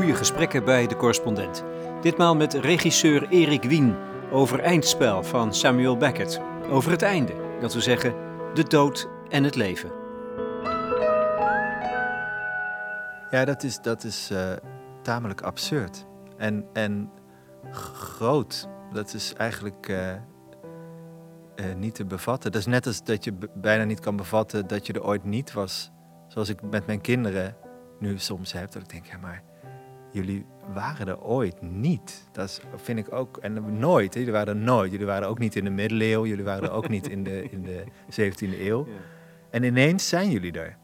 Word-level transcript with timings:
goede 0.00 0.14
gesprekken 0.14 0.64
bij 0.64 0.86
de 0.86 0.96
correspondent. 0.96 1.64
Ditmaal 2.00 2.36
met 2.36 2.54
regisseur 2.54 3.28
Erik 3.28 3.62
Wien 3.62 3.96
over 4.30 4.60
Eindspel 4.60 5.22
van 5.22 5.54
Samuel 5.54 5.96
Beckett. 5.96 6.40
Over 6.70 6.90
het 6.90 7.02
einde, 7.02 7.56
dat 7.60 7.74
we 7.74 7.80
zeggen 7.80 8.14
de 8.54 8.62
dood 8.62 9.08
en 9.28 9.44
het 9.44 9.54
leven. 9.54 9.90
Ja, 13.30 13.44
dat 13.44 13.62
is, 13.62 13.80
dat 13.80 14.04
is 14.04 14.30
uh, 14.32 14.52
tamelijk 15.02 15.40
absurd. 15.40 16.06
En, 16.36 16.66
en 16.72 17.10
groot. 17.70 18.68
Dat 18.92 19.14
is 19.14 19.34
eigenlijk 19.34 19.88
uh, 19.88 20.12
uh, 20.12 20.16
niet 21.76 21.94
te 21.94 22.04
bevatten. 22.04 22.52
Dat 22.52 22.60
is 22.60 22.66
net 22.66 22.86
als 22.86 23.04
dat 23.04 23.24
je 23.24 23.32
bijna 23.54 23.84
niet 23.84 24.00
kan 24.00 24.16
bevatten 24.16 24.66
dat 24.66 24.86
je 24.86 24.92
er 24.92 25.04
ooit 25.04 25.24
niet 25.24 25.52
was. 25.52 25.90
Zoals 26.28 26.48
ik 26.48 26.62
met 26.62 26.86
mijn 26.86 27.00
kinderen 27.00 27.56
nu 27.98 28.18
soms 28.18 28.52
heb. 28.52 28.72
Dat 28.72 28.82
ik 28.82 28.88
denk, 28.88 29.06
ja 29.06 29.18
maar 29.18 29.49
jullie 30.12 30.46
waren 30.72 31.08
er 31.08 31.20
ooit 31.20 31.62
niet. 31.62 32.28
Dat 32.32 32.60
vind 32.76 32.98
ik 32.98 33.12
ook, 33.12 33.36
en 33.36 33.78
nooit, 33.78 34.14
jullie 34.14 34.32
waren 34.32 34.56
er 34.56 34.62
nooit. 34.62 34.90
Jullie 34.90 35.06
waren 35.06 35.28
ook 35.28 35.38
niet 35.38 35.56
in 35.56 35.64
de 35.64 35.70
middeleeuwen, 35.70 36.28
jullie 36.28 36.44
waren 36.44 36.62
er 36.62 36.70
ook 36.70 36.88
niet 36.88 37.08
in 37.08 37.24
de, 37.24 37.50
in 37.50 37.62
de 37.62 37.84
17e 38.10 38.60
eeuw. 38.60 38.86
En 39.50 39.62
ineens 39.62 40.08
zijn 40.08 40.30
jullie 40.30 40.52
er. 40.52 40.76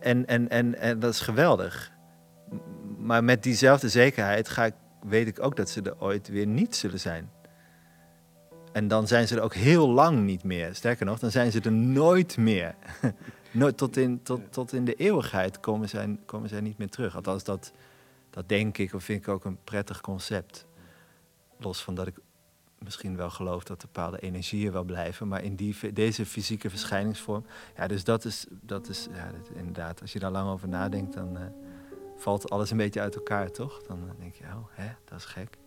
En, 0.00 0.26
en, 0.26 0.48
en, 0.48 0.78
en 0.78 0.98
dat 0.98 1.12
is 1.12 1.20
geweldig. 1.20 1.92
Maar 2.98 3.24
met 3.24 3.42
diezelfde 3.42 3.88
zekerheid 3.88 4.48
ga 4.48 4.64
ik, 4.64 4.74
weet 5.02 5.26
ik 5.26 5.42
ook 5.42 5.56
dat 5.56 5.70
ze 5.70 5.82
er 5.82 6.00
ooit 6.00 6.28
weer 6.28 6.46
niet 6.46 6.76
zullen 6.76 7.00
zijn. 7.00 7.30
En 8.72 8.88
dan 8.88 9.06
zijn 9.06 9.28
ze 9.28 9.36
er 9.36 9.42
ook 9.42 9.54
heel 9.54 9.88
lang 9.88 10.20
niet 10.20 10.44
meer. 10.44 10.74
Sterker 10.74 11.06
nog, 11.06 11.18
dan 11.18 11.30
zijn 11.30 11.52
ze 11.52 11.60
er 11.60 11.72
nooit 11.72 12.36
meer. 12.36 12.74
Nooit, 13.50 13.76
tot, 13.76 13.96
in, 13.96 14.22
tot, 14.22 14.40
tot 14.52 14.72
in 14.72 14.84
de 14.84 14.94
eeuwigheid 14.94 15.60
komen 15.60 15.88
zij, 15.88 16.18
komen 16.26 16.48
zij 16.48 16.60
niet 16.60 16.78
meer 16.78 16.88
terug. 16.88 17.16
Althans, 17.16 17.44
dat, 17.44 17.72
dat 18.38 18.48
denk 18.48 18.78
ik 18.78 18.92
of 18.94 19.04
vind 19.04 19.20
ik 19.20 19.28
ook 19.28 19.44
een 19.44 19.58
prettig 19.64 20.00
concept. 20.00 20.66
Los 21.56 21.82
van 21.82 21.94
dat 21.94 22.06
ik 22.06 22.18
misschien 22.78 23.16
wel 23.16 23.30
geloof 23.30 23.64
dat 23.64 23.78
bepaalde 23.78 24.18
energieën 24.18 24.72
wel 24.72 24.84
blijven, 24.84 25.28
maar 25.28 25.42
in 25.42 25.54
die, 25.54 25.92
deze 25.92 26.26
fysieke 26.26 26.70
verschijningsvorm. 26.70 27.44
Ja, 27.76 27.86
dus 27.86 28.04
dat 28.04 28.24
is, 28.24 28.46
dat 28.50 28.88
is 28.88 29.08
ja, 29.12 29.30
inderdaad, 29.54 30.00
als 30.00 30.12
je 30.12 30.18
daar 30.18 30.30
lang 30.30 30.50
over 30.50 30.68
nadenkt, 30.68 31.14
dan 31.14 31.36
uh, 31.36 31.42
valt 32.16 32.50
alles 32.50 32.70
een 32.70 32.76
beetje 32.76 33.00
uit 33.00 33.14
elkaar, 33.14 33.50
toch? 33.50 33.82
Dan 33.82 34.04
uh, 34.04 34.10
denk 34.18 34.34
je, 34.34 34.44
oh, 34.44 34.66
hè, 34.70 34.88
dat 35.04 35.18
is 35.18 35.24
gek. 35.24 35.58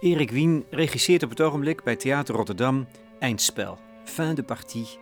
Erik 0.00 0.30
Wien 0.30 0.64
regisseert 0.70 1.22
op 1.22 1.30
het 1.30 1.40
ogenblik 1.40 1.82
bij 1.82 1.96
Theater 1.96 2.34
Rotterdam 2.34 2.86
Eindspel, 3.18 3.78
Fin 4.08 4.34
de 4.34 4.42
Partie, 4.42 4.98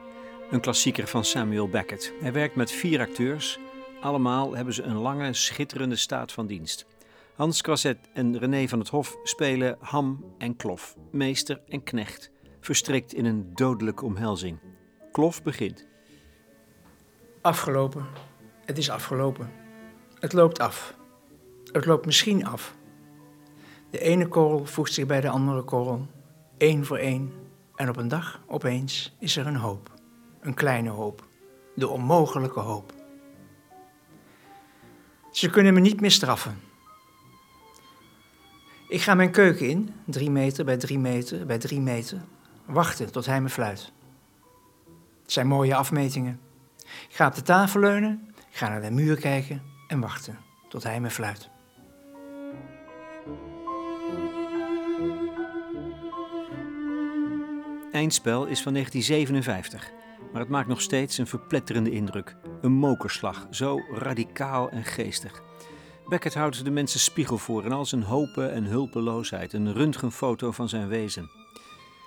een 0.51 0.61
klassieker 0.61 1.07
van 1.07 1.25
Samuel 1.25 1.69
Beckett. 1.69 2.13
Hij 2.21 2.33
werkt 2.33 2.55
met 2.55 2.71
vier 2.71 3.01
acteurs. 3.01 3.59
Allemaal 4.01 4.57
hebben 4.57 4.75
ze 4.75 4.83
een 4.83 4.97
lange, 4.97 5.33
schitterende 5.33 5.97
staat 5.97 6.33
van 6.33 6.47
dienst. 6.47 6.87
Hans 7.35 7.63
Crasset 7.63 7.99
en 8.13 8.39
René 8.39 8.69
van 8.69 8.79
het 8.79 8.89
Hof 8.89 9.17
spelen 9.23 9.77
Ham 9.81 10.35
en 10.39 10.57
Klof, 10.57 10.97
meester 11.11 11.61
en 11.69 11.83
knecht, 11.83 12.31
verstrikt 12.61 13.15
in 13.15 13.25
een 13.25 13.55
dodelijke 13.55 14.05
omhelzing. 14.05 14.59
Klof 15.13 15.43
begint. 15.43 15.87
Afgelopen. 17.43 18.07
Het 18.65 18.79
is 18.79 18.91
afgelopen. 18.91 19.51
Het 20.19 20.33
loopt 20.33 20.59
af. 20.59 20.97
Het 21.73 21.87
loopt 21.87 22.07
misschien 22.07 22.47
af. 22.47 22.77
De 23.91 23.99
ene 23.99 24.29
korrel 24.29 24.67
voegt 24.67 24.93
zich 24.93 25.07
bij 25.07 25.21
de 25.21 25.29
andere 25.29 25.63
korrel, 25.63 26.07
één 26.57 26.85
voor 26.85 26.99
één. 26.99 27.46
En 27.77 27.89
op 27.89 27.97
een 27.97 28.09
dag, 28.09 28.41
opeens, 28.47 29.17
is 29.19 29.37
er 29.37 29.47
een 29.47 29.57
hoop. 29.57 29.91
Een 30.41 30.55
kleine 30.55 30.91
hoop. 30.91 31.27
De 31.75 31.89
onmogelijke 31.89 32.61
hoop. 32.61 32.93
Ze 35.31 35.51
kunnen 35.51 35.75
me 35.75 35.81
niet 35.81 36.01
meer 36.01 36.11
straffen. 36.11 36.61
Ik 38.89 39.01
ga 39.01 39.15
mijn 39.15 39.31
keuken 39.31 39.69
in, 39.69 39.95
drie 40.05 40.31
meter 40.31 40.65
bij 40.65 40.77
drie 40.77 40.99
meter 40.99 41.47
bij 41.47 41.59
drie 41.59 41.81
meter, 41.81 42.25
wachten 42.65 43.13
tot 43.13 43.27
hij 43.27 43.41
me 43.41 43.49
fluit. 43.49 43.93
Het 45.23 45.33
zijn 45.33 45.47
mooie 45.47 45.75
afmetingen. 45.75 46.41
Ik 47.09 47.15
ga 47.15 47.27
op 47.27 47.35
de 47.35 47.43
tafel 47.43 47.81
leunen, 47.81 48.35
ga 48.51 48.69
naar 48.69 48.83
de 48.83 48.91
muur 48.91 49.17
kijken 49.17 49.63
en 49.89 50.01
wachten 50.01 50.39
tot 50.69 50.83
hij 50.83 51.01
me 51.01 51.11
fluit. 51.11 51.51
Eindspel 57.97 58.47
is 58.47 58.63
van 58.63 58.73
1957, 58.73 59.91
maar 60.33 60.41
het 60.41 60.51
maakt 60.51 60.69
nog 60.69 60.81
steeds 60.81 61.19
een 61.19 61.27
verpletterende 61.27 61.91
indruk. 61.91 62.37
Een 62.61 62.73
mokerslag, 62.73 63.47
zo 63.51 63.81
radicaal 63.93 64.71
en 64.71 64.85
geestig. 64.85 65.43
Beckett 66.09 66.35
houdt 66.35 66.65
de 66.65 66.71
mensen 66.71 67.01
spiegel 67.01 67.39
voor 67.39 67.65
in 67.65 67.73
al 67.73 67.85
zijn 67.85 68.03
hopen 68.03 68.53
en 68.53 68.65
hulpeloosheid, 68.65 69.53
een 69.53 69.73
röntgenfoto 69.73 70.51
van 70.51 70.69
zijn 70.69 70.89
wezen. 70.89 71.31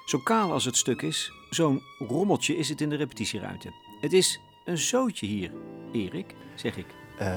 Zo 0.05 0.17
kaal 0.17 0.51
als 0.51 0.65
het 0.65 0.75
stuk 0.75 1.01
is, 1.01 1.31
zo'n 1.49 1.81
rommeltje 1.99 2.57
is 2.57 2.69
het 2.69 2.81
in 2.81 2.89
de 2.89 2.95
repetitieruimte. 2.95 3.69
Het 4.01 4.13
is 4.13 4.39
een 4.65 4.77
zootje 4.77 5.25
hier, 5.25 5.51
Erik, 5.91 6.35
zeg 6.55 6.77
ik. 6.77 6.87
Uh, 7.21 7.27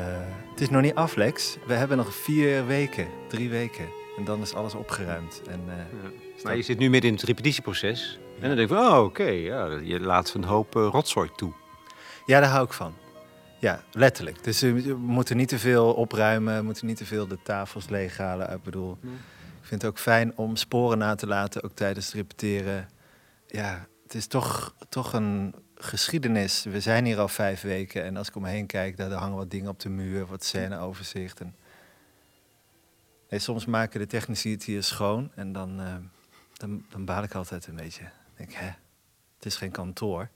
het 0.51 0.61
is 0.61 0.71
nog 0.71 0.83
niet 0.83 0.95
af, 0.95 1.15
Lex. 1.17 1.57
We 1.67 1.75
hebben 1.75 1.97
nog 1.97 2.15
vier 2.15 2.67
weken, 2.67 3.09
drie 3.29 3.51
weken. 3.51 4.02
En 4.23 4.29
dan 4.29 4.41
is 4.41 4.55
alles 4.55 4.75
opgeruimd. 4.75 5.43
En, 5.49 5.61
uh, 5.67 5.75
ja. 5.77 6.43
Maar 6.43 6.57
je 6.57 6.63
zit 6.63 6.79
nu 6.79 6.91
midden 6.91 7.11
in 7.11 7.17
het 7.17 7.25
repetitieproces. 7.25 8.19
En 8.41 8.49
dan 8.49 8.57
denk 8.57 8.71
ik 8.71 8.77
van, 8.77 8.87
oh 8.87 9.05
oké, 9.05 9.29
ja, 9.29 9.67
je 9.83 10.01
laat 10.01 10.35
een 10.35 10.45
hoop 10.45 10.77
uh, 10.77 10.89
rotzooi 10.91 11.31
toe. 11.37 11.53
Ja, 12.27 12.41
daar 12.41 12.51
hou 12.51 12.65
ik 12.65 12.73
van. 12.73 12.95
Ja, 13.59 13.83
letterlijk. 13.93 14.45
Dus 14.45 14.61
we 14.61 14.95
moeten 14.99 15.37
niet 15.37 15.49
te 15.49 15.59
veel 15.59 15.95
opruimen, 15.95 16.57
we 16.57 16.63
moeten 16.63 16.87
niet 16.87 16.97
te 16.97 17.05
veel 17.05 17.27
de 17.27 17.39
tafels 17.43 17.89
leeghalen. 17.89 18.51
Ik 18.51 18.63
bedoel, 18.63 18.99
ik 19.03 19.67
vind 19.67 19.83
het 19.83 19.91
ook 19.91 19.99
fijn 19.99 20.37
om 20.37 20.57
sporen 20.57 20.99
na 20.99 21.15
te 21.15 21.27
laten, 21.27 21.63
ook 21.63 21.75
tijdens 21.75 22.07
het 22.07 22.15
repeteren. 22.15 22.89
Ja, 23.47 23.87
het 24.03 24.15
is 24.15 24.27
toch, 24.27 24.75
toch 24.89 25.13
een 25.13 25.55
geschiedenis. 25.75 26.65
We 26.65 26.81
zijn 26.81 27.05
hier 27.05 27.19
al 27.19 27.29
vijf 27.29 27.61
weken 27.61 28.05
en 28.05 28.17
als 28.17 28.29
ik 28.29 28.37
om 28.37 28.43
me 28.43 28.49
heen 28.49 28.67
kijk, 28.67 28.97
daar 28.97 29.13
hangen 29.13 29.37
wat 29.37 29.51
dingen 29.51 29.71
op 29.71 29.81
de 29.81 29.89
muur, 29.89 30.27
wat 30.27 30.45
scèneoverzicht. 30.45 31.41
En... 31.41 31.55
Soms 33.41 33.67
maken 33.67 34.01
de 34.01 34.07
technici 34.07 34.51
het 34.51 34.65
hier 34.65 34.83
schoon 34.83 35.33
en 35.35 35.53
dan, 35.53 35.81
uh, 35.81 35.95
dan, 36.53 36.85
dan 36.89 37.05
baal 37.05 37.23
ik 37.23 37.35
altijd 37.35 37.67
een 37.67 37.77
beetje 37.77 38.11
denk, 38.37 38.53
hè, 38.53 38.67
het 39.37 39.47
is 39.47 39.57
geen 39.57 39.71
kantoor. 39.71 40.29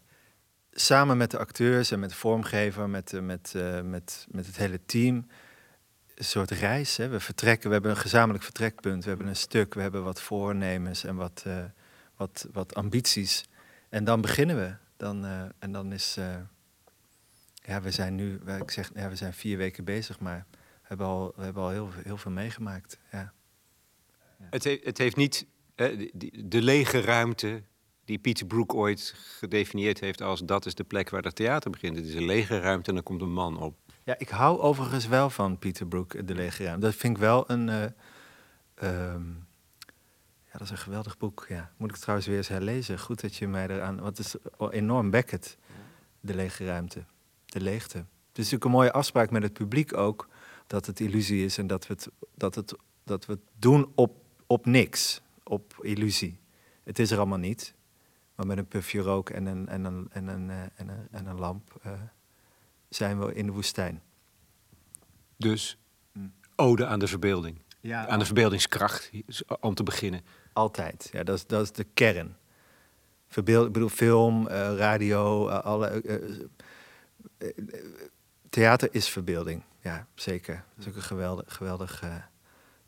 Samen 0.72 1.16
met 1.16 1.30
de 1.30 1.38
acteurs 1.38 1.90
en 1.90 2.00
met 2.00 2.10
de 2.10 2.16
vormgever, 2.16 2.88
met, 2.88 3.12
eh, 3.12 3.20
met, 3.20 3.52
uh, 3.56 3.80
met, 3.80 4.26
met 4.30 4.46
het 4.46 4.56
hele 4.56 4.80
team, 4.86 5.26
een 6.14 6.24
soort 6.24 6.50
reis. 6.50 6.96
Hè. 6.96 7.08
We 7.08 7.20
vertrekken, 7.20 7.66
we 7.66 7.72
hebben 7.72 7.90
een 7.90 7.96
gezamenlijk 7.96 8.44
vertrekpunt, 8.44 9.02
we 9.02 9.08
hebben 9.08 9.26
een 9.28 9.36
stuk, 9.36 9.74
we 9.74 9.80
hebben 9.80 10.04
wat 10.04 10.20
voornemens 10.20 11.04
en 11.04 11.16
wat, 11.16 11.44
wat, 12.16 12.48
wat 12.52 12.74
ambities. 12.74 13.48
En 13.88 14.04
dan 14.04 14.20
beginnen 14.20 14.56
we. 14.56 14.74
Dan, 14.96 15.24
en 15.58 15.72
dan 15.72 15.92
is, 15.92 16.18
ja, 17.54 17.80
we 17.80 17.90
zijn 17.90 18.14
nu, 18.14 18.40
ik 18.60 18.70
zeg, 18.70 18.90
ja, 18.94 19.08
we 19.08 19.16
zijn 19.16 19.32
vier 19.32 19.56
weken 19.56 19.84
bezig, 19.84 20.20
maar 20.20 20.46
hebben 20.86 21.06
al, 21.06 21.32
we 21.36 21.44
hebben 21.44 21.62
al 21.62 21.70
heel, 21.70 21.90
heel 22.04 22.16
veel 22.16 22.30
meegemaakt. 22.30 22.98
Ja. 23.12 23.32
Het, 24.50 24.64
he 24.64 24.80
het 24.82 24.98
heeft 24.98 25.16
niet 25.16 25.46
de, 25.74 26.10
de 26.44 26.62
lege 26.62 27.00
ruimte 27.00 27.62
die 28.04 28.18
Pieter 28.18 28.46
Broek 28.46 28.74
ooit 28.74 29.14
gedefinieerd 29.16 30.00
heeft 30.00 30.22
als 30.22 30.40
dat 30.40 30.66
is 30.66 30.74
de 30.74 30.84
plek 30.84 31.10
waar 31.10 31.22
het 31.22 31.36
theater 31.36 31.70
begint. 31.70 31.96
Het 31.96 32.06
is 32.06 32.14
een 32.14 32.24
lege 32.24 32.60
ruimte 32.60 32.88
en 32.88 32.94
dan 32.94 33.04
komt 33.04 33.20
een 33.20 33.32
man 33.32 33.58
op. 33.58 33.76
Ja, 34.04 34.18
ik 34.18 34.28
hou 34.28 34.60
overigens 34.60 35.06
wel 35.06 35.30
van 35.30 35.58
Pieter 35.58 35.86
Broek, 35.86 36.26
De 36.26 36.34
Lege 36.34 36.64
Ruimte. 36.64 36.86
Dat 36.86 36.94
vind 36.94 37.16
ik 37.16 37.22
wel 37.22 37.50
een... 37.50 37.68
Uh, 37.68 37.84
ja, 40.44 40.52
dat 40.52 40.60
is 40.60 40.70
een 40.70 40.76
geweldig 40.78 41.18
boek. 41.18 41.46
Ja. 41.48 41.72
Moet 41.76 41.90
ik 41.90 41.96
trouwens 41.96 42.28
weer 42.28 42.36
eens 42.36 42.48
herlezen. 42.48 42.98
Goed 42.98 43.20
dat 43.20 43.36
je 43.36 43.48
mij 43.48 43.68
eraan... 43.68 44.00
Wat 44.00 44.18
is 44.18 44.34
enorm 44.70 45.10
Beckett, 45.10 45.58
De 46.20 46.34
Lege 46.34 46.64
Ruimte. 46.64 47.04
De 47.46 47.60
leegte. 47.60 47.98
Het 47.98 48.06
is 48.44 48.50
natuurlijk 48.50 48.64
een 48.64 48.70
mooie 48.70 48.92
afspraak 48.92 49.30
met 49.30 49.42
het 49.42 49.52
publiek 49.52 49.96
ook... 49.96 50.28
dat 50.66 50.86
het 50.86 51.00
illusie 51.00 51.44
is 51.44 51.58
en 51.58 51.66
dat 51.66 51.86
we 51.86 51.94
het, 51.94 52.08
dat 52.34 52.54
het, 52.54 52.74
dat 53.04 53.26
we 53.26 53.32
het 53.32 53.42
doen 53.58 53.92
op, 53.94 54.24
op 54.46 54.66
niks. 54.66 55.20
Op 55.42 55.76
illusie. 55.80 56.40
Het 56.84 56.98
is 56.98 57.10
er 57.10 57.18
allemaal 57.18 57.38
niet. 57.38 57.74
Maar 58.34 58.46
met 58.46 58.58
een 58.58 58.68
pufje 58.68 59.00
rook 59.00 59.30
en 59.30 59.46
een, 59.46 59.68
en 59.68 59.84
een, 59.84 60.08
en 60.10 60.26
een, 60.26 60.48
uh, 60.48 60.62
en 60.62 60.88
een, 60.88 61.08
en 61.10 61.26
een 61.26 61.38
lamp 61.38 61.80
uh, 61.86 61.92
zijn 62.88 63.18
we 63.18 63.34
in 63.34 63.46
de 63.46 63.52
woestijn. 63.52 64.02
Dus 65.36 65.78
hm. 66.12 66.28
ode 66.56 66.86
aan 66.86 66.98
de 66.98 67.06
verbeelding. 67.06 67.58
Ja, 67.80 68.06
aan 68.06 68.18
de 68.18 68.24
verbeeldingskracht, 68.24 69.10
om 69.60 69.74
te 69.74 69.82
beginnen. 69.82 70.20
Altijd, 70.52 71.08
ja, 71.12 71.22
dat 71.22 71.36
is, 71.36 71.46
dat 71.46 71.62
is 71.62 71.72
de 71.72 71.86
kern. 71.94 72.36
Verbeeld, 73.28 73.66
ik 73.66 73.72
bedoel, 73.72 73.88
film, 73.88 74.46
uh, 74.46 74.76
radio, 74.76 75.48
alle. 75.48 76.02
Theater 78.56 78.88
is 78.92 79.08
verbeelding, 79.08 79.62
ja, 79.80 80.06
zeker. 80.14 80.54
Dat 80.54 80.84
is 80.84 80.88
ook 80.88 80.96
een 80.96 81.02
geweldig, 81.02 81.54
geweldig 81.54 82.02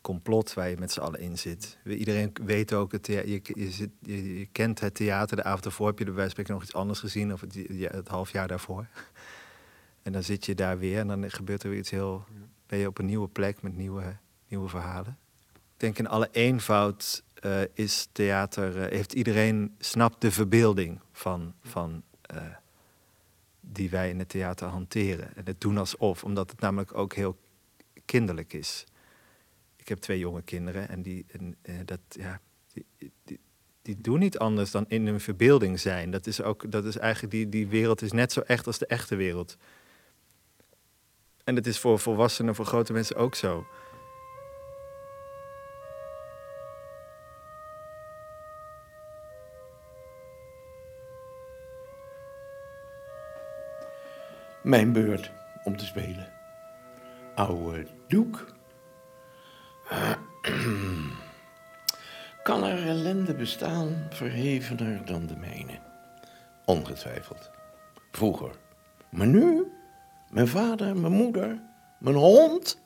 complot 0.01 0.55
waar 0.55 0.69
je 0.69 0.77
met 0.79 0.93
z'n 0.93 1.01
allen 1.01 1.21
in 1.21 1.39
zit. 1.39 1.79
Iedereen 1.85 2.33
weet 2.45 2.73
ook, 2.73 2.93
het 2.93 3.07
je, 3.07 3.41
je, 3.55 3.71
zit, 3.71 3.91
je, 4.01 4.39
je, 4.39 4.47
kent 4.47 4.81
het 4.81 4.95
theater. 4.95 5.37
De 5.37 5.45
avond 5.45 5.65
ervoor 5.65 5.87
heb 5.87 5.99
je 5.99 6.05
er 6.05 6.13
bij 6.13 6.29
spreken 6.29 6.53
nog 6.53 6.63
iets 6.63 6.75
anders 6.75 7.01
gezien, 7.01 7.33
of 7.33 7.41
het, 7.41 7.59
het 7.81 8.09
half 8.09 8.33
jaar 8.33 8.49
daarvoor. 8.49 8.87
En 10.03 10.13
dan 10.13 10.23
zit 10.23 10.47
je 10.47 10.55
daar 10.55 10.79
weer 10.79 10.99
en 10.99 11.07
dan 11.07 11.31
gebeurt 11.31 11.63
er 11.63 11.69
weer 11.71 11.79
iets 11.79 11.91
heel. 11.91 12.25
Ben 12.67 12.79
je 12.79 12.87
op 12.87 12.99
een 12.99 13.07
nieuwe 13.07 13.29
plek 13.29 13.63
met 13.63 13.77
nieuwe, 13.77 14.17
nieuwe 14.49 14.69
verhalen. 14.69 15.19
Ik 15.53 15.61
denk 15.77 15.99
in 15.99 16.09
alle 16.09 16.29
eenvoud 16.33 17.23
uh, 17.45 17.61
is 17.75 18.09
theater. 18.13 18.77
Uh, 18.77 18.87
heeft 18.87 19.13
iedereen 19.13 19.75
snapt 19.79 20.21
de 20.21 20.31
verbeelding 20.31 21.01
van, 21.13 21.55
van 21.63 22.03
die 23.73 23.91
wij 23.91 24.11
in 24.11 24.19
het 24.19 24.29
theater 24.29 24.69
hanteren. 24.69 25.37
En 25.37 25.45
het 25.45 25.61
doen 25.61 25.79
alsof, 25.79 26.25
omdat 26.25 26.51
het 26.51 26.61
namelijk 26.61 26.95
ook 26.95 27.15
heel 27.15 27.37
kinderlijk 28.05 28.53
is. 28.53 28.85
Ik 29.77 29.89
heb 29.89 29.99
twee 29.99 30.19
jonge 30.19 30.43
kinderen 30.43 30.89
en 30.89 31.03
die, 31.03 31.27
en, 31.29 31.57
dat, 31.85 32.01
ja, 32.09 32.41
die, 32.73 32.85
die, 33.25 33.41
die, 33.83 34.01
doen 34.01 34.19
niet 34.19 34.39
anders 34.39 34.71
dan 34.71 34.85
in 34.89 35.07
hun 35.07 35.21
verbeelding 35.21 35.81
zijn. 35.81 36.11
Dat 36.11 36.27
is, 36.27 36.43
ook, 36.43 36.71
dat 36.71 36.85
is 36.85 36.97
eigenlijk, 36.97 37.33
die, 37.33 37.49
die 37.49 37.67
wereld 37.67 38.03
is 38.03 38.13
net 38.13 38.33
zo 38.33 38.41
echt 38.41 38.67
als 38.67 38.79
de 38.79 38.87
echte 38.87 39.17
wereld. 39.17 39.57
En 41.45 41.57
het 41.57 41.67
is 41.67 41.79
voor 41.79 41.99
volwassenen, 41.99 42.55
voor 42.55 42.65
grote 42.65 42.93
mensen 42.93 43.17
ook 43.17 43.35
zo. 43.35 43.67
Mijn 54.63 54.93
beurt 54.93 55.31
om 55.65 55.77
te 55.77 55.87
spelen. 55.87 56.29
Oude 57.35 57.87
doek. 58.09 58.47
Kan 62.43 62.65
er 62.65 62.87
ellende 62.87 63.35
bestaan 63.35 64.07
verhevener 64.11 65.05
dan 65.05 65.27
de 65.27 65.37
mijne? 65.37 65.79
Ongetwijfeld. 66.65 67.51
Vroeger. 68.13 68.51
Maar 69.11 69.27
nu? 69.27 69.73
Mijn 70.31 70.49
vader, 70.49 70.97
mijn 70.97 71.13
moeder, 71.13 71.61
mijn 71.99 72.17
hond. 72.17 72.79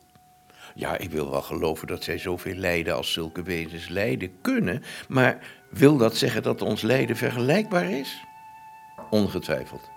Ja, 0.75 0.97
ik 0.97 1.11
wil 1.11 1.29
wel 1.29 1.41
geloven 1.41 1.87
dat 1.87 2.03
zij 2.03 2.17
zoveel 2.17 2.55
lijden 2.55 2.95
als 2.95 3.13
zulke 3.13 3.43
wezens 3.43 3.87
lijden 3.87 4.41
kunnen, 4.41 4.83
maar 5.07 5.37
wil 5.69 5.97
dat 5.97 6.15
zeggen 6.15 6.43
dat 6.43 6.61
ons 6.61 6.81
lijden 6.81 7.15
vergelijkbaar 7.15 7.89
is? 7.89 8.23
Ongetwijfeld. 9.09 9.89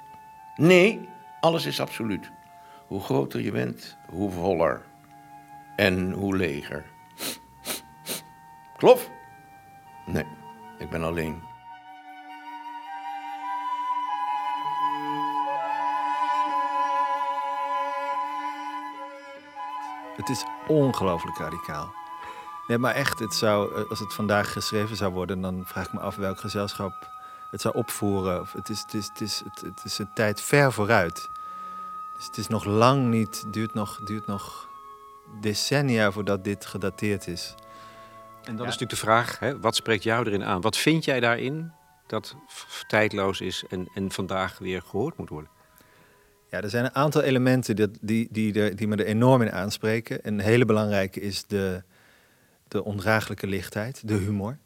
Nee, 0.56 1.08
alles 1.40 1.66
is 1.66 1.80
absoluut. 1.80 2.30
Hoe 2.86 3.00
groter 3.00 3.40
je 3.40 3.52
bent, 3.52 3.96
hoe 4.08 4.30
voller. 4.30 4.82
En 5.76 6.12
hoe 6.12 6.36
leger. 6.36 6.84
Klopt? 8.76 9.10
Nee, 10.06 10.26
ik 10.78 10.90
ben 10.90 11.02
alleen. 11.02 11.42
Het 20.16 20.28
is 20.28 20.44
ongelooflijk 20.66 21.38
radicaal. 21.38 21.94
Nee, 22.66 22.78
maar 22.78 22.94
echt, 22.94 23.18
het 23.18 23.34
zou, 23.34 23.74
eh, 23.74 23.90
als 23.90 23.98
het 23.98 24.14
vandaag 24.14 24.52
geschreven 24.52 24.96
zou 24.96 25.12
worden, 25.12 25.40
dan 25.40 25.62
vraag 25.66 25.86
ik 25.86 25.92
me 25.92 26.00
af 26.00 26.16
welk 26.16 26.40
gezelschap 26.40 27.15
het 27.56 27.64
zou 27.64 27.76
opvoeren. 27.76 28.46
Het 28.52 28.68
is, 28.68 28.80
het 28.80 28.94
is, 28.94 29.08
het 29.08 29.20
is, 29.20 29.42
het, 29.64 29.84
is 29.84 29.98
een 29.98 30.12
tijd 30.14 30.40
ver 30.40 30.72
vooruit. 30.72 31.28
Dus 32.16 32.26
het 32.26 32.36
is 32.36 32.48
nog 32.48 32.64
lang 32.64 33.10
niet, 33.10 33.44
duurt 33.52 33.74
nog, 33.74 34.00
duurt 34.04 34.26
nog 34.26 34.68
decennia 35.40 36.12
voordat 36.12 36.44
dit 36.44 36.66
gedateerd 36.66 37.26
is. 37.26 37.54
En 38.42 38.56
dan 38.56 38.66
is 38.66 38.72
natuurlijk 38.78 38.90
de 38.90 38.96
vraag, 38.96 39.38
hè, 39.38 39.60
wat 39.60 39.76
spreekt 39.76 40.02
jou 40.02 40.26
erin 40.26 40.44
aan? 40.44 40.60
Wat 40.60 40.76
vind 40.76 41.04
jij 41.04 41.20
daarin 41.20 41.72
dat 42.06 42.36
tijdloos 42.86 43.40
is 43.40 43.64
en, 43.68 43.88
en 43.94 44.12
vandaag 44.12 44.58
weer 44.58 44.82
gehoord 44.82 45.16
moet 45.16 45.28
worden? 45.28 45.50
Ja, 46.50 46.60
er 46.60 46.70
zijn 46.70 46.84
een 46.84 46.94
aantal 46.94 47.22
elementen 47.22 47.76
die, 47.76 47.88
die, 48.00 48.28
die, 48.30 48.74
die 48.74 48.88
me 48.88 48.96
er 48.96 49.06
enorm 49.06 49.42
in 49.42 49.52
aanspreken. 49.52 50.18
Een 50.22 50.38
hele 50.38 50.64
belangrijke 50.64 51.20
is 51.20 51.46
de, 51.46 51.82
de 52.68 52.84
ondraaglijke 52.84 53.46
lichtheid, 53.46 54.08
de 54.08 54.14
humor. 54.14 54.58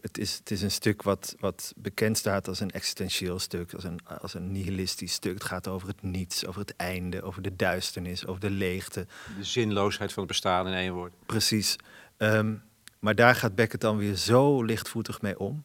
Het 0.00 0.18
is, 0.18 0.36
het 0.36 0.50
is 0.50 0.62
een 0.62 0.70
stuk 0.70 1.02
wat, 1.02 1.34
wat 1.38 1.72
bekend 1.76 2.18
staat 2.18 2.48
als 2.48 2.60
een 2.60 2.70
existentieel 2.70 3.38
stuk, 3.38 3.74
als 3.74 3.84
een, 3.84 4.00
als 4.20 4.34
een 4.34 4.52
nihilistisch 4.52 5.12
stuk. 5.12 5.34
Het 5.34 5.44
gaat 5.44 5.68
over 5.68 5.88
het 5.88 6.02
niets, 6.02 6.46
over 6.46 6.60
het 6.60 6.76
einde, 6.76 7.22
over 7.22 7.42
de 7.42 7.56
duisternis, 7.56 8.26
over 8.26 8.40
de 8.40 8.50
leegte. 8.50 9.06
De 9.36 9.44
zinloosheid 9.44 10.12
van 10.12 10.22
het 10.22 10.32
bestaan 10.32 10.66
in 10.66 10.74
één 10.74 10.92
woord. 10.92 11.12
Precies. 11.26 11.76
Um, 12.18 12.62
maar 12.98 13.14
daar 13.14 13.34
gaat 13.34 13.54
Beckett 13.54 13.82
dan 13.82 13.96
weer 13.96 14.16
zo 14.16 14.62
lichtvoetig 14.62 15.20
mee 15.20 15.38
om. 15.38 15.64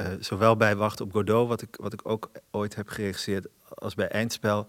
Uh, 0.00 0.06
zowel 0.20 0.56
bij 0.56 0.76
Wacht 0.76 1.00
op 1.00 1.12
Godot, 1.12 1.48
wat 1.48 1.62
ik, 1.62 1.76
wat 1.76 1.92
ik 1.92 2.08
ook 2.08 2.30
ooit 2.50 2.74
heb 2.74 2.88
geregisseerd, 2.88 3.46
als 3.68 3.94
bij 3.94 4.08
Eindspel 4.08 4.68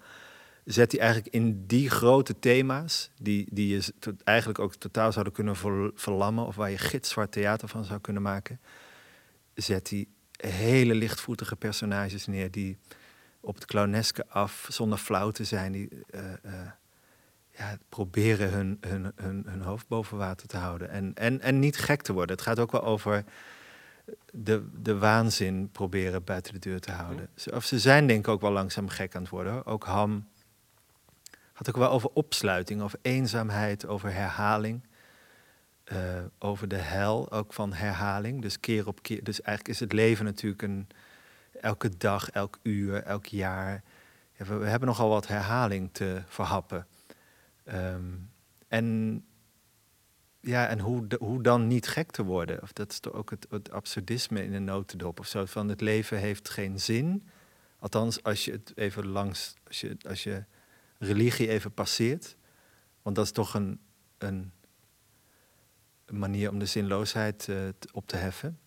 zet 0.68 0.92
hij 0.92 1.02
eigenlijk 1.02 1.34
in 1.34 1.66
die 1.68 1.90
grote 1.90 2.40
thema's, 2.40 3.10
die, 3.22 3.48
die 3.52 3.68
je 3.68 3.94
eigenlijk 4.24 4.60
ook 4.60 4.76
totaal 4.76 5.12
zouden 5.12 5.34
kunnen 5.34 5.56
verlammen, 5.96 6.46
of 6.46 6.56
waar 6.56 6.70
je 6.70 6.78
gitzwart 6.78 7.32
theater 7.32 7.68
van 7.68 7.84
zou 7.84 8.00
kunnen 8.00 8.22
maken, 8.22 8.60
zet 9.54 9.90
hij 9.90 10.06
hele 10.38 10.96
lichtvoetige 10.96 11.56
personages 11.56 12.28
neer 12.28 12.52
die 12.52 12.78
op 13.40 13.56
het 13.56 13.66
clowneske 13.66 14.28
af, 14.28 14.68
zonder 14.70 14.98
flauw 14.98 15.32
te 15.32 15.44
zijn, 15.44 15.72
die 15.72 15.90
uh, 15.92 16.22
uh, 16.46 16.52
ja, 17.50 17.78
proberen 17.90 18.52
hun, 18.52 18.78
hun, 18.82 19.12
hun, 19.16 19.44
hun, 19.48 19.62
hoofd 19.62 19.88
boven 19.88 20.18
water 20.18 20.48
te 20.48 20.58
houden. 20.58 20.90
En, 20.90 21.14
en, 21.14 21.42
en 21.42 21.60
niet 21.60 21.78
gek 21.78 22.02
te 22.02 22.14
worden. 22.14 22.36
Het 22.36 22.46
gaat 22.46 22.60
ook 22.60 22.72
wel 22.72 22.84
over 22.84 23.24
de, 24.32 24.68
de 24.82 24.98
waanzin 24.98 25.70
proberen 25.72 26.24
buiten 26.24 26.54
de 26.54 26.60
deur 26.60 26.80
te 26.80 26.92
houden. 26.92 27.30
Of 27.54 27.66
ze 27.66 27.80
zijn 27.80 28.08
denk 28.08 28.20
ik 28.20 28.28
ook 28.28 28.42
wel 28.42 28.52
langzaam 28.52 28.88
gek 28.88 29.16
aan 29.16 29.22
het 29.22 29.32
worden. 29.32 29.66
Ook 29.66 29.86
Ham 29.86 30.28
had 31.58 31.70
ook 31.70 31.78
wel 31.78 31.90
over 31.90 32.10
opsluiting, 32.14 32.82
over 32.82 33.00
eenzaamheid, 33.02 33.88
over 33.88 34.14
herhaling. 34.14 34.88
Uh, 35.94 36.24
over 36.40 36.68
de 36.68 36.76
hel, 36.76 37.32
ook 37.32 37.54
van 37.54 37.74
herhaling. 37.74 38.42
Dus 38.42 38.60
keer 38.60 38.88
op 38.88 39.02
keer. 39.02 39.24
Dus 39.24 39.42
eigenlijk 39.42 39.76
is 39.76 39.80
het 39.80 39.94
leven 39.94 40.26
natuurlijk 40.26 40.62
een. 40.62 40.88
Elke 41.62 41.98
dag, 41.98 42.30
elk 42.30 42.60
uur, 42.64 43.04
elk 43.04 43.26
jaar. 43.26 43.84
Ja, 44.34 44.46
we, 44.46 44.66
hebben 44.66 44.88
nogal 44.88 45.10
wat 45.10 45.28
herhaling 45.28 45.90
te 45.92 46.22
verhappen. 46.28 46.88
Um, 47.74 48.30
en 48.68 49.26
ja, 50.40 50.68
en 50.68 50.80
hoe, 50.80 51.08
hoe 51.20 51.42
dan 51.42 51.68
niet 51.68 51.88
gek 51.88 52.12
te 52.12 52.24
worden? 52.24 52.62
Of 52.62 52.74
dat 52.74 52.92
is 52.92 53.00
toch 53.00 53.14
ook 53.14 53.30
het, 53.30 53.48
het 53.50 53.72
absurdisme 53.72 54.44
in 54.44 54.54
een 54.54 54.64
notendop 54.64 55.20
of 55.20 55.28
zo. 55.28 55.46
Van 55.46 55.70
het 55.70 55.82
leven 55.82 56.18
heeft 56.18 56.50
geen 56.50 56.80
zin. 56.80 57.28
Althans, 57.80 58.24
als 58.24 58.46
je 58.46 58.52
het 58.52 58.72
even 58.76 59.08
langs. 59.08 59.54
Als 59.68 59.82
je, 59.82 59.98
als 60.08 60.24
je 60.24 60.44
religie 61.00 61.48
even 61.48 61.74
passeert. 61.74 62.38
Want 63.02 63.16
dat 63.16 63.26
is 63.26 63.32
toch 63.32 63.54
een, 63.54 63.80
een, 64.18 64.52
manier 66.10 66.50
om 66.50 66.60
de 66.60 66.66
zinloosheid 66.66 67.48
uh, 67.50 67.70
op 67.92 68.08
te 68.08 68.16
heffen. 68.16 68.60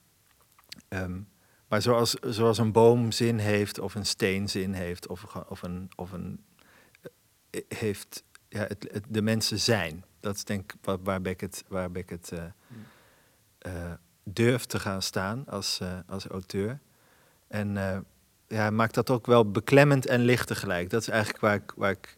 Um, 0.88 1.28
maar 1.68 1.82
zoals, 1.82 2.14
zoals 2.14 2.58
een 2.58 2.72
boom 2.72 3.12
zin 3.12 3.38
heeft, 3.38 3.78
of 3.78 3.94
een 3.94 4.06
steen 4.06 4.48
zin 4.48 4.72
heeft, 4.72 5.06
of, 5.06 5.36
of 5.48 5.62
een, 5.62 5.90
of 5.96 6.12
een 6.12 6.44
uh, 7.50 7.62
heeft 7.68 8.24
ja, 8.48 8.60
het, 8.60 8.88
het, 8.92 9.04
de 9.08 9.22
mensen 9.22 9.58
zijn. 9.58 10.04
Dat 10.20 10.36
is 10.36 10.44
denk 10.44 10.72
ik 10.72 10.78
waar, 10.82 11.02
waar 11.02 11.20
Beckett, 11.20 11.64
waar 11.68 11.90
Beckett 11.90 12.32
uh, 13.66 13.92
durft 14.22 14.68
te 14.68 14.78
gaan 14.78 15.02
staan 15.02 15.46
als, 15.46 15.80
als 16.06 16.26
auteur. 16.26 16.80
En 17.46 17.76
ja, 18.50 18.70
maakt 18.70 18.94
dat 18.94 19.10
ook 19.10 19.26
wel 19.26 19.50
beklemmend 19.50 20.06
en 20.06 20.20
licht 20.20 20.46
tegelijk. 20.46 20.90
Dat 20.90 21.00
is 21.00 21.08
eigenlijk 21.08 21.42
waar 21.42 21.54
ik, 21.54 21.72
waar 21.76 21.90
ik. 21.90 22.16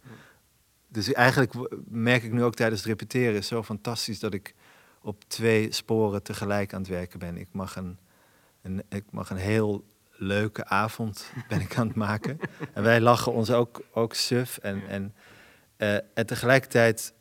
Dus 0.88 1.12
eigenlijk 1.12 1.52
merk 1.88 2.22
ik 2.22 2.32
nu 2.32 2.42
ook 2.42 2.54
tijdens 2.54 2.80
het 2.80 2.88
repeteren, 2.88 3.34
is 3.34 3.46
zo 3.46 3.62
fantastisch 3.62 4.18
dat 4.18 4.34
ik 4.34 4.54
op 5.02 5.24
twee 5.26 5.72
sporen 5.72 6.22
tegelijk 6.22 6.74
aan 6.74 6.80
het 6.80 6.90
werken 6.90 7.18
ben. 7.18 7.36
Ik 7.36 7.48
mag 7.52 7.76
een, 7.76 7.98
een, 8.62 8.82
ik 8.88 9.04
mag 9.10 9.30
een 9.30 9.36
heel 9.36 9.84
leuke 10.10 10.64
avond 10.64 11.32
ben 11.48 11.60
ik 11.60 11.76
aan 11.76 11.86
het 11.86 11.96
maken. 11.96 12.38
En 12.72 12.82
wij 12.82 13.00
lachen 13.00 13.32
ons 13.32 13.50
ook, 13.50 13.82
ook 13.92 14.14
suf. 14.14 14.58
En, 14.58 14.88
en, 14.88 15.14
uh, 15.78 15.94
en 15.94 16.26
tegelijkertijd 16.26 17.14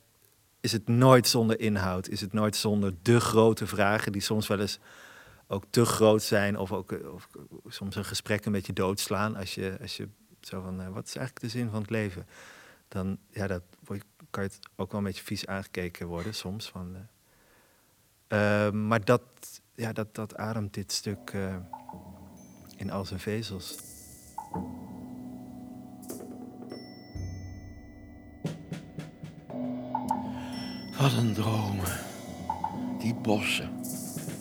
is 0.60 0.72
het 0.72 0.88
nooit 0.88 1.28
zonder 1.28 1.60
inhoud. 1.60 2.08
Is 2.08 2.20
het 2.20 2.32
nooit 2.32 2.56
zonder 2.56 2.94
de 3.02 3.20
grote 3.20 3.66
vragen 3.66 4.12
die 4.12 4.22
soms 4.22 4.46
wel 4.46 4.60
eens 4.60 4.78
ook 5.52 5.64
te 5.70 5.84
groot 5.84 6.22
zijn 6.22 6.58
of 6.58 6.72
ook 6.72 6.92
eh, 6.92 7.12
of, 7.12 7.28
soms 7.66 7.96
een 7.96 8.04
gesprek 8.04 8.44
een 8.44 8.52
beetje 8.52 8.72
doodslaan 8.72 9.36
als 9.36 9.54
je, 9.54 9.76
als 9.80 9.96
je 9.96 10.08
zo 10.40 10.62
van, 10.62 10.80
uh, 10.80 10.88
wat 10.88 11.06
is 11.06 11.16
eigenlijk 11.16 11.40
de 11.40 11.58
zin 11.58 11.70
van 11.70 11.80
het 11.80 11.90
leven? 11.90 12.26
Dan, 12.88 13.18
ja, 13.30 13.46
dat 13.46 13.62
kan 14.30 14.42
je 14.42 14.48
het 14.48 14.58
ook 14.76 14.90
wel 14.90 15.00
een 15.00 15.06
beetje 15.06 15.24
vies 15.24 15.46
aangekeken 15.46 16.06
worden 16.06 16.34
soms. 16.34 16.68
Van, 16.68 16.96
uh, 18.28 18.70
maar 18.70 19.04
dat, 19.04 19.22
ja, 19.74 19.92
dat, 19.92 20.14
dat 20.14 20.36
ademt 20.36 20.74
dit 20.74 20.92
stuk 20.92 21.32
in 22.76 22.90
al 22.90 23.04
zijn 23.04 23.20
vezels. 23.20 23.78
Wat 30.98 31.12
een 31.12 31.34
dromen 31.34 32.00
Die 32.98 33.14
bossen. 33.14 33.80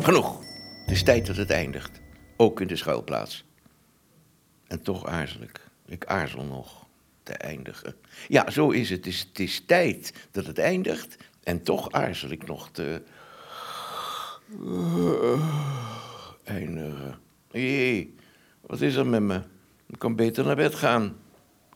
Genoeg. 0.02 0.51
Het 0.92 1.00
is 1.00 1.06
tijd 1.06 1.26
dat 1.26 1.36
het 1.36 1.50
eindigt. 1.50 2.02
Ook 2.38 2.62
in 2.62 2.68
de 2.68 2.76
schuilplaats. 2.76 3.46
En 4.68 4.82
toch 4.82 5.06
aarzel 5.06 5.42
ik. 5.42 5.68
Ik 5.86 6.06
aarzel 6.06 6.44
nog 6.44 6.86
te 7.24 7.34
eindigen. 7.34 7.96
Ja, 8.28 8.50
zo 8.50 8.70
is 8.70 8.90
het. 8.90 9.06
Het 9.06 9.14
is, 9.14 9.20
het 9.20 9.40
is 9.40 9.64
tijd 9.66 10.14
dat 10.32 10.46
het 10.46 10.58
eindigt. 10.58 11.18
En 11.44 11.64
toch 11.64 11.92
aarzel 11.92 12.30
ik 12.30 12.48
nog 12.48 12.70
te... 12.72 13.02
eindigen. 16.44 17.20
Hé, 17.52 18.10
wat 18.62 18.82
is 18.82 18.96
er 18.96 19.08
met 19.08 19.22
me? 19.22 19.42
Ik 19.88 20.00
kan 20.00 20.16
beter 20.16 20.46
naar 20.46 20.56
bed 20.56 20.76
gaan. 20.76 21.18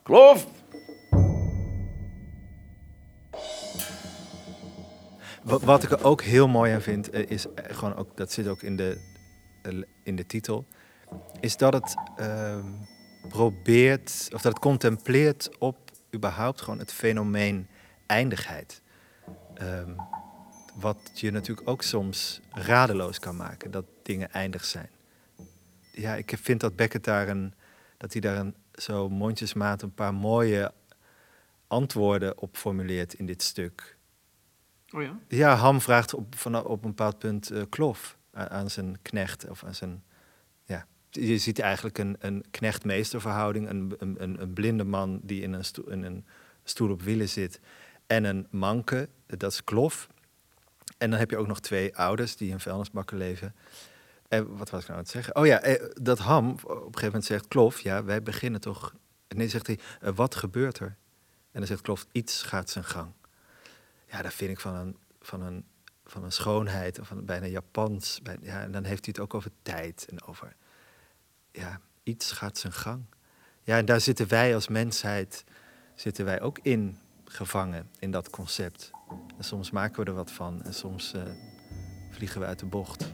Kloof! 0.03 0.48
Wat, 5.45 5.83
ik 5.83 5.91
er 5.91 6.03
ook 6.03 6.21
heel 6.21 6.47
mooi 6.47 6.73
aan 6.73 6.81
vind, 6.81 7.09
eh, 7.09 7.29
is 7.29 7.45
eh, 7.53 7.75
gewoon 7.75 7.95
ook, 7.95 8.17
dat 8.17 8.31
zit 8.31 8.47
ook 8.47 8.61
in 8.61 8.75
de, 8.75 8.97
eh, 9.61 9.81
in 10.03 10.15
de 10.15 10.25
titel, 10.25 10.65
is 11.39 11.57
dat 11.57 11.73
het 11.73 11.95
ehm, 12.15 12.71
probeert, 13.27 14.27
of 14.33 14.41
dat 14.41 14.53
het 14.53 14.61
contempleert 14.61 15.57
op 15.57 15.77
überhaupt 16.15 16.61
gewoon 16.61 16.79
het 16.79 16.93
fenomeen 16.93 17.67
eindigheid. 18.05 18.81
Ehm, 19.53 19.91
wat 20.75 21.11
je 21.13 21.31
natuurlijk 21.31 21.69
ook 21.69 21.81
soms 21.81 22.41
radeloos 22.51 23.19
kan 23.19 23.35
maken, 23.35 23.71
dat 23.71 23.85
dingen 24.03 24.31
eindig 24.31 24.65
zijn. 24.65 24.89
Ja, 25.91 26.15
ik 26.15 26.37
vind 26.41 26.59
dat 26.59 26.75
Beckett 26.75 27.03
daar 27.03 27.27
een, 27.27 27.53
dat 27.97 28.11
hij 28.11 28.21
daar 28.21 28.37
een, 28.37 28.55
zo 28.73 29.09
mondjesmaat 29.09 29.81
een 29.81 29.93
paar 29.93 30.13
mooie 30.13 30.73
antwoorden 31.67 32.37
op 32.37 32.57
formuleert 32.57 33.13
in 33.13 33.25
dit 33.25 33.43
stuk. 33.43 33.94
Oh 34.95 35.17
ja? 35.27 35.55
Ham 35.55 35.81
vraagt 35.81 36.13
op, 36.13 36.35
op 36.63 36.83
een 36.83 36.89
bepaald 36.89 37.17
punt 37.17 37.51
uh, 37.51 37.61
klof 37.69 38.17
aan, 38.31 38.69
zijn 38.69 38.97
knecht. 39.01 39.49
Of 39.49 39.63
aan 39.63 39.75
zijn, 39.75 40.03
ja. 40.63 40.85
Je 41.09 41.37
ziet 41.37 41.59
eigenlijk 41.59 41.97
een, 41.97 42.15
een 42.19 42.45
knecht-meesterverhouding. 42.51 43.69
Een, 43.69 43.95
een, 43.97 44.41
een 44.41 44.53
blinde 44.53 44.83
man 44.83 45.19
die 45.23 45.41
in 45.41 45.53
een, 45.53 45.65
stoel, 45.65 45.89
in 45.89 46.03
een 46.03 46.25
stoel 46.63 46.91
op 46.91 47.01
wielen 47.01 47.29
zit. 47.29 47.59
En 48.07 48.23
een 48.23 48.47
manke, 48.49 49.09
dat 49.25 49.51
is 49.51 49.63
klof. 49.63 50.07
En 50.97 51.09
dan 51.09 51.19
heb 51.19 51.29
je 51.29 51.37
ook 51.37 51.47
nog 51.47 51.59
twee 51.59 51.97
ouders 51.97 52.35
die 52.35 52.51
in 52.51 52.59
vuilnisbakken 52.59 53.17
leven. 53.17 53.55
En 54.27 54.57
wat 54.57 54.69
was 54.69 54.81
ik 54.81 54.87
nou 54.87 54.99
aan 54.99 55.03
het 55.03 55.13
zeggen? 55.13 55.35
Oh 55.35 55.45
ja, 55.45 55.61
eh, 55.61 55.89
dat 56.01 56.19
Ham 56.19 56.49
op 56.49 56.69
een 56.69 56.77
gegeven 56.77 57.05
moment 57.05 57.25
zegt... 57.25 57.47
Klof, 57.47 57.79
ja, 57.79 58.03
wij 58.03 58.23
beginnen 58.23 58.61
toch... 58.61 58.93
Nee, 59.27 59.47
zegt 59.47 59.67
hij, 59.67 59.79
uh, 60.03 60.09
wat 60.15 60.35
gebeurt 60.35 60.79
er? 60.79 60.95
En 61.51 61.61
dan 61.61 61.65
zegt 61.65 61.81
Klof, 61.81 62.05
iets 62.11 62.43
gaat 62.43 62.69
zijn 62.69 62.85
gang. 62.85 63.11
Ja, 64.07 64.21
dat 64.21 64.33
vind 64.33 64.51
ik 64.51 64.59
van 64.59 64.75
een, 64.75 64.97
van 65.21 65.41
een, 65.41 65.65
van 66.05 66.24
een 66.24 66.31
schoonheid, 66.31 67.00
of 67.00 67.07
van 67.07 67.25
bijna 67.25 67.45
Japans. 67.45 68.21
Ja, 68.41 68.62
en 68.62 68.71
dan 68.71 68.83
heeft 68.83 69.05
hij 69.05 69.13
het 69.15 69.19
ook 69.19 69.33
over 69.33 69.51
tijd 69.62 70.05
en 70.09 70.24
over... 70.24 70.55
Ja, 71.51 71.79
iets 72.03 72.31
gaat 72.31 72.57
zijn 72.57 72.74
gang. 72.74 73.05
Ja, 73.62 73.77
en 73.77 73.85
daar 73.85 74.01
zitten 74.01 74.27
wij 74.27 74.55
als 74.55 74.67
mensheid 74.67 75.43
zitten 75.95 76.25
wij 76.25 76.41
ook 76.41 76.59
in 76.62 76.97
gevangen, 77.25 77.89
in 78.00 78.12
dat 78.12 78.29
concept. 78.29 78.91
En 79.38 79.43
soms 79.43 79.71
maken 79.71 80.03
we 80.03 80.09
er 80.09 80.15
wat 80.15 80.31
van 80.31 80.63
en 80.63 80.74
soms 80.74 81.13
uh, 81.13 81.21
vliegen 82.12 82.41
we 82.41 82.47
uit 82.47 82.59
de 82.59 82.65
bocht. 82.65 83.13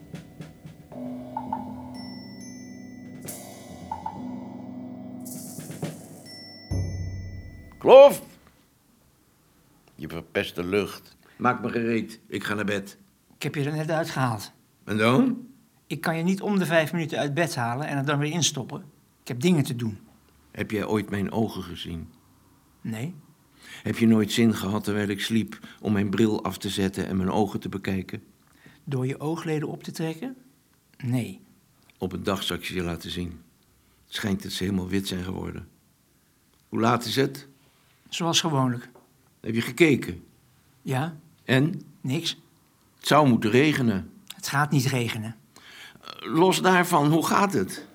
Kloof! 7.77 8.30
Je 10.01 10.08
verpest 10.08 10.55
de 10.55 10.63
lucht. 10.63 11.17
Maak 11.38 11.62
me 11.62 11.70
gereed. 11.70 12.20
Ik 12.27 12.43
ga 12.43 12.53
naar 12.53 12.65
bed. 12.65 12.98
Ik 13.36 13.43
heb 13.43 13.55
je 13.55 13.63
er 13.63 13.75
net 13.75 13.91
uitgehaald. 13.91 14.51
En 14.84 14.98
dan? 14.98 15.48
Ik 15.88 16.01
kan 16.01 16.17
je 16.17 16.24
niet 16.24 16.41
om 16.41 16.60
de 16.60 16.65
vijf 16.65 16.91
minuten 16.91 17.17
uit 17.17 17.34
bed 17.34 17.55
halen 17.55 17.88
en 17.88 17.98
er 17.98 18.05
dan 18.05 18.20
weer 18.20 18.31
instoppen. 18.31 18.84
Ik 19.22 19.27
heb 19.27 19.39
dingen 19.39 19.63
te 19.63 19.75
doen. 19.75 20.00
Heb 20.51 20.72
jij 20.72 20.86
ooit 20.86 21.10
mijn 21.10 21.31
ogen 21.31 21.63
gezien? 21.63 22.10
Nee. 22.81 23.15
Heb 23.84 23.98
je 23.98 24.08
nooit 24.08 24.31
zin 24.31 24.53
gehad 24.53 24.84
terwijl 24.84 25.08
ik 25.08 25.22
sliep 25.22 25.60
om 25.81 25.93
mijn 25.93 26.10
bril 26.10 26.43
af 26.43 26.58
te 26.58 26.70
zetten 26.70 27.08
en 27.08 27.17
mijn 27.17 27.31
ogen 27.31 27.60
te 27.60 27.70
bekijken? 27.70 28.24
Door 28.84 29.08
je 29.08 29.20
oogleden 29.20 29.67
op 29.67 29.84
te 29.84 29.91
trekken? 29.91 30.38
Nee. 30.98 31.41
Op 31.98 32.13
een 32.13 32.24
dag 32.24 32.43
zal 32.43 32.55
ik 32.55 32.63
je 32.63 32.74
je 32.74 32.84
laten 32.84 33.12
zien. 33.12 33.41
Het 34.05 34.15
schijnt 34.15 34.43
dat 34.43 34.51
ze 34.51 34.63
helemaal 34.63 34.89
wit 34.89 35.08
zijn 35.08 35.24
geworden. 35.24 35.67
Hoe 36.70 36.79
laat 36.79 37.05
is 37.05 37.15
het? 37.15 37.48
Zoals 38.10 38.41
gewoonlijk. 38.41 38.89
Heb 39.41 39.55
je 39.55 39.62
gekeken? 39.62 40.24
Ja. 40.81 41.17
En? 41.43 41.81
Niks. 42.01 42.38
Het 42.98 43.07
zou 43.07 43.27
moeten 43.27 43.50
regenen. 43.50 44.12
Het 44.36 44.48
gaat 44.48 44.71
niet 44.71 44.86
regenen. 44.86 45.36
Los 46.19 46.62
daarvan, 46.62 47.12
hoe 47.12 47.25
gaat 47.25 47.53
het? 47.53 47.86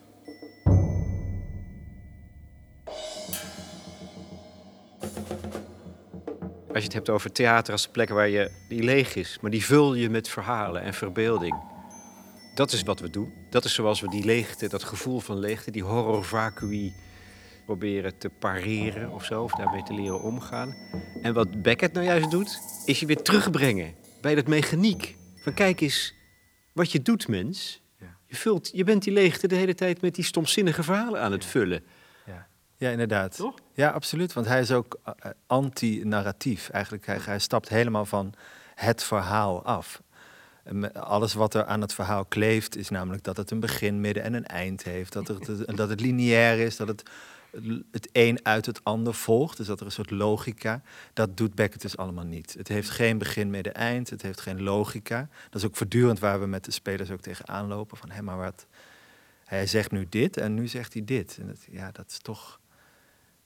Als 6.69 6.85
je 6.85 6.91
het 6.91 6.93
hebt 6.93 7.11
over 7.11 7.33
theater 7.33 7.73
als 7.73 7.83
de 7.83 7.91
plek 7.91 8.09
waar 8.09 8.29
je, 8.29 8.51
die 8.69 8.83
leeg 8.83 9.15
is, 9.15 9.39
maar 9.41 9.51
die 9.51 9.65
vul 9.65 9.95
je 9.95 10.11
met 10.11 10.29
verhalen 10.29 10.83
en 10.83 10.95
verbeelding. 10.95 11.55
Dat 12.55 12.73
is 12.73 12.83
wat 12.83 13.01
we 13.01 13.11
doen. 13.11 13.33
Dat 13.51 13.65
is 13.65 13.75
zoals 13.75 14.01
we 14.01 14.09
die 14.09 14.25
leegte, 14.25 14.69
dat 14.69 14.85
gevoel 14.85 15.21
van 15.21 15.39
leegte, 15.39 15.71
die 15.71 15.83
horror 15.83 16.25
vacui 16.25 16.95
proberen 17.67 18.19
te 18.19 18.31
pareren 18.31 19.11
of 19.11 19.25
zo, 19.25 19.43
of 19.43 19.53
daarmee 19.53 19.83
te 19.83 19.95
leren 19.95 20.23
omgaan. 20.23 20.75
En 21.23 21.35
wat 21.35 21.63
Beckett 21.63 21.93
nou 21.93 22.07
juist 22.07 22.31
doet, 22.31 22.61
is 22.85 23.01
je 23.01 23.07
weer 23.07 23.23
terugbrengen 23.23 23.95
bij 24.21 24.35
dat 24.35 24.47
mechaniek. 24.47 25.17
Van 25.37 25.55
kijk 25.55 25.81
eens 25.81 26.15
wat 26.73 26.93
je 26.93 27.03
doet, 27.03 27.29
mens. 27.29 27.85
Je, 28.27 28.37
vult, 28.37 28.71
je 28.73 28.85
bent 28.85 29.03
die 29.03 29.13
leegte 29.13 29.49
de 29.49 29.55
hele 29.55 29.75
tijd 29.75 30.01
met 30.01 30.15
die 30.15 30.25
stomzinnige 30.25 30.83
verhalen 30.83 31.21
aan 31.21 31.33
het 31.33 31.45
vullen. 31.45 31.85
Ja, 32.27 32.47
ja 32.77 32.91
inderdaad. 32.91 33.37
Toch? 33.37 33.55
Ja, 33.75 33.91
absoluut. 33.91 34.33
Want 34.33 34.47
hij 34.47 34.61
is 34.61 34.73
ook 34.73 34.99
uh, 35.09 35.31
anti-narratief. 35.47 36.69
Eigenlijk, 36.69 37.07
hij, 37.07 37.19
hij 37.23 37.39
stapt 37.39 37.69
helemaal 37.69 38.07
van 38.07 38.33
het 38.75 39.03
verhaal 39.03 39.65
af. 39.65 40.03
Alles 40.93 41.35
wat 41.35 41.55
er 41.55 41.65
aan 41.65 41.81
het 41.81 41.95
verhaal 41.95 42.25
kleeft, 42.25 42.77
is 42.77 42.89
namelijk 42.89 43.23
dat 43.23 43.37
het 43.37 43.51
een 43.51 43.61
begin, 43.61 44.01
midden 44.01 44.23
en 44.23 44.35
een 44.35 44.47
eind 44.47 44.83
heeft. 44.83 45.13
Dat, 45.13 45.29
het, 45.29 45.77
dat 45.77 45.89
het 45.89 46.01
lineair 46.01 46.59
is, 46.59 46.77
dat 46.77 46.89
het 46.89 47.03
het 47.91 48.09
een 48.13 48.39
uit 48.43 48.67
het 48.67 48.85
ander 48.85 49.15
volgt. 49.15 49.57
Dus 49.57 49.67
dat 49.67 49.81
er 49.81 49.87
een 49.87 49.93
soort 49.93 50.11
logica. 50.11 50.83
Dat 51.13 51.37
doet 51.37 51.55
Beckett 51.55 51.83
dus 51.83 51.97
allemaal 51.97 52.25
niet. 52.25 52.55
Het 52.59 52.69
heeft 52.69 52.91
geen 52.91 53.19
begin, 53.19 53.51
midden, 53.51 53.75
eind. 53.75 54.11
Het 54.11 54.23
heeft 54.23 54.41
geen 54.41 54.63
logica. 54.63 55.29
Dat 55.51 55.61
is 55.61 55.67
ook 55.67 55.77
voortdurend 55.77 56.19
waar 56.19 56.41
we 56.41 56.47
met 56.47 56.65
de 56.65 56.71
spelers 56.71 57.11
ook 57.11 57.21
tegenaan 57.21 57.67
lopen. 57.67 57.97
Van, 57.97 58.11
hé, 58.11 58.23
maar 58.23 58.37
wat... 58.37 58.67
Hij 59.45 59.67
zegt 59.67 59.91
nu 59.91 60.07
dit 60.09 60.37
en 60.37 60.55
nu 60.55 60.69
zegt 60.69 60.93
hij 60.93 61.05
dit. 61.05 61.39
En 61.41 61.47
dat, 61.47 61.67
ja, 61.71 61.91
dat 61.93 62.11
is 62.11 62.19
toch... 62.19 62.61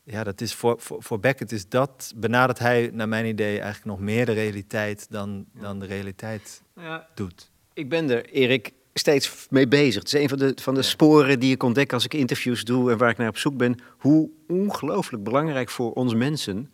Ja, 0.03 0.25
dat 0.25 0.41
is 0.41 0.55
voor, 0.55 0.81
voor, 0.81 1.03
voor 1.03 1.21
Beckett 1.21 1.53
is 1.53 1.69
dat... 1.69 2.13
benadert 2.17 2.59
hij, 2.59 2.91
naar 2.93 3.09
mijn 3.09 3.27
idee, 3.27 3.61
eigenlijk 3.61 3.85
nog 3.85 4.01
meer 4.01 4.27
de 4.27 4.33
realiteit... 4.33 5.07
dan, 5.11 5.47
dan 5.53 5.79
de 5.79 5.87
realiteit 5.87 6.63
ja, 6.77 7.09
doet. 7.15 7.51
Ik 7.73 7.89
ben 7.89 8.11
er, 8.11 8.31
Erik, 8.31 8.73
steeds 8.95 9.47
mee 9.51 9.69
bezig. 9.69 10.03
Het 10.03 10.15
is 10.15 10.21
een 10.21 10.29
van 10.29 10.39
de, 10.39 10.53
van 10.63 10.75
de 10.75 10.83
sporen 10.83 11.41
die 11.41 11.53
ik 11.53 11.63
ontdek 11.63 11.93
als 11.93 12.05
ik 12.05 12.15
interviews 12.15 12.65
doe 12.65 12.91
en 12.91 12.99
waar 12.99 13.11
ik 13.11 13.17
naar 13.17 13.29
op 13.29 13.39
zoek 13.39 13.57
ben. 13.57 13.79
Hoe 13.99 14.31
ongelooflijk 14.49 15.23
belangrijk 15.23 15.71
voor 15.71 15.93
ons 15.93 16.15
mensen 16.15 16.71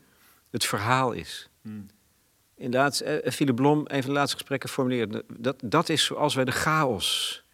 het 0.50 0.64
verhaal 0.64 1.12
is. 1.12 1.49
Hmm. 1.62 1.87
Inderdaad, 2.56 3.00
eh, 3.00 3.32
Philip 3.32 3.56
Blom, 3.56 3.78
een 3.78 4.02
van 4.02 4.11
de 4.11 4.16
laatste 4.16 4.37
gesprekken 4.37 4.68
formuleerde. 4.68 5.25
Dat, 5.38 5.56
dat 5.64 5.88
is 5.88 6.04
zoals 6.04 6.35
wij 6.35 6.44
de 6.44 6.52
chaos 6.52 7.44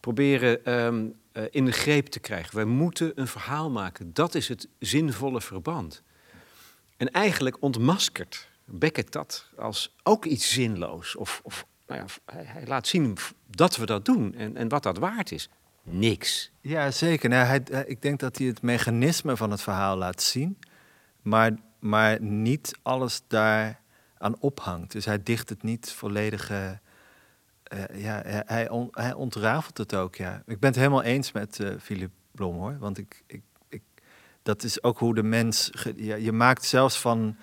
proberen 0.00 0.72
um, 0.72 1.14
uh, 1.32 1.42
in 1.50 1.64
de 1.64 1.72
greep 1.72 2.06
te 2.06 2.20
krijgen. 2.20 2.56
Wij 2.56 2.64
moeten 2.64 3.12
een 3.14 3.26
verhaal 3.26 3.70
maken. 3.70 4.10
Dat 4.12 4.34
is 4.34 4.48
het 4.48 4.68
zinvolle 4.78 5.40
verband. 5.40 6.02
En 6.96 7.10
eigenlijk 7.10 7.56
ontmaskert 7.60 8.48
Beckett 8.64 9.12
dat 9.12 9.46
als 9.56 9.94
ook 10.02 10.24
iets 10.24 10.52
zinloos 10.52 11.16
of, 11.16 11.40
of 11.42 11.66
nou 11.86 12.00
ja, 12.00 12.06
hij, 12.44 12.66
laat 12.66 12.86
zien 12.86 13.16
dat 13.50 13.76
we 13.76 13.86
dat 13.86 14.04
doen 14.04 14.34
en, 14.34 14.56
en 14.56 14.68
wat 14.68 14.82
dat 14.82 14.98
waard 14.98 15.32
is. 15.32 15.48
Niks. 15.82 16.50
Ja, 16.60 16.90
zeker. 16.90 17.28
Nou, 17.28 17.46
hij, 17.46 17.84
ik 17.86 18.02
denk 18.02 18.20
dat 18.20 18.38
hij 18.38 18.46
het 18.46 18.62
mechanisme 18.62 19.36
van 19.36 19.50
het 19.50 19.62
verhaal 19.62 19.96
laat 19.96 20.22
zien, 20.22 20.58
maar, 21.22 21.52
maar 21.78 22.20
niet 22.20 22.78
alles 22.82 23.22
daar 23.26 23.80
aan 24.18 24.40
ophangt. 24.40 24.92
Dus 24.92 25.04
hij 25.04 25.22
dicht 25.22 25.48
het 25.48 25.62
niet 25.62 25.92
volledig. 25.92 26.50
Uh, 26.50 26.70
ja, 27.94 28.22
hij, 28.24 28.68
hij 28.90 29.14
ontrafelt 29.14 29.78
het 29.78 29.94
ook. 29.94 30.14
Ja. 30.14 30.42
Ik 30.46 30.60
ben 30.60 30.68
het 30.68 30.78
helemaal 30.78 31.02
eens 31.02 31.32
met 31.32 31.58
uh, 31.58 31.74
Philip 31.80 32.10
Blom 32.30 32.56
hoor. 32.56 32.76
Want 32.78 32.98
ik, 32.98 33.22
ik, 33.26 33.42
ik, 33.68 33.82
dat 34.42 34.62
is 34.62 34.82
ook 34.82 34.98
hoe 34.98 35.14
de 35.14 35.22
mens. 35.22 35.70
ja, 35.96 36.14
je 36.14 36.32
maakt 36.32 36.64
zelfs 36.64 37.00
van 37.00 37.36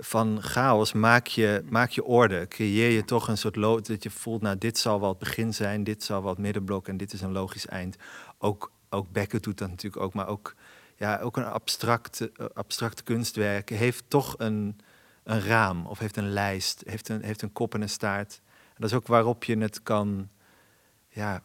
van 0.00 0.42
chaos 0.42 0.92
maak 0.92 1.26
je, 1.26 1.62
maak 1.68 1.90
je 1.90 2.04
orde. 2.04 2.48
Creëer 2.48 2.90
je 2.90 3.04
toch 3.04 3.28
een 3.28 3.38
soort 3.38 3.56
lood 3.56 3.86
dat 3.86 4.02
je 4.02 4.10
voelt, 4.10 4.42
nou, 4.42 4.58
dit 4.58 4.78
zal 4.78 5.00
wel 5.00 5.08
het 5.08 5.18
begin 5.18 5.54
zijn, 5.54 5.84
dit 5.84 6.02
zal 6.02 6.22
wel 6.22 6.30
het 6.30 6.38
middenblok 6.38 6.88
en 6.88 6.96
dit 6.96 7.12
is 7.12 7.20
een 7.20 7.32
logisch 7.32 7.66
eind. 7.66 7.96
Ook, 8.38 8.72
ook 8.88 9.06
doet 9.42 9.58
dat 9.58 9.68
natuurlijk 9.68 10.02
ook, 10.02 10.14
maar 10.14 10.28
ook, 10.28 10.54
ja, 10.96 11.18
ook 11.18 11.36
een 11.36 11.44
abstract, 11.44 12.28
abstract 12.54 13.02
kunstwerk 13.02 13.68
heeft 13.68 14.04
toch 14.08 14.34
een, 14.38 14.78
een 15.22 15.40
raam 15.40 15.86
of 15.86 15.98
heeft 15.98 16.16
een 16.16 16.32
lijst, 16.32 16.82
heeft 16.86 17.08
een, 17.08 17.22
heeft 17.22 17.42
een 17.42 17.52
kop 17.52 17.74
en 17.74 17.82
een 17.82 17.88
staart. 17.88 18.40
dat 18.76 18.90
is 18.90 18.96
ook 18.96 19.06
waarop 19.06 19.44
je 19.44 19.58
het 19.58 19.82
kan, 19.82 20.28
ja, 21.08 21.42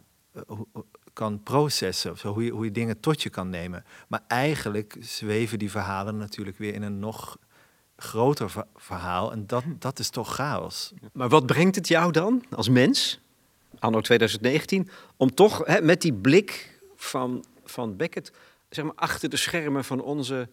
kan 1.13 1.43
processen, 1.43 2.11
of 2.11 2.19
zo, 2.19 2.33
hoe, 2.33 2.43
je, 2.43 2.51
hoe 2.51 2.65
je 2.65 2.71
dingen 2.71 2.99
tot 2.99 3.23
je 3.23 3.29
kan 3.29 3.49
nemen. 3.49 3.85
Maar 4.07 4.23
eigenlijk 4.27 4.97
zweven 4.99 5.59
die 5.59 5.71
verhalen 5.71 6.17
natuurlijk 6.17 6.57
weer 6.57 6.73
in 6.73 6.81
een 6.81 6.99
nog 6.99 7.37
groter 7.97 8.51
verhaal. 8.75 9.31
En 9.31 9.47
dat, 9.47 9.63
dat 9.79 9.99
is 9.99 10.09
toch 10.09 10.35
chaos. 10.35 10.93
Maar 11.13 11.29
wat 11.29 11.45
brengt 11.45 11.75
het 11.75 11.87
jou 11.87 12.11
dan 12.11 12.43
als 12.51 12.69
mens, 12.69 13.19
anno 13.79 14.01
2019, 14.01 14.89
om 15.17 15.33
toch 15.33 15.65
hè, 15.65 15.81
met 15.81 16.01
die 16.01 16.13
blik 16.13 16.79
van, 16.95 17.45
van 17.65 17.95
Beckett, 17.95 18.31
zeg 18.69 18.85
maar, 18.85 18.95
achter 18.95 19.29
de 19.29 19.37
schermen 19.37 19.83
van 19.85 20.01
onze 20.01 20.49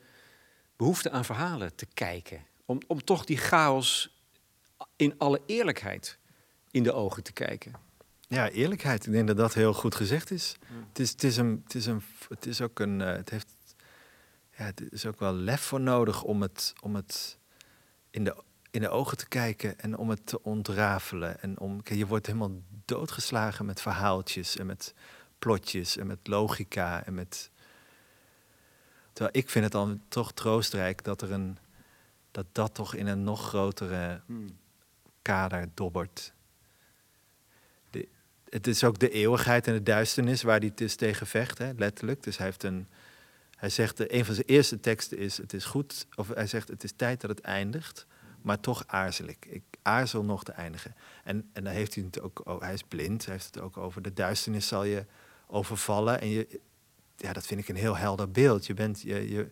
behoefte 0.77 1.11
aan 1.11 1.25
verhalen 1.25 1.75
te 1.75 1.87
kijken? 1.95 2.45
Om, 2.65 2.81
om 2.87 3.05
toch 3.05 3.25
die 3.25 3.37
chaos 3.37 4.17
in 4.97 5.15
alle 5.19 5.41
eerlijkheid 5.47 6.19
in 6.71 6.83
de 6.83 6.93
ogen 6.93 7.23
te 7.23 7.33
kijken. 7.33 7.73
Ja, 8.29 8.51
eerlijkheid. 8.51 9.07
Ik 9.07 9.13
denk 9.13 9.27
dat 9.27 9.37
dat 9.37 9.55
heel 9.55 9.75
goed 9.75 9.95
gezegd 9.95 10.31
is. 10.31 10.57
Het, 10.89 10.99
is 10.99 11.11
het, 11.11 11.23
is 11.25 11.37
een, 11.37 11.61
het, 11.65 11.75
is 11.75 11.87
een, 11.87 12.03
het 12.29 12.47
is 12.47 12.61
ook 12.61 12.79
een. 12.79 13.01
eh, 13.01 13.13
het, 13.17 13.31
heeft, 13.31 13.47
ja, 14.63 14.69
het 14.69 14.93
is 14.93 15.07
ook 15.07 15.19
wel 15.19 15.35
lef 15.35 15.61
voor 15.61 15.81
nodig 15.81 16.23
om 16.23 16.43
het, 16.43 16.73
om 16.81 16.95
het 16.95 17.39
in, 18.11 18.25
de, 18.25 18.37
in 18.71 18.81
de 18.81 18.89
ogen 18.89 19.17
te 19.17 19.29
kijken 19.29 19.79
en 19.79 19.97
om 19.97 20.11
het 20.11 20.27
te 20.27 20.43
ontrafelen. 20.43 21.41
En 21.41 21.59
om, 21.59 21.81
je 21.85 22.07
wordt 22.07 22.27
helemaal 22.27 22.61
doodgeslagen 22.85 23.67
met 23.67 23.81
verhaaltjes 23.81 24.57
en 24.57 24.67
met 24.67 24.95
plotjes 25.39 25.97
en 25.97 26.07
met 26.07 26.19
logica. 26.23 27.05
En 27.05 27.15
met, 27.15 27.51
terwijl 29.13 29.37
ik 29.37 29.51
vind 29.51 29.65
het 29.65 29.73
dan 29.73 30.03
toch 30.09 30.33
troostrijk 30.33 31.05
dat 31.05 31.23
er 31.23 31.33
een. 31.33 31.59
Dat 32.31 32.47
dat 32.53 32.75
toch 32.75 32.95
in 32.95 33.07
een 33.07 33.25
nog 33.25 33.49
grotere 33.49 34.21
kader 35.23 35.69
dobbert 35.75 36.33
het 38.53 38.67
is 38.67 38.85
ook 38.85 38.99
de 38.99 39.11
eeuwigheid 39.11 39.67
en 39.67 39.73
de 39.73 39.83
duisternis 39.83 40.43
waar 40.43 40.59
hij 40.59 40.69
het 40.69 40.81
is 40.81 40.97
tegen 40.97 41.27
vecht, 41.27 41.59
hè, 41.59 41.73
letterlijk. 41.77 42.23
Dus 42.23 42.37
hij 42.37 42.47
heeft 42.47 42.63
een. 42.63 42.87
Hij 43.63 43.71
zegt, 43.71 43.97
de, 43.97 44.15
een 44.15 44.25
van 44.25 44.35
zijn 44.35 44.47
eerste 44.47 44.81
teksten 44.81 45.19
is: 45.19 45.37
Het 45.37 45.53
is 45.53 45.65
goed. 45.65 46.07
Of 46.15 46.29
hij 46.29 46.47
zegt: 46.47 46.69
Het 46.69 46.85
is 46.85 46.93
tijd 46.97 47.21
dat 47.21 47.31
het 47.31 47.41
eindigt. 47.41 48.07
Maar 48.41 48.61
toch 48.61 48.85
aarzel 48.87 49.27
ik. 49.27 49.47
Ik 49.47 49.63
aarzel 49.83 50.25
nog 50.25 50.45
te 50.45 50.53
eindigen. 50.53 50.95
En, 51.25 51.51
en 51.53 51.65
dan 51.65 51.73
heeft 51.73 51.95
hij 51.95 52.05
het 52.05 52.21
ook. 52.21 52.43
Oh, 52.45 52.61
hij 52.61 52.73
is 52.73 52.83
blind. 52.83 53.25
Hij 53.25 53.35
heeft 53.35 53.47
het 53.47 53.61
ook 53.61 53.77
over 53.77 54.03
de 54.03 54.13
duisternis 54.13 54.67
zal 54.67 54.85
je 54.85 55.07
overvallen. 55.47 56.21
En 56.21 56.29
je, 56.29 56.61
ja, 57.17 57.33
dat 57.33 57.47
vind 57.47 57.61
ik 57.61 57.69
een 57.69 57.77
heel 57.77 57.97
helder 57.97 58.31
beeld. 58.31 58.67
Je 58.67 58.75
bent, 58.75 59.01
je, 59.01 59.31
je, 59.31 59.51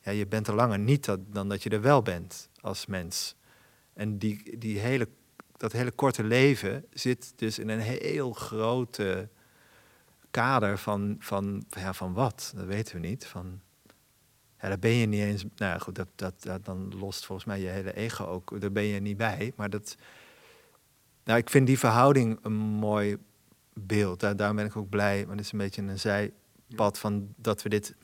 ja, 0.00 0.12
je 0.12 0.26
bent 0.26 0.46
er 0.46 0.54
langer 0.54 0.78
niet 0.78 1.16
dan 1.26 1.48
dat 1.48 1.62
je 1.62 1.70
er 1.70 1.80
wel 1.80 2.02
bent 2.02 2.48
als 2.60 2.86
mens. 2.86 3.36
En 3.92 4.18
die, 4.18 4.58
die 4.58 4.78
hele 4.78 5.08
dat 5.56 5.72
hele 5.72 5.90
korte 5.90 6.24
leven 6.24 6.84
zit 6.92 7.32
dus 7.36 7.58
in 7.58 7.68
een 7.68 7.80
heel 7.80 8.32
grote 8.32 9.28
kader 10.32 10.78
van, 10.78 11.16
van, 11.18 11.64
ja, 11.68 11.92
van 11.92 12.12
wat? 12.12 12.52
Dat 12.56 12.66
weten 12.66 13.00
we 13.00 13.06
niet. 13.06 13.26
Van, 13.26 13.60
daar 14.60 14.78
ben 14.78 14.90
je 14.90 15.06
niet 15.06 15.20
eens. 15.20 15.44
Nou 15.56 15.80
goed, 15.80 15.94
dat, 15.94 16.08
dat, 16.14 16.34
dat, 16.42 16.64
dan 16.64 16.94
lost 16.98 17.26
volgens 17.26 17.46
mij 17.46 17.60
je 17.60 17.68
hele 17.68 17.94
ego 17.94 18.24
ook. 18.24 18.60
Daar 18.60 18.72
ben 18.72 18.82
je 18.82 19.00
niet 19.00 19.16
bij. 19.16 19.52
Maar 19.56 19.70
dat. 19.70 19.96
Nou, 21.24 21.38
ik 21.38 21.50
vind 21.50 21.66
die 21.66 21.78
verhouding 21.78 22.38
een 22.42 22.52
mooi 22.52 23.16
beeld. 23.72 24.20
Daar, 24.20 24.36
daarom 24.36 24.56
ben 24.56 24.66
ik 24.66 24.76
ook 24.76 24.88
blij. 24.88 25.24
Maar 25.26 25.36
het 25.36 25.44
is 25.44 25.52
een 25.52 25.58
beetje 25.58 25.82
een 25.82 25.98
zijpad 25.98 26.98
van 26.98 27.34
dat 27.36 27.62
we 27.62 27.68
dit 27.68 27.94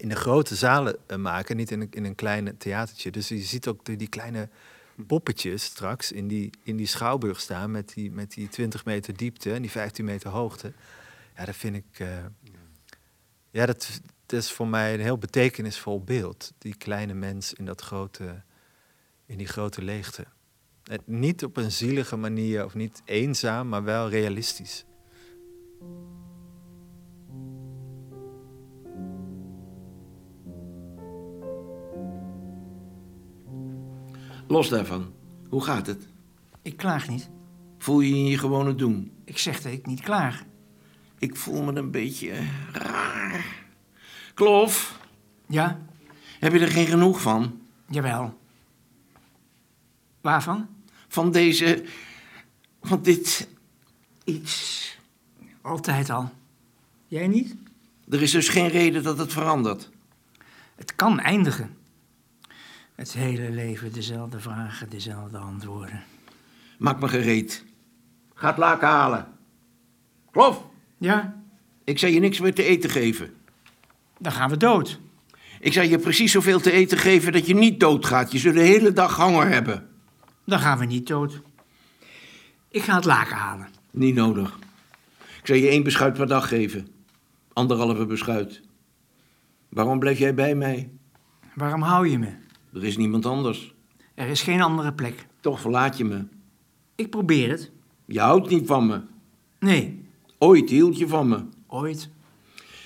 in 0.00 0.08
de 0.08 0.16
grote 0.16 0.54
zalen 0.54 0.96
eh, 1.06 1.16
maken, 1.16 1.56
niet 1.56 1.70
in 1.70 1.80
een, 1.80 1.88
in 1.90 2.04
een 2.04 2.14
kleine 2.14 2.56
theatertje. 2.56 3.10
Dus 3.10 3.28
je 3.28 3.38
ziet 3.38 3.68
ook 3.68 3.84
die, 3.84 3.96
die 3.96 4.08
kleine 4.08 4.48
poppetjes 5.06 5.64
straks 5.64 6.12
in 6.12 6.28
die, 6.28 6.50
in 6.62 6.76
die 6.76 6.86
schouwburg 6.86 7.40
staan 7.40 7.70
met 7.70 7.92
die, 7.94 8.10
met 8.10 8.32
die 8.32 8.48
20 8.48 8.84
meter 8.84 9.16
diepte 9.16 9.52
en 9.52 9.62
die 9.62 9.70
15 9.70 10.04
meter 10.04 10.30
hoogte. 10.30 10.72
Ja, 11.36 11.44
dat 11.44 11.56
vind 11.56 11.76
ik. 11.76 11.98
eh, 11.98 12.24
ja, 13.50 13.66
dat, 13.66 14.00
dat 14.26 14.40
is 14.40 14.52
voor 14.52 14.68
mij 14.68 14.94
een 14.94 15.00
heel 15.00 15.18
betekenisvol 15.18 16.00
beeld. 16.04 16.52
Die 16.58 16.74
kleine 16.76 17.14
mens 17.14 17.52
in, 17.52 17.64
dat 17.64 17.80
grote, 17.80 18.42
in 19.26 19.38
die 19.38 19.46
grote 19.46 19.82
leegte. 19.82 20.26
En 20.84 21.00
niet 21.04 21.44
op 21.44 21.56
een 21.56 21.72
zielige 21.72 22.16
manier 22.16 22.64
of 22.64 22.74
niet 22.74 23.02
eenzaam, 23.04 23.68
maar 23.68 23.84
wel 23.84 24.08
realistisch. 24.08 24.84
Los 34.48 34.68
daarvan. 34.68 35.12
Hoe 35.48 35.64
gaat 35.64 35.86
het? 35.86 36.06
Ik 36.62 36.76
klaag 36.76 37.08
niet. 37.08 37.30
Voel 37.78 38.00
je 38.00 38.08
je 38.08 38.16
in 38.16 38.26
je 38.26 38.38
gewone 38.38 38.74
doen? 38.74 39.12
Ik 39.24 39.38
zeg 39.38 39.62
dat 39.62 39.72
ik 39.72 39.86
niet 39.86 40.00
klaag. 40.00 40.44
Ik 41.24 41.36
voel 41.36 41.62
me 41.62 41.74
een 41.74 41.90
beetje 41.90 42.32
raar. 42.72 43.44
Klof, 44.34 44.98
Ja, 45.46 45.80
heb 46.40 46.52
je 46.52 46.58
er 46.58 46.68
geen 46.68 46.86
genoeg 46.86 47.20
van? 47.20 47.60
jawel. 47.88 48.38
Waarvan? 50.20 50.68
Van 51.08 51.32
deze... 51.32 51.84
Van 52.82 53.02
dit... 53.02 53.48
iets... 54.24 54.98
Altijd 55.62 56.10
al. 56.10 56.32
Jij 57.06 57.26
niet? 57.28 57.56
Er 58.08 58.22
is 58.22 58.30
dus 58.30 58.48
geen 58.48 58.68
reden 58.68 59.02
dat 59.02 59.18
het 59.18 59.32
verandert. 59.32 59.90
Het 60.74 60.94
kan 60.94 61.20
eindigen. 61.20 61.76
Het 62.94 63.12
hele 63.12 63.50
leven 63.50 63.92
dezelfde 63.92 64.40
vragen, 64.40 64.90
dezelfde 64.90 65.38
antwoorden. 65.38 66.02
Maak 66.78 67.00
me 67.00 67.08
gereed. 67.08 67.64
Ga 68.34 68.48
het 68.48 68.58
laken 68.58 68.88
halen. 68.88 69.26
Klof, 70.30 70.72
Ja, 71.04 71.42
ik 71.84 71.98
zal 71.98 72.10
je 72.10 72.20
niks 72.20 72.40
meer 72.40 72.54
te 72.54 72.62
eten 72.62 72.90
geven. 72.90 73.34
dan 74.18 74.32
gaan 74.32 74.50
we 74.50 74.56
dood. 74.56 75.00
Ik 75.60 75.72
zal 75.72 75.84
je 75.84 75.98
precies 75.98 76.32
zoveel 76.32 76.60
te 76.60 76.70
eten 76.70 76.98
geven 76.98 77.32
dat 77.32 77.46
je 77.46 77.54
niet 77.54 77.80
doodgaat. 77.80 78.32
Je 78.32 78.38
zult 78.38 78.54
de 78.54 78.60
hele 78.60 78.92
dag 78.92 79.16
honger 79.16 79.48
hebben. 79.48 79.88
Dan 80.44 80.58
gaan 80.58 80.78
we 80.78 80.84
niet 80.84 81.06
dood. 81.06 81.40
Ik 82.68 82.82
ga 82.82 82.94
het 82.94 83.04
laken 83.04 83.36
halen. 83.36 83.68
Niet 83.90 84.14
nodig. 84.14 84.58
Ik 85.18 85.46
zal 85.46 85.56
je 85.56 85.68
één 85.68 85.82
beschuit 85.82 86.14
per 86.14 86.26
dag 86.26 86.48
geven. 86.48 86.88
Anderhalve 87.52 88.06
beschuit. 88.06 88.60
Waarom 89.68 89.98
blijf 89.98 90.18
jij 90.18 90.34
bij 90.34 90.54
mij? 90.54 90.90
Waarom 91.54 91.82
hou 91.82 92.08
je 92.08 92.18
me? 92.18 92.32
Er 92.74 92.84
is 92.84 92.96
niemand 92.96 93.26
anders. 93.26 93.74
Er 94.14 94.28
is 94.28 94.42
geen 94.42 94.62
andere 94.62 94.92
plek. 94.92 95.26
Toch 95.40 95.60
verlaat 95.60 95.96
je 95.96 96.04
me. 96.04 96.24
Ik 96.94 97.10
probeer 97.10 97.50
het. 97.50 97.70
Je 98.04 98.20
houdt 98.20 98.50
niet 98.50 98.66
van 98.66 98.86
me. 98.86 99.00
Nee, 99.58 100.03
Ooit 100.38 100.70
hield 100.70 100.98
je 100.98 101.08
van 101.08 101.28
me. 101.28 101.38
ooit. 101.66 102.08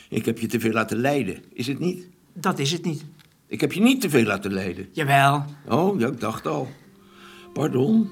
Ik 0.08 0.24
heb 0.24 0.38
je 0.38 0.46
te 0.46 0.60
veel 0.60 0.72
laten 0.72 0.96
lijden, 0.96 1.42
is 1.52 1.66
het 1.66 1.78
niet? 1.78 2.08
Dat 2.32 2.58
is 2.58 2.72
het 2.72 2.84
niet. 2.84 3.04
Ik 3.46 3.60
heb 3.60 3.72
je 3.72 3.80
niet 3.80 4.00
te 4.00 4.10
veel 4.10 4.24
laten 4.24 4.52
lijden. 4.52 4.88
Jawel. 4.92 5.44
Oh, 5.68 6.00
ja, 6.00 6.06
ik 6.06 6.20
dacht 6.20 6.46
al. 6.46 6.68
Pardon. 7.52 8.10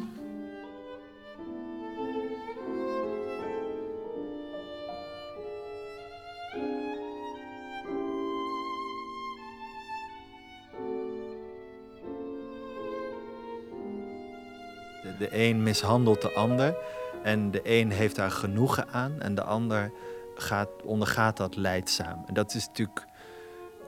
De, 15.03 15.15
de 15.19 15.29
een 15.31 15.63
mishandelt 15.63 16.23
de 16.23 16.33
ander 16.33 16.77
en 17.23 17.51
de 17.51 17.61
een 17.63 17.91
heeft 17.91 18.17
daar 18.17 18.31
genoegen 18.31 18.89
aan 18.89 19.21
en 19.21 19.35
de 19.35 19.43
ander 19.43 19.93
gaat, 20.35 20.69
ondergaat 20.85 21.37
dat 21.37 21.57
leidzaam. 21.57 22.25
En 22.27 22.35
dat 22.35 22.55
is 22.55 22.67
natuurlijk, 22.67 23.05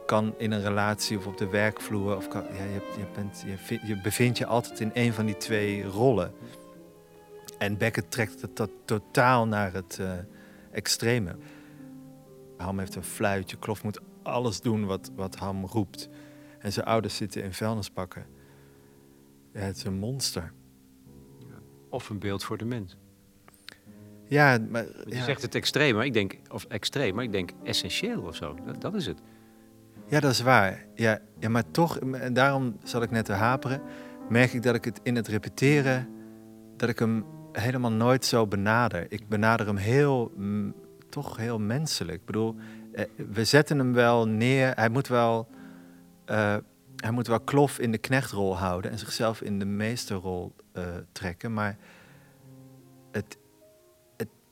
kan 0.06 0.34
in 0.38 0.52
een 0.52 0.62
relatie 0.62 1.16
of 1.16 1.26
op 1.26 1.36
de 1.36 1.48
werkvloer, 1.48 2.16
of 2.16 2.28
kan, 2.28 2.42
ja, 2.42 2.64
je, 2.64 3.06
bent, 3.14 3.44
je, 3.46 3.78
je 3.86 4.00
bevindt 4.00 4.38
je 4.38 4.46
altijd 4.46 4.80
in 4.80 4.90
een 4.94 5.12
van 5.12 5.26
die 5.26 5.36
twee 5.36 5.84
rollen. 5.84 6.32
En 7.58 7.76
Beckett 7.76 8.10
trekt 8.10 8.40
het 8.40 8.54
tot, 8.54 8.70
totaal 8.84 9.46
naar 9.46 9.72
het 9.72 9.98
eh, 10.00 10.12
extreme. 10.70 11.36
Ham 12.56 12.78
heeft 12.78 12.94
een 12.94 13.04
fluitje, 13.04 13.56
Klof 13.56 13.82
moet 13.82 14.00
alles 14.22 14.60
doen 14.60 14.86
wat, 14.86 15.10
wat 15.14 15.36
Ham 15.36 15.64
roept. 15.64 16.08
En 16.58 16.72
zijn 16.72 16.86
ouders 16.86 17.16
zitten 17.16 17.42
in 17.42 17.52
vuilnisbakken. 17.52 18.26
Ja, 19.52 19.60
het 19.60 19.76
is 19.76 19.84
een 19.84 19.98
monster. 19.98 20.52
Of 21.90 22.08
een 22.08 22.18
beeld 22.18 22.44
voor 22.44 22.58
de 22.58 22.64
mens. 22.64 22.96
Ja, 24.28 24.58
maar 24.70 24.84
Je 25.06 25.22
zegt 25.22 25.42
het 25.42 25.54
extreem, 25.54 25.94
maar 25.94 26.04
ik 26.04 26.12
denk, 26.12 26.38
of 26.50 26.64
extreem, 26.64 27.14
maar 27.14 27.24
ik 27.24 27.32
denk 27.32 27.50
essentieel 27.64 28.22
of 28.22 28.36
zo. 28.36 28.56
Dat, 28.64 28.80
dat 28.80 28.94
is 28.94 29.06
het. 29.06 29.20
ja, 30.06 30.20
dat 30.20 30.30
is 30.30 30.40
waar. 30.40 30.86
Ja, 30.94 31.20
ja, 31.38 31.48
maar 31.48 31.70
toch, 31.70 31.98
en 31.98 32.32
daarom 32.32 32.76
zal 32.84 33.02
ik 33.02 33.10
net 33.10 33.24
te 33.24 33.32
haperen, 33.32 33.82
merk 34.28 34.52
ik 34.52 34.62
dat 34.62 34.74
ik 34.74 34.84
het 34.84 35.00
in 35.02 35.16
het 35.16 35.28
repeteren, 35.28 36.08
dat 36.76 36.88
ik 36.88 36.98
hem 36.98 37.24
helemaal 37.52 37.92
nooit 37.92 38.24
zo 38.24 38.46
benader. 38.46 39.06
Ik 39.08 39.28
benader 39.28 39.66
hem 39.66 39.76
heel, 39.76 40.32
toch 41.08 41.36
heel 41.36 41.58
menselijk. 41.58 42.18
Ik 42.18 42.26
bedoel, 42.26 42.56
eh, 42.92 43.04
we 43.30 43.44
zetten 43.44 43.78
hem 43.78 43.92
wel 43.92 44.28
neer. 44.28 44.72
Hij 44.74 44.88
moet 44.88 45.08
wel, 45.08 45.48
eh, 46.24 46.56
hij 46.96 47.10
moet 47.10 47.26
wel 47.26 47.40
klof 47.40 47.78
in 47.78 47.92
de 47.92 47.98
knechtrol 47.98 48.56
houden 48.56 48.90
en 48.90 48.98
zichzelf 48.98 49.40
in 49.40 49.58
de 49.58 49.64
meesterrol 49.64 50.54
eh, 50.72 50.82
trekken. 51.12 51.52
Maar 51.52 51.76
het, 53.10 53.38
het, 53.47 53.47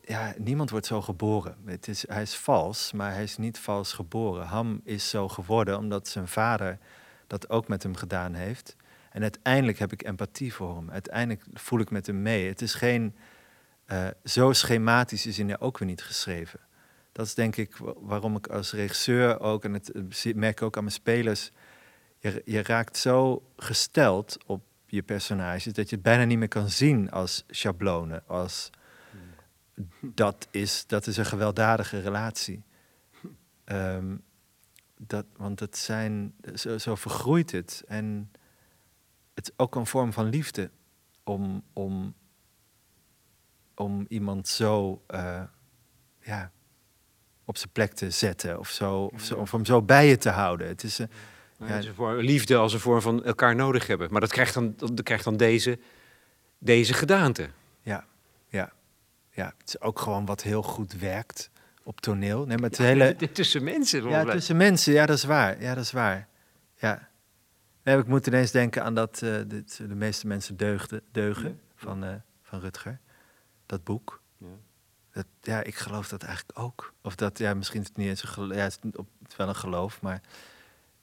ja, 0.06 0.34
niemand 0.38 0.70
wordt 0.70 0.86
zo 0.86 1.02
geboren. 1.02 1.56
Het 1.64 1.88
is, 1.88 2.08
hij 2.08 2.22
is 2.22 2.34
vals, 2.36 2.92
maar 2.92 3.12
hij 3.12 3.22
is 3.22 3.36
niet 3.36 3.58
vals 3.58 3.92
geboren. 3.92 4.46
Ham 4.46 4.80
is 4.84 5.10
zo 5.10 5.28
geworden 5.28 5.78
omdat 5.78 6.08
zijn 6.08 6.28
vader 6.28 6.78
dat 7.26 7.50
ook 7.50 7.68
met 7.68 7.82
hem 7.82 7.96
gedaan 7.96 8.34
heeft. 8.34 8.76
En 9.10 9.22
uiteindelijk 9.22 9.78
heb 9.78 9.92
ik 9.92 10.02
empathie 10.04 10.54
voor 10.54 10.76
hem. 10.76 10.90
Uiteindelijk 10.90 11.44
voel 11.54 11.80
ik 11.80 11.90
met 11.90 12.06
hem 12.06 12.22
mee. 12.22 12.48
Het 12.48 12.62
is 12.62 12.74
geen. 12.74 13.14
eh, 13.86 14.06
zo 14.24 14.52
schematisch 14.52 15.26
is 15.26 15.36
hij 15.38 15.60
ook 15.60 15.78
weer 15.78 15.88
niet 15.88 16.02
geschreven. 16.02 16.60
Dat 17.12 17.26
is 17.26 17.34
denk 17.34 17.56
ik 17.56 17.76
wa- 17.76 17.92
waarom 18.00 18.36
ik 18.36 18.46
als 18.46 18.72
regisseur 18.72 19.40
ook, 19.40 19.64
en 19.64 19.72
het 19.72 19.92
eh, 20.24 20.34
merk 20.34 20.62
ook 20.62 20.76
aan 20.76 20.82
mijn 20.82 20.94
spelers, 20.94 21.50
je, 22.18 22.42
je 22.44 22.62
raakt 22.62 22.96
zo 22.96 23.42
gesteld 23.56 24.36
op 24.46 24.62
je 24.86 25.02
personages 25.02 25.64
dat 25.72 25.88
je 25.88 25.94
het 25.94 26.04
bijna 26.04 26.24
niet 26.24 26.38
meer 26.38 26.48
kan 26.48 26.68
zien 26.70 27.10
als 27.10 27.44
schablonen. 27.48 28.22
Als 28.26 28.70
dat 30.00 30.48
is, 30.50 30.84
dat 30.86 31.06
is 31.06 31.16
een 31.16 31.26
gewelddadige 31.26 32.00
relatie. 32.00 32.62
Ehm, 33.64 34.16
dat, 34.96 35.26
want 35.36 35.60
het 35.60 35.76
zijn, 35.76 36.34
zo, 36.54 36.78
zo 36.78 36.94
vergroeit 36.94 37.50
het. 37.52 37.82
En 37.86 38.30
het 39.34 39.48
is 39.48 39.54
ook 39.56 39.74
een 39.74 39.86
vorm 39.86 40.12
van 40.12 40.28
liefde 40.28 40.70
om, 41.24 41.62
om, 41.72 42.14
om 43.74 44.06
iemand 44.08 44.48
zo 44.48 45.02
eh, 45.06 45.42
ja, 46.20 46.50
op 47.44 47.56
zijn 47.56 47.72
plek 47.72 47.92
te 47.92 48.10
zetten 48.10 48.58
of, 48.58 48.68
zo, 48.68 49.02
of, 49.04 49.22
zo, 49.22 49.34
of 49.36 49.50
hem 49.50 49.64
zo 49.64 49.82
bij 49.82 50.08
je 50.08 50.16
te 50.16 50.30
houden. 50.30 50.66
Het 50.68 50.82
is, 50.82 50.98
eh, 50.98 51.06
Ja, 51.58 51.66
het 51.66 51.82
is 51.82 51.88
een 51.88 51.94
vorm- 51.94 52.16
liefde 52.18 52.56
als 52.56 52.72
een 52.72 52.80
vorm 52.80 53.00
van 53.00 53.24
elkaar 53.24 53.54
nodig 53.54 53.86
hebben. 53.86 54.08
Maar 54.10 54.20
dat 54.20 54.30
krijgt 54.32 54.54
dan, 54.54 54.74
dat 54.76 55.02
krijgt 55.02 55.24
dan 55.24 55.36
deze, 55.36 55.78
deze 56.58 56.92
gedaante. 56.94 57.48
Ja, 59.36 59.52
het 59.58 59.68
is 59.68 59.80
ook 59.80 59.98
gewoon 59.98 60.26
wat 60.26 60.42
heel 60.42 60.62
goed 60.62 60.92
werkt 60.92 61.50
op 61.82 62.00
toneel. 62.00 62.46
Nee, 62.46 62.56
maar 62.58 62.68
het 62.68 62.78
hele, 62.78 63.16
Tussen 63.32 63.64
mensen. 63.64 64.08
Ja, 64.08 64.24
tussen 64.24 64.56
mensen, 64.56 64.92
ja, 64.92 65.06
dat 65.06 65.16
is 65.16 65.24
waar. 65.24 65.60
Ja, 65.62 65.74
dat 65.74 65.84
is 65.84 65.92
waar. 65.92 66.28
Ja. 66.76 67.08
Nee, 67.82 67.98
ik 67.98 68.06
moet 68.06 68.26
ineens 68.26 68.50
denken 68.50 68.84
aan 68.84 68.94
dat 68.94 69.22
eh, 69.22 69.34
dit, 69.46 69.76
de 69.76 69.94
meeste 69.94 70.26
mensen 70.26 70.56
deugden, 70.56 71.02
deugen 71.12 71.48
Ja. 71.48 71.54
van, 71.74 72.04
eh, 72.04 72.14
van 72.42 72.60
Rutger. 72.60 73.00
Dat 73.66 73.84
boek. 73.84 74.22
Ja. 74.38 74.46
Dat, 75.12 75.26
ja, 75.40 75.62
ik 75.62 75.74
geloof 75.74 76.08
dat 76.08 76.22
eigenlijk 76.22 76.58
ook. 76.58 76.92
Of 77.02 77.14
dat, 77.14 77.38
ja, 77.38 77.54
misschien 77.54 77.80
is 77.80 77.88
het 77.88 77.96
niet 77.96 78.08
eens 78.08 78.22
een 78.22 78.28
geloof. 78.28 78.54
Ja, 78.56 78.62
het 78.62 78.78
is 79.28 79.36
wel 79.36 79.48
een 79.48 79.54
geloof, 79.56 80.00
maar... 80.02 80.20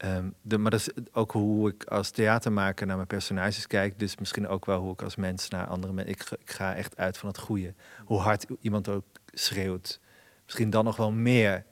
ehm, 0.04 0.30
de, 0.42 0.58
maar 0.58 0.72
dat 0.72 0.80
is 0.80 0.90
ook 1.12 1.32
hoe 1.32 1.70
ik 1.70 1.84
als 1.84 2.10
theatermaker 2.12 2.86
naar 2.88 2.96
mijn 2.96 3.08
personages 3.08 3.68
kijk. 3.68 4.00
Dus 4.00 4.18
misschien 4.18 4.48
ook 4.48 4.66
wel 4.66 4.80
hoe 4.82 4.94
ik 4.94 5.02
als 5.02 5.16
mens 5.16 5.50
naar 5.50 5.68
andere 5.68 5.94
mensen... 5.94 6.14
Ik, 6.14 6.22
ga- 6.24 6.38
ik 6.40 6.52
ga 6.52 6.76
echt 6.76 6.98
uit 6.98 7.18
van 7.18 7.30
het 7.30 7.38
goede. 7.38 7.74
Hoe 8.06 8.20
hard 8.20 8.46
iemand 8.62 8.88
ook 8.90 9.06
schreeuwt. 9.26 10.00
Misschien 10.46 10.70
dan 10.70 10.84
nog 10.84 10.96
wel 10.96 11.12
meer, 11.12 11.66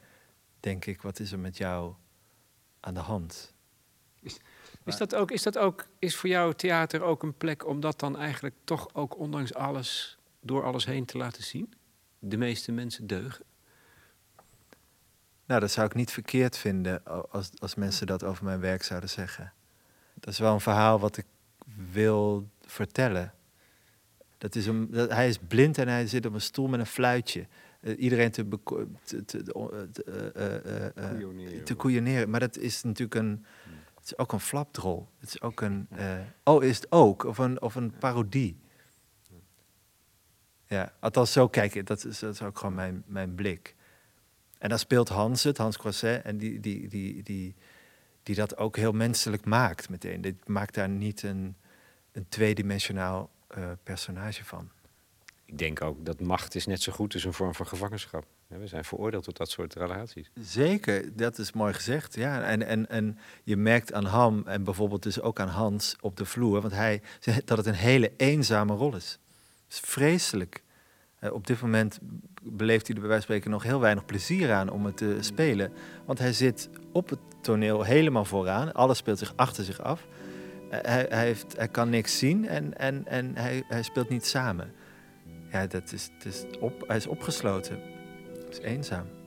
denk 0.60 0.84
ik. 0.84 1.02
Wat 1.02 1.18
is 1.20 1.32
er 1.32 1.38
met 1.38 1.56
jou 1.56 1.94
aan 2.80 2.94
de 2.94 3.00
hand? 3.00 3.54
Is 4.84 4.96
dat 4.96 5.14
ook, 5.14 5.30
is 5.30 5.42
dat 5.42 5.58
ook, 5.58 5.86
is 5.98 6.16
voor 6.16 6.28
jou 6.28 6.54
theater 6.54 7.02
ook 7.02 7.22
een 7.22 7.36
plek 7.36 7.66
om 7.66 7.80
dat 7.80 8.00
dan 8.00 8.18
eigenlijk 8.18 8.54
toch 8.64 8.94
ook 8.94 9.18
ondanks 9.18 9.54
alles, 9.54 10.18
door 10.40 10.64
alles 10.64 10.84
heen 10.84 11.04
te 11.04 11.16
laten 11.16 11.42
zien? 11.42 11.72
De 12.18 12.36
meeste 12.36 12.72
mensen 12.72 13.06
deugen. 13.06 13.44
Nou, 15.52 15.64
dat 15.64 15.72
zou 15.72 15.86
ik 15.86 15.94
niet 15.94 16.10
verkeerd 16.10 16.56
vinden 16.56 17.04
als, 17.30 17.50
als 17.58 17.74
mensen 17.74 18.06
dat 18.06 18.24
over 18.24 18.44
mijn 18.44 18.60
werk 18.60 18.82
zouden 18.82 19.08
zeggen. 19.08 19.52
Dat 20.14 20.32
is 20.32 20.38
wel 20.38 20.54
een 20.54 20.60
verhaal 20.60 20.98
wat 20.98 21.16
ik 21.16 21.24
wil 21.92 22.48
vertellen. 22.60 23.34
Dat 24.38 24.54
is 24.54 24.66
een, 24.66 24.90
dat, 24.90 25.10
hij 25.10 25.28
is 25.28 25.38
blind 25.48 25.78
en 25.78 25.88
hij 25.88 26.06
zit 26.06 26.26
op 26.26 26.34
een 26.34 26.40
stoel 26.40 26.68
met 26.68 26.80
een 26.80 26.86
fluitje. 26.86 27.46
Eh, 27.80 27.98
iedereen 27.98 28.30
te, 28.30 28.48
te, 29.04 29.24
te, 29.24 29.42
te, 29.42 30.32
eh, 30.94 31.62
te 31.62 31.74
koeioneren. 31.74 32.30
Maar 32.30 32.40
dat 32.40 32.56
is 32.56 32.82
natuurlijk 32.82 33.14
een... 33.14 33.44
Het 33.94 34.04
is 34.04 34.18
ook 34.18 34.32
een 34.32 34.40
flapdrol. 34.40 35.08
Het 35.18 35.28
is 35.28 35.40
ook 35.40 35.60
een... 35.60 35.88
oh, 36.44 36.64
is 36.64 36.76
het 36.76 36.92
ook? 36.92 37.24
Of 37.24 37.38
een, 37.38 37.62
of 37.62 37.74
een 37.74 37.92
parodie. 37.98 38.60
Ja, 40.66 40.92
althans 41.00 41.32
zo 41.32 41.48
kijk 41.48 41.74
ik. 41.74 41.86
Dat 41.86 42.04
is, 42.04 42.18
dat 42.18 42.34
is 42.34 42.42
ook 42.42 42.58
gewoon 42.58 42.74
mijn, 42.74 43.02
mijn 43.06 43.34
blik. 43.34 43.74
En 44.62 44.68
dan 44.68 44.78
speelt 44.78 45.08
Hans 45.08 45.42
het, 45.42 45.56
Hans 45.58 45.76
Croisset, 45.76 46.22
en 46.24 46.38
die, 46.38 46.60
die, 46.60 46.88
die, 46.88 47.22
die, 47.22 47.54
die 48.22 48.34
dat 48.34 48.56
ook 48.56 48.76
heel 48.76 48.92
menselijk 48.92 49.44
maakt 49.44 49.88
meteen. 49.88 50.20
Dit 50.20 50.48
maakt 50.48 50.74
daar 50.74 50.88
niet 50.88 51.22
een, 51.22 51.56
een 52.12 52.28
tweedimensionaal 52.28 53.30
eh, 53.46 53.70
personage 53.82 54.44
van. 54.44 54.70
Ik 55.44 55.58
denk 55.58 55.82
ook 55.82 56.04
dat 56.04 56.20
macht 56.20 56.54
is 56.54 56.66
net 56.66 56.82
zo 56.82 56.92
goed 56.92 57.14
als 57.14 57.24
een 57.24 57.32
vorm 57.32 57.54
van 57.54 57.66
gevangenschap. 57.66 58.26
We 58.46 58.66
zijn 58.66 58.84
veroordeeld 58.84 59.24
tot 59.24 59.36
dat 59.36 59.50
soort 59.50 59.74
relaties. 59.74 60.30
Zeker, 60.40 61.16
dat 61.16 61.38
is 61.38 61.52
mooi 61.52 61.72
gezegd. 61.72 62.14
Ja. 62.14 62.42
En, 62.42 62.66
en, 62.66 62.88
en 62.88 63.18
je 63.44 63.56
merkt 63.56 63.92
aan 63.92 64.04
Ham 64.04 64.42
en 64.46 64.64
bijvoorbeeld 64.64 65.02
dus 65.02 65.20
ook 65.20 65.40
aan 65.40 65.48
Hans 65.48 65.96
op 66.00 66.16
de 66.16 66.24
vloer, 66.24 66.60
want 66.60 66.72
hij 66.74 67.02
dat 67.44 67.56
het 67.56 67.66
een 67.66 67.74
hele 67.74 68.12
eenzame 68.16 68.74
rol 68.74 68.96
is. 68.96 69.18
Het 69.64 69.72
is 69.72 69.80
vreselijk. 69.80 70.62
Eh, 71.22 71.32
op 71.32 71.46
dit 71.46 71.60
moment 71.60 71.98
beleeft 72.42 72.86
hij 72.86 72.94
er 72.94 73.00
bij 73.00 73.10
wijze 73.10 73.24
spreken 73.24 73.50
nog 73.50 73.62
heel 73.62 73.80
weinig 73.80 74.04
plezier 74.04 74.52
aan 74.52 74.70
om 74.70 74.84
het 74.84 74.96
te 74.96 75.16
spelen. 75.20 75.72
Want 76.04 76.18
hij 76.18 76.32
zit 76.32 76.70
op 76.92 77.08
het 77.08 77.18
toneel 77.40 77.82
helemaal 77.82 78.24
vooraan. 78.24 78.72
Alles 78.72 78.98
speelt 78.98 79.18
zich 79.18 79.32
achter 79.36 79.64
zich 79.64 79.80
af. 79.80 80.06
Eh, 80.70 80.78
hij, 80.82 81.06
hij, 81.08 81.24
heeft, 81.24 81.56
hij 81.56 81.68
kan 81.68 81.90
niks 81.90 82.18
zien 82.18 82.48
en, 82.48 82.78
en, 82.78 83.06
en 83.06 83.36
hij, 83.36 83.62
hij 83.68 83.82
speelt 83.82 84.08
niet 84.08 84.26
samen. 84.26 84.72
Ja, 85.52 85.66
dat 85.66 85.92
is, 85.92 86.10
het 86.14 86.24
is 86.24 86.44
op, 86.60 86.84
hij 86.86 86.96
is 86.96 87.06
opgesloten. 87.06 87.78
Hij 87.78 88.48
is 88.50 88.58
eenzaam. 88.58 89.21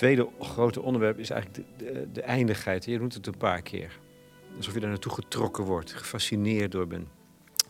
Tweede 0.00 0.28
grote 0.40 0.82
onderwerp 0.82 1.18
is 1.18 1.30
eigenlijk 1.30 1.64
de, 1.78 1.84
de, 1.84 2.12
de 2.12 2.22
eindigheid. 2.22 2.84
Je 2.84 2.98
noemt 2.98 3.14
het 3.14 3.26
een 3.26 3.36
paar 3.36 3.62
keer. 3.62 3.98
Alsof 4.56 4.74
je 4.74 4.80
daar 4.80 4.88
naartoe 4.88 5.12
getrokken 5.12 5.64
wordt, 5.64 5.92
gefascineerd 5.92 6.72
door 6.72 6.86
bent. 6.86 7.08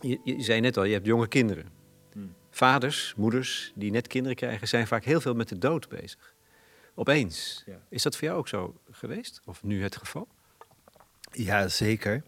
Je, 0.01 0.19
je 0.23 0.41
zei 0.41 0.59
net 0.59 0.77
al, 0.77 0.83
je 0.83 0.93
hebt 0.93 1.05
jonge 1.05 1.27
kinderen. 1.27 1.65
Hmm. 2.13 2.33
Vaders, 2.49 3.13
moeders 3.17 3.71
die 3.75 3.91
net 3.91 4.07
kinderen 4.07 4.37
krijgen, 4.37 4.67
zijn 4.67 4.87
vaak 4.87 5.03
heel 5.03 5.21
veel 5.21 5.33
met 5.33 5.49
de 5.49 5.57
dood 5.57 5.89
bezig. 5.89 6.33
Opeens. 6.95 7.63
Ja. 7.65 7.79
Is 7.89 8.03
dat 8.03 8.15
voor 8.15 8.27
jou 8.27 8.39
ook 8.39 8.47
zo 8.47 8.75
geweest? 8.91 9.41
Of 9.45 9.63
nu 9.63 9.83
het 9.83 9.95
geval? 9.95 10.27
Ja, 11.31 11.67
zeker. 11.67 12.23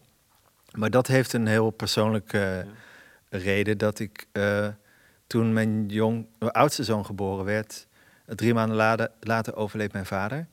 Maar 0.71 0.89
dat 0.89 1.07
heeft 1.07 1.33
een 1.33 1.47
heel 1.47 1.69
persoonlijke 1.69 2.65
eh, 3.29 3.43
reden 3.43 3.77
dat 3.77 3.99
ik 3.99 4.25
eh, 4.31 4.67
toen 5.27 5.53
mijn, 5.53 5.87
jong, 5.87 6.27
mijn 6.39 6.51
oudste 6.51 6.83
zoon 6.83 7.05
geboren 7.05 7.45
werd, 7.45 7.87
drie 8.25 8.53
maanden 8.53 8.77
later, 8.77 9.11
later 9.19 9.55
overleed 9.55 9.93
mijn 9.93 10.05
vader. 10.05 10.47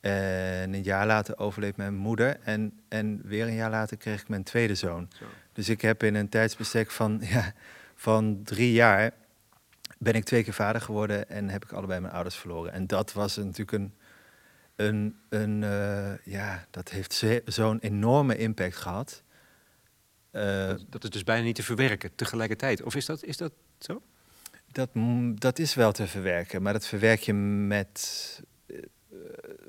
En 0.00 0.74
een 0.74 0.82
jaar 0.82 1.06
later 1.06 1.38
overleed 1.38 1.76
mijn 1.76 1.94
moeder. 1.94 2.40
En, 2.42 2.80
en 2.88 3.20
weer 3.24 3.46
een 3.46 3.54
jaar 3.54 3.70
later 3.70 3.96
kreeg 3.96 4.20
ik 4.20 4.28
mijn 4.28 4.42
tweede 4.42 4.74
zoon. 4.74 5.08
Zo. 5.18 5.24
Dus 5.52 5.68
ik 5.68 5.80
heb 5.80 6.02
in 6.02 6.14
een 6.14 6.28
tijdsbestek 6.28 6.90
van, 6.90 7.20
ja, 7.32 7.52
van 7.94 8.40
drie 8.44 8.72
jaar 8.72 9.12
ben 9.98 10.14
ik 10.14 10.24
twee 10.24 10.44
keer 10.44 10.52
vader 10.52 10.80
geworden 10.80 11.28
en 11.28 11.48
heb 11.48 11.64
ik 11.64 11.72
allebei 11.72 12.00
mijn 12.00 12.12
ouders 12.12 12.36
verloren. 12.36 12.72
En 12.72 12.86
dat 12.86 13.12
was 13.12 13.36
natuurlijk 13.36 13.72
een, 13.72 13.94
een, 14.76 15.16
een 15.28 15.62
eh, 15.62 16.24
ja, 16.24 16.66
dat 16.70 16.88
heeft 16.88 17.24
zo'n 17.44 17.78
enorme 17.78 18.36
impact 18.36 18.76
gehad. 18.76 19.22
Eh, 20.30 20.68
Dat, 20.68 20.84
dat 20.88 21.04
is 21.04 21.10
dus 21.10 21.24
bijna 21.24 21.44
niet 21.44 21.54
te 21.54 21.62
verwerken 21.62 22.14
tegelijkertijd. 22.14 22.82
Of 22.82 22.94
is 22.94 23.06
dat, 23.06 23.24
is 23.24 23.36
dat 23.36 23.52
zo? 23.78 24.02
Dat, 24.76 24.90
dat 25.34 25.58
is 25.58 25.74
wel 25.74 25.92
te 25.92 26.06
verwerken, 26.06 26.62
maar 26.62 26.72
dat 26.72 26.86
verwerk 26.86 27.20
je 27.20 27.32
met 27.34 28.42
eh, 28.66 28.76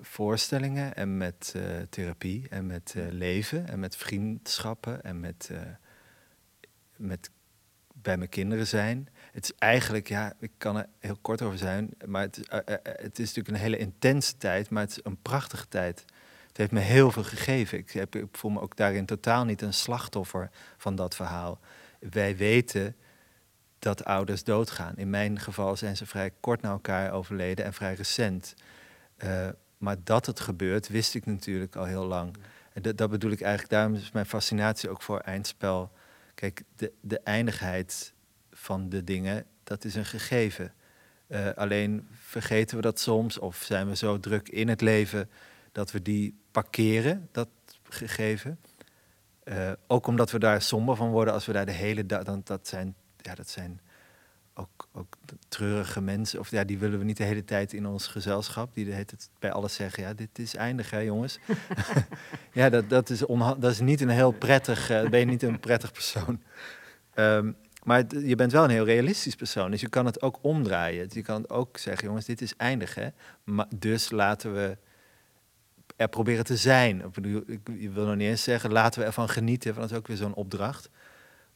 voorstellingen 0.01 0.95
en 0.95 1.17
met 1.17 1.53
eh, 1.55 1.61
therapie 1.89 2.47
en 2.49 2.65
met 2.65 2.93
eh, 2.97 3.03
leven 3.09 3.67
en 3.67 3.79
met 3.79 3.95
vriendschappen 3.95 5.03
en 5.03 5.19
met, 5.19 5.51
met 6.95 7.29
bij 7.93 8.17
mijn 8.17 8.29
kinderen 8.29 8.67
zijn. 8.67 9.07
Het 9.31 9.43
is 9.43 9.53
eigenlijk, 9.57 10.07
ja, 10.07 10.33
ik 10.39 10.51
kan 10.57 10.75
er 10.77 10.85
heel 10.99 11.17
kort 11.21 11.41
over 11.41 11.57
zijn, 11.57 11.89
maar 12.05 12.21
het, 12.21 12.37
is- 12.37 12.47
het 12.83 13.19
is 13.19 13.27
natuurlijk 13.27 13.47
een 13.47 13.63
hele 13.63 13.77
intense 13.77 14.37
tijd, 14.37 14.69
maar 14.69 14.83
het 14.83 14.91
is 14.91 14.99
een 15.03 15.21
prachtige 15.21 15.67
tijd. 15.67 16.05
Het 16.47 16.57
heeft 16.57 16.71
me 16.71 16.79
heel 16.79 17.11
veel 17.11 17.23
gegeven. 17.23 17.77
Ik, 17.77 17.91
heb, 17.91 18.15
ik 18.15 18.25
voel 18.31 18.51
me 18.51 18.61
ook 18.61 18.75
daarin 18.75 19.05
totaal 19.05 19.45
niet 19.45 19.61
een 19.61 19.73
slachtoffer 19.73 20.49
van 20.77 20.95
dat 20.95 21.15
verhaal. 21.15 21.59
Wij 21.99 22.37
weten 22.37 22.95
dat 23.87 24.05
ouders 24.05 24.43
doodgaan. 24.43 24.97
In 24.97 25.09
mijn 25.09 25.39
geval 25.39 25.75
zijn 25.75 25.97
ze 25.97 26.05
vrij 26.05 26.31
kort 26.39 26.61
na 26.61 26.69
elkaar 26.69 27.11
overleden 27.11 27.65
en 27.65 27.73
vrij 27.73 27.93
recent. 27.93 28.53
Eh, 29.17 29.47
maar 29.77 29.95
dat 30.03 30.25
het 30.25 30.39
gebeurt, 30.39 30.87
wist 30.87 31.15
ik 31.15 31.25
natuurlijk 31.25 31.75
al 31.75 31.85
heel 31.85 32.05
lang. 32.05 32.35
En 32.73 32.95
dat, 32.95 33.09
bedoel 33.09 33.31
ik 33.31 33.41
eigenlijk, 33.41 33.71
daarom 33.71 33.93
is 33.93 34.11
mijn 34.11 34.25
fascinatie 34.25 34.89
ook 34.89 35.01
voor 35.01 35.19
eindspel. 35.19 35.91
Kijk, 36.33 36.63
de, 36.75 36.91
de 37.01 37.19
eindigheid 37.19 38.13
van 38.51 38.89
de 38.89 39.03
dingen, 39.03 39.45
dat 39.63 39.85
is 39.85 39.95
een 39.95 40.05
gegeven. 40.05 40.73
Eh, 41.27 41.49
alleen 41.55 42.07
vergeten 42.11 42.75
we 42.75 42.81
dat 42.81 42.99
soms, 42.99 43.39
of 43.39 43.55
zijn 43.55 43.87
we 43.87 43.95
zo 43.95 44.19
druk 44.19 44.49
in 44.49 44.67
het 44.67 44.81
leven 44.81 45.29
dat 45.71 45.91
we 45.91 46.01
die 46.01 46.39
parkeren, 46.51 47.29
dat 47.31 47.49
gegeven. 47.83 48.59
Eh, 49.43 49.71
ook 49.87 50.07
omdat 50.07 50.31
we 50.31 50.39
daar 50.39 50.61
somber 50.61 50.95
van 50.95 51.09
worden 51.09 51.33
als 51.33 51.45
we 51.45 51.53
daar 51.53 51.65
de 51.65 51.71
hele 51.71 52.05
dag. 52.05 52.23
Dat 52.23 52.67
zijn, 52.67 52.95
ja, 53.27 53.35
dat 53.35 53.49
zijn 53.49 53.81
ook, 54.53 54.87
ook 54.93 55.17
treurige 55.47 56.01
mensen. 56.01 56.39
Of 56.39 56.51
ja, 56.51 56.63
die 56.63 56.77
willen 56.77 56.99
we 56.99 57.05
niet 57.05 57.17
de 57.17 57.23
hele 57.23 57.43
tijd 57.43 57.73
in 57.73 57.85
ons 57.85 58.07
gezelschap. 58.07 58.73
Die 58.73 58.89
tijd 58.89 59.29
bij 59.39 59.51
alles 59.51 59.73
zeggen: 59.73 60.03
ja, 60.03 60.13
dit 60.13 60.39
is 60.39 60.55
eindig, 60.55 60.89
hè, 60.89 60.99
jongens. 60.99 61.39
ja, 62.59 62.69
dat, 62.69 62.89
dat, 62.89 63.09
is 63.09 63.19
dat 63.59 63.71
is 63.71 63.79
niet 63.79 64.01
een 64.01 64.09
heel 64.09 64.31
prettig. 64.31 64.89
eh, 64.89 65.09
ben 65.09 65.19
je 65.19 65.25
niet 65.25 65.43
een 65.43 65.59
prettig 65.59 65.91
persoon. 65.91 66.41
Ehm, 67.13 67.51
maar 67.83 67.97
het- 67.97 68.21
je 68.23 68.35
bent 68.35 68.51
wel 68.51 68.63
een 68.63 68.69
heel 68.69 68.85
realistisch 68.85 69.35
persoon. 69.35 69.71
Dus 69.71 69.81
je 69.81 69.89
kan 69.89 70.05
het 70.05 70.21
ook 70.21 70.37
omdraaien. 70.41 71.07
Je 71.09 71.21
kan 71.21 71.49
ook 71.49 71.77
zeggen: 71.77 72.07
jongens, 72.07 72.25
dit 72.25 72.41
is 72.41 72.55
eindig, 72.55 72.95
hè. 72.95 73.07
Maar, 73.43 73.67
dus 73.75 74.09
laten 74.11 74.53
we 74.53 74.77
er 75.95 76.07
proberen 76.09 76.43
te 76.45 76.57
zijn. 76.57 76.99
Ik 77.01 77.11
bedoel, 77.11 77.43
ik 77.47 77.91
wil 77.93 78.05
nog 78.05 78.15
niet 78.15 78.27
eens 78.29 78.43
zeggen, 78.43 78.71
laten 78.71 78.99
we 78.99 79.05
ervan 79.05 79.29
genieten, 79.29 79.69
want 79.73 79.81
dat 79.81 79.91
is 79.91 79.97
ook 79.97 80.07
weer 80.07 80.17
zo'n 80.17 80.33
opdracht. 80.33 80.89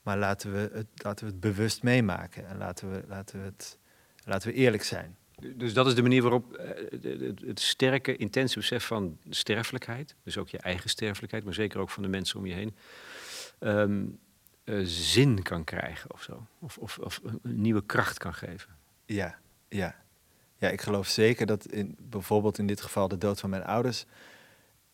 Maar 0.02 0.18
laten 0.18 0.52
we, 0.52 0.70
het, 0.74 0.88
laten 0.94 1.26
we 1.26 1.32
het 1.32 1.40
bewust 1.40 1.84
meemaken 1.84 2.48
en 2.48 2.58
laten 2.58 2.92
we, 2.92 3.04
laten 3.08 3.40
we, 3.40 3.46
het, 3.46 3.78
laten 4.26 4.50
we 4.50 4.56
eerlijk 4.56 4.84
zijn. 4.84 5.18
Dus 5.56 5.74
dat 5.74 5.88
is 5.88 5.96
de 5.96 6.02
manier 6.02 6.22
waarop 6.22 6.54
eh, 6.54 7.32
het 7.46 7.60
sterke, 7.60 8.16
intense 8.16 8.60
besef 8.60 8.86
van 8.86 9.18
sterfelijkheid, 9.30 10.16
dus 10.24 10.38
ook 10.38 10.50
je 10.50 10.58
eigen 10.58 10.90
sterfelijkheid, 10.90 11.44
maar 11.44 11.54
zeker 11.54 11.80
ook 11.80 11.90
van 11.90 12.04
de 12.04 12.10
mensen 12.10 12.40
om 12.40 12.46
je 12.46 12.54
heen, 12.54 12.76
ehm, 13.60 14.06
eh, 14.64 14.80
zin 14.84 15.42
kan 15.42 15.64
krijgen 15.64 16.14
of 16.14 16.22
zo. 16.24 16.48
Of, 16.60 16.78
of, 16.78 17.00
of 17.00 17.22
een 17.24 17.62
nieuwe 17.62 17.86
kracht 17.86 18.18
kan 18.18 18.34
geven. 18.34 18.76
Ja, 19.06 19.40
ja. 19.70 19.96
Ja, 20.58 20.70
ik 20.70 20.82
geloof 20.82 21.08
zeker 21.08 21.46
dat 21.46 21.66
in, 21.66 21.96
bijvoorbeeld 22.00 22.58
in 22.58 22.68
dit 22.68 22.82
geval 22.82 23.08
de 23.08 23.18
dood 23.18 23.40
van 23.40 23.50
mijn 23.50 23.64
ouders 23.64 24.06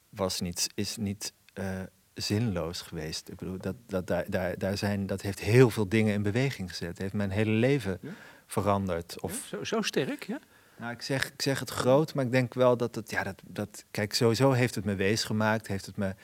was 0.10 0.41
niet, 0.41 0.70
is 0.76 0.98
niet 0.98 1.34
eh, 1.54 1.82
zinloos 2.18 2.82
geweest. 2.82 3.30
Ik 3.30 3.36
bedoel, 3.36 3.58
dat, 3.58 3.76
dat, 3.88 4.08
daar, 4.08 4.26
daar, 4.30 4.58
daar 4.58 4.78
zijn, 4.78 5.06
dat 5.08 5.22
heeft 5.22 5.40
heel 5.40 5.70
veel 5.70 5.90
dingen 5.90 6.14
in 6.14 6.22
beweging 6.22 6.70
gezet. 6.70 6.88
Het 6.88 6.98
heeft 6.98 7.14
mijn 7.14 7.30
hele 7.30 7.52
leven 7.52 7.98
Ja? 8.02 8.10
veranderd. 8.46 9.22
Of, 9.22 9.46
Zo, 9.50 9.64
zo 9.64 9.82
sterk, 9.82 10.24
ja? 10.24 10.40
Nou, 10.78 10.92
ik 10.92 11.02
zeg, 11.02 11.32
ik 11.34 11.42
zeg 11.42 11.60
het 11.60 11.70
groot, 11.70 12.14
maar 12.14 12.26
ik 12.26 12.32
denk 12.32 12.54
wel 12.54 12.78
dat 12.78 12.96
het, 12.96 13.10
ja, 13.10 13.24
dat, 13.24 13.42
dat, 13.48 13.86
kijk, 13.92 14.14
sowieso 14.14 14.52
heeft 14.52 14.76
het 14.76 14.86
me 14.86 14.96
wees 14.96 15.24
gemaakt, 15.24 15.68
heeft 15.68 15.86
het 15.86 15.98
me, 15.98 16.16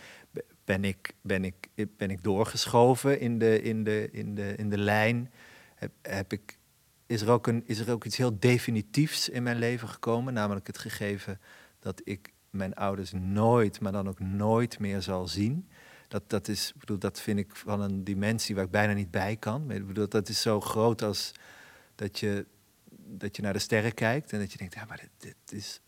ben 0.66 0.84
ik, 0.84 1.14
ben 1.22 1.44
ik, 1.46 1.56
ben 1.98 2.10
ik 2.10 2.24
doorgeschoven 2.24 3.20
in 3.20 3.40
de, 3.40 3.62
in 3.62 3.84
de, 3.84 4.10
in 4.12 4.36
de, 4.36 4.56
in 4.56 4.70
de 4.70 4.78
lijn, 4.78 5.32
heb, 5.76 5.92
heb 6.02 6.34
ik, 6.34 6.58
is 7.06 7.22
er, 7.22 7.30
ook 7.30 7.48
een, 7.48 7.64
is 7.66 7.80
er 7.80 7.92
ook 7.92 8.06
iets 8.06 8.18
heel 8.18 8.40
definitiefs 8.40 9.30
in 9.30 9.44
mijn 9.44 9.58
leven 9.58 9.88
gekomen, 9.88 10.34
namelijk 10.34 10.68
het 10.68 10.78
gegeven 10.78 11.40
dat 11.80 12.02
ik 12.04 12.34
mijn 12.50 12.74
ouders 12.74 13.12
nooit, 13.12 13.80
maar 13.80 13.92
dan 13.92 14.08
ook 14.08 14.20
nooit 14.20 14.80
meer 14.80 15.02
zal 15.02 15.28
zien. 15.28 15.68
Dat, 16.13 16.30
dat, 16.30 16.47
is, 16.47 16.73
bedoel, 16.78 16.97
dat 16.97 17.19
vind 17.19 17.39
ik 17.39 17.56
van 17.56 17.82
een 17.82 18.04
dimensie 18.04 18.56
waar 18.56 18.63
ik 18.63 18.71
bijna 18.71 18.93
niet 18.93 19.12
bij 19.12 19.36
kan. 19.36 19.67
Bedoel, 19.67 20.10
dat 20.10 20.30
is 20.30 20.41
zo 20.41 20.62
groot 20.62 21.02
als 21.02 21.32
dat 21.95 22.19
je 22.19 22.45
dat 23.06 23.36
je 23.36 23.41
naar 23.41 23.54
de 23.54 23.60
sterren 23.60 23.93
kijkt 23.93 24.34
en 24.34 24.39
dat 24.39 24.52
je 24.52 24.58
denkt, 24.58 24.73
ja, 24.73 24.86
maar 24.86 24.97
dit, 24.97 25.10
dit 25.17 25.60
is. 25.60 25.82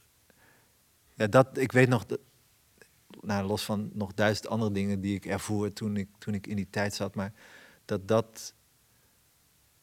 Ja, 1.13 1.27
dat, 1.27 1.57
ik 1.57 1.71
weet 1.71 1.89
nog, 1.89 2.05
nou, 3.21 3.47
los 3.47 3.63
van 3.65 3.89
nog 3.93 4.13
duizend 4.13 4.47
andere 4.47 4.71
dingen 4.71 5.01
die 5.01 5.15
ik 5.15 5.25
ervoer 5.25 5.73
toen 5.73 5.97
ik, 5.97 6.09
toen 6.17 6.33
ik 6.33 6.47
in 6.47 6.55
die 6.55 6.69
tijd 6.69 6.93
zat, 6.93 7.15
maar 7.15 7.33
dat 7.85 8.07
dat 8.07 8.53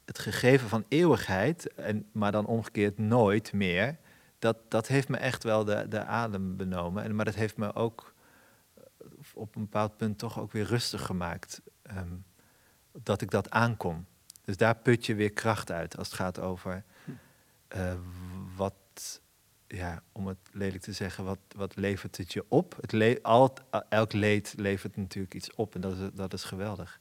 het 0.05 0.19
gegeven 0.19 0.69
van 0.69 0.85
eeuwigheid, 0.89 1.75
en, 1.75 2.07
maar 2.13 2.33
dan 2.33 2.47
omgekeerd 2.47 2.99
nooit 2.99 3.53
meer, 3.53 3.99
dat, 4.39 4.57
dat 4.69 4.87
heeft 4.87 5.09
me 5.09 5.17
echt 5.17 5.43
wel 5.43 5.65
de, 5.65 5.87
de 5.89 6.05
adem 6.05 6.57
benomen. 6.57 7.03
En, 7.03 7.15
maar 7.15 7.25
dat 7.25 7.35
heeft 7.35 7.57
me 7.57 7.75
ook 7.75 8.12
op 9.35 9.57
een 9.57 9.63
bepaald 9.63 9.97
punt 9.97 10.19
toch 10.19 10.41
ook 10.41 10.53
weer 10.53 10.65
rustig 10.65 11.07
gemaakt. 11.07 11.61
ehm, 11.83 12.15
dat 13.03 13.21
ik 13.21 13.31
dat 13.31 13.51
aankom. 13.51 14.07
Dus 14.45 14.57
daar 14.57 14.77
put 14.77 15.07
je 15.07 15.15
weer 15.15 15.33
kracht 15.33 15.71
uit 15.71 15.97
als 15.97 16.07
het 16.07 16.17
gaat 16.17 16.39
over 16.39 16.85
eh, 17.69 17.95
wat, 18.57 19.21
ja, 19.67 20.03
om 20.13 20.27
het 20.27 20.39
lelijk 20.51 20.83
te 20.83 20.93
zeggen, 20.93 21.25
wat, 21.25 21.39
wat 21.57 21.77
levert 21.77 22.17
het 22.17 22.33
je 22.33 22.45
op? 22.49 22.77
Het 22.81 22.93
le 22.93 23.19
al, 23.23 23.55
elk 23.89 24.13
leed 24.13 24.55
levert 24.57 24.97
natuurlijk 24.97 25.35
iets 25.35 25.55
op 25.55 25.75
en 25.75 25.81
dat 25.81 25.97
is, 25.97 26.11
dat 26.13 26.33
is 26.33 26.45
geweldig. 26.45 27.01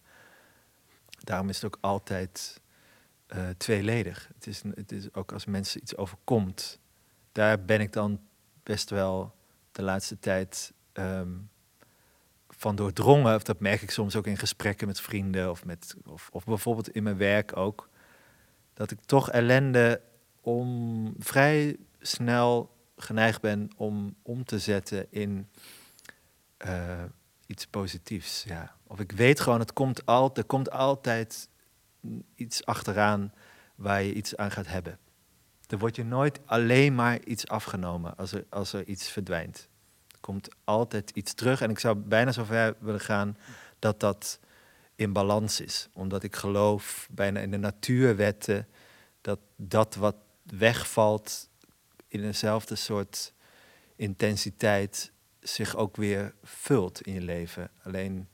Daarom 1.20 1.50
is 1.50 1.56
het 1.56 1.66
ook 1.66 1.78
altijd 1.82 2.62
eh, 3.28 3.50
tweeledig. 3.58 4.30
Het 4.34 4.48
is, 4.48 4.62
het 4.76 4.92
is 4.92 5.14
ook 5.14 5.32
als 5.32 5.46
mensen 5.46 5.82
iets 5.82 5.96
overkomt, 5.96 6.80
daar 7.32 7.66
ben 7.66 7.82
ik 7.82 7.94
dan 7.94 8.22
best 8.64 8.90
wel 8.90 9.36
de 9.72 9.82
laatste 9.82 10.20
tijd 10.20 10.74
ehm, 10.92 11.38
van 12.62 12.76
doordrongen. 12.76 13.36
Of 13.36 13.44
dat 13.44 13.60
merk 13.60 13.82
ik 13.82 13.92
soms 13.92 14.16
ook 14.16 14.28
in 14.28 14.38
gesprekken 14.38 14.88
met 14.88 15.02
vrienden 15.02 15.50
of, 15.50 15.66
met, 15.66 15.96
of, 16.06 16.30
of 16.32 16.44
bijvoorbeeld 16.44 16.90
in 16.90 17.04
mijn 17.04 17.18
werk 17.18 17.58
ook. 17.58 17.90
Dat 18.74 18.92
ik 18.92 19.00
toch 19.06 19.30
ellende 19.32 20.02
om 20.42 21.14
vrij 21.20 21.78
snel 22.00 22.76
geneigd 22.96 23.42
ben 23.42 23.70
om 23.78 24.16
om 24.22 24.46
te 24.46 24.60
zetten 24.60 25.08
in 25.10 25.50
eh, 26.58 27.04
iets 27.46 27.68
positiefs. 27.68 28.44
Ja. 28.48 28.76
Of 28.88 29.00
ik 29.00 29.12
weet 29.12 29.40
gewoon, 29.40 29.60
het 29.60 29.74
komt 29.74 30.06
altijd, 30.06 30.38
er 30.38 30.44
komt 30.44 30.72
altijd 30.72 31.50
iets 32.36 32.66
achteraan 32.66 33.34
waar 33.76 34.04
je 34.04 34.14
iets 34.14 34.36
aan 34.36 34.52
gaat 34.52 34.68
hebben. 34.68 35.00
Er 35.68 35.78
wordt 35.78 35.96
je 35.96 36.04
nooit 36.04 36.40
alleen 36.46 36.96
maar 36.96 37.24
iets 37.24 37.48
afgenomen 37.48 38.18
als 38.18 38.32
er, 38.32 38.46
als 38.50 38.74
er 38.74 38.88
iets 38.88 39.10
verdwijnt. 39.10 39.70
Komt 40.32 40.50
altijd 40.64 41.10
iets 41.10 41.34
terug. 41.34 41.62
En 41.62 41.70
ik 41.70 41.80
zou 41.80 41.96
bijna 41.96 42.32
zover 42.32 42.76
willen 42.80 43.00
gaan 43.00 43.38
dat 43.80 44.00
dat 44.00 44.40
in 44.96 45.14
balans 45.14 45.60
is. 45.60 45.90
Omdat 45.94 46.24
ik 46.24 46.36
geloof 46.36 47.08
bijna 47.12 47.40
in 47.40 47.52
de 47.52 47.58
natuurwetten 47.58 48.68
dat 49.22 49.40
dat 49.56 49.96
wat 49.96 50.16
wegvalt 50.44 51.50
in 52.08 52.24
eenzelfde 52.24 52.76
soort 52.76 53.34
intensiteit 53.96 55.12
zich 55.40 55.76
ook 55.76 55.96
weer 55.96 56.34
vult 56.44 57.02
in 57.02 57.14
je 57.14 57.22
leven. 57.22 57.70
Alleen 57.84 58.28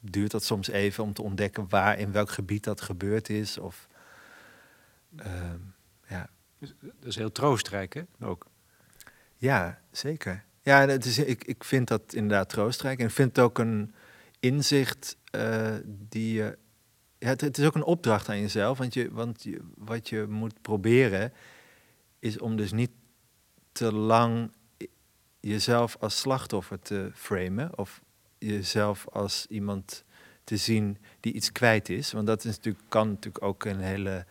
duurt 0.00 0.30
dat 0.30 0.44
soms 0.44 0.68
even 0.68 1.04
om 1.04 1.12
te 1.12 1.22
ontdekken 1.22 1.68
waar 1.68 1.98
in 1.98 2.12
welk 2.12 2.30
gebied 2.30 2.64
dat 2.64 2.80
gebeurd 2.80 3.28
is. 3.28 3.58
Of, 3.58 3.88
ehm, 5.16 5.60
ja. 6.08 6.28
Dat 6.80 7.06
is 7.06 7.16
heel 7.16 7.32
troostrijk, 7.32 7.94
hè? 7.94 8.02
Ook. 8.20 8.46
ja, 9.36 9.80
zeker. 9.90 10.45
Ja, 10.66 10.86
het 10.86 11.04
is, 11.04 11.18
ik, 11.18 11.44
ik 11.44 11.64
vind 11.64 11.88
dat 11.88 12.14
inderdaad 12.14 12.48
troostrijk. 12.48 12.98
En 12.98 13.04
ik 13.06 13.12
vind 13.12 13.36
het 13.36 13.44
ook 13.44 13.58
een 13.58 13.94
inzicht 14.40 15.16
eh, 15.30 15.74
die. 15.84 16.34
Ja, 16.34 16.54
het, 17.18 17.40
het 17.40 17.58
is 17.58 17.66
ook 17.66 17.74
een 17.74 17.84
opdracht 17.84 18.28
aan 18.28 18.40
jezelf. 18.40 18.78
Want, 18.78 18.94
je, 18.94 19.12
want 19.12 19.42
je, 19.42 19.60
wat 19.76 20.08
je 20.08 20.26
moet 20.28 20.62
proberen 20.62 21.32
is 22.18 22.38
om 22.38 22.56
dus 22.56 22.72
niet 22.72 22.90
te 23.72 23.92
lang 23.92 24.52
jezelf 25.40 25.96
als 26.00 26.18
slachtoffer 26.18 26.80
te 26.80 27.10
framen. 27.14 27.78
Of 27.78 28.00
jezelf 28.38 29.06
als 29.08 29.46
iemand 29.48 30.04
te 30.44 30.56
zien 30.56 30.98
die 31.20 31.32
iets 31.32 31.52
kwijt 31.52 31.88
is. 31.88 32.12
Want 32.12 32.26
dat 32.26 32.44
is 32.44 32.56
natuurlijk, 32.56 32.84
kan 32.88 33.08
natuurlijk 33.08 33.44
ook 33.44 33.64
een 33.64 33.80
hele 33.80 34.26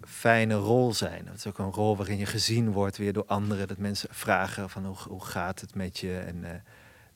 fijne 0.00 0.54
rol 0.54 0.94
zijn. 0.94 1.24
Dat 1.24 1.34
is 1.34 1.46
ook 1.46 1.58
een 1.58 1.72
rol 1.72 1.96
waarin 1.96 2.18
je 2.18 2.26
gezien 2.26 2.72
wordt 2.72 2.96
weer 2.96 3.12
door 3.12 3.26
anderen. 3.26 3.68
Dat 3.68 3.78
mensen 3.78 4.08
vragen 4.14 4.70
van 4.70 4.86
hoe, 4.86 4.96
hoe 4.96 5.24
gaat 5.24 5.60
het 5.60 5.74
met 5.74 5.98
je? 5.98 6.18
En 6.18 6.44
eh, 6.44 6.60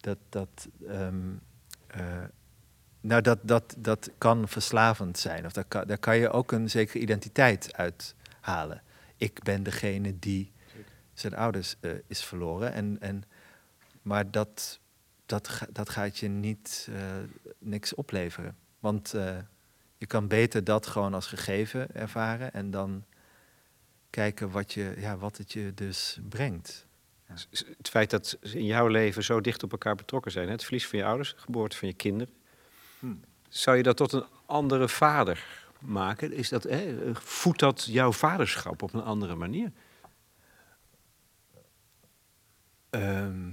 dat, 0.00 0.18
dat, 0.28 0.68
ehm, 0.88 1.32
eh, 1.87 2.24
nou, 3.00 3.22
dat, 3.22 3.38
dat, 3.42 3.74
dat 3.78 4.10
kan 4.18 4.48
verslavend 4.48 5.18
zijn. 5.18 5.46
Of 5.46 5.52
daar 5.52 5.64
kan, 5.64 5.87
daar 5.87 5.98
kan 5.98 6.16
je 6.16 6.30
ook 6.30 6.52
een 6.52 6.70
zekere 6.70 6.98
identiteit 6.98 7.76
uit 7.76 8.14
halen. 8.40 8.82
Ik 9.16 9.42
ben 9.42 9.62
degene 9.62 10.18
die 10.18 10.52
zijn 11.12 11.37
ouders 11.37 11.76
eh, 11.80 11.90
is 12.06 12.24
verloren. 12.24 12.72
En, 12.72 12.96
en, 13.00 13.22
maar 14.02 14.30
dat, 14.30 14.80
dat, 15.26 15.60
dat 15.72 15.88
gaat 15.88 16.18
je 16.18 16.28
niet 16.28 16.88
niks 17.58 17.94
opleveren. 17.94 18.56
Want 18.78 19.14
je 20.04 20.10
kan 20.10 20.28
beter 20.28 20.64
dat 20.64 20.86
gewoon 20.86 21.14
als 21.14 21.26
gegeven 21.26 21.94
ervaren 21.94 22.52
en 22.52 22.70
dan 22.70 23.04
kijken 24.10 24.50
wat, 24.50 24.72
je, 24.72 24.94
ja, 24.98 25.16
wat 25.16 25.36
het 25.36 25.52
je 25.52 25.72
dus 25.74 26.18
brengt. 26.28 26.86
Het 27.76 27.88
feit 27.88 28.10
dat 28.10 28.26
ze 28.42 28.58
in 28.58 28.64
jouw 28.64 28.86
leven 28.86 29.24
zo 29.24 29.40
dicht 29.40 29.62
op 29.62 29.72
elkaar 29.72 29.94
betrokken 29.94 30.32
zijn, 30.32 30.46
hè? 30.46 30.52
het 30.52 30.64
verlies 30.64 30.86
van 30.86 30.98
je 30.98 31.04
ouders, 31.04 31.34
de 31.34 31.40
geboorte 31.40 31.76
van 31.76 31.88
je 31.88 31.94
kinderen, 31.94 32.34
Hmm. 32.98 33.20
zou 33.48 33.76
je 33.76 33.82
dat 33.82 33.96
tot 33.96 34.12
een 34.12 34.26
andere 34.46 34.88
vader 34.88 35.66
maken? 35.78 36.32
Is 36.32 36.48
dat, 36.48 36.62
hè, 36.62 37.14
voedt 37.14 37.58
dat 37.58 37.84
jouw 37.84 38.12
vaderschap 38.12 38.82
op 38.82 38.94
een 38.94 39.02
andere 39.02 39.34
manier? 39.34 39.72
Ehm, 42.90 43.50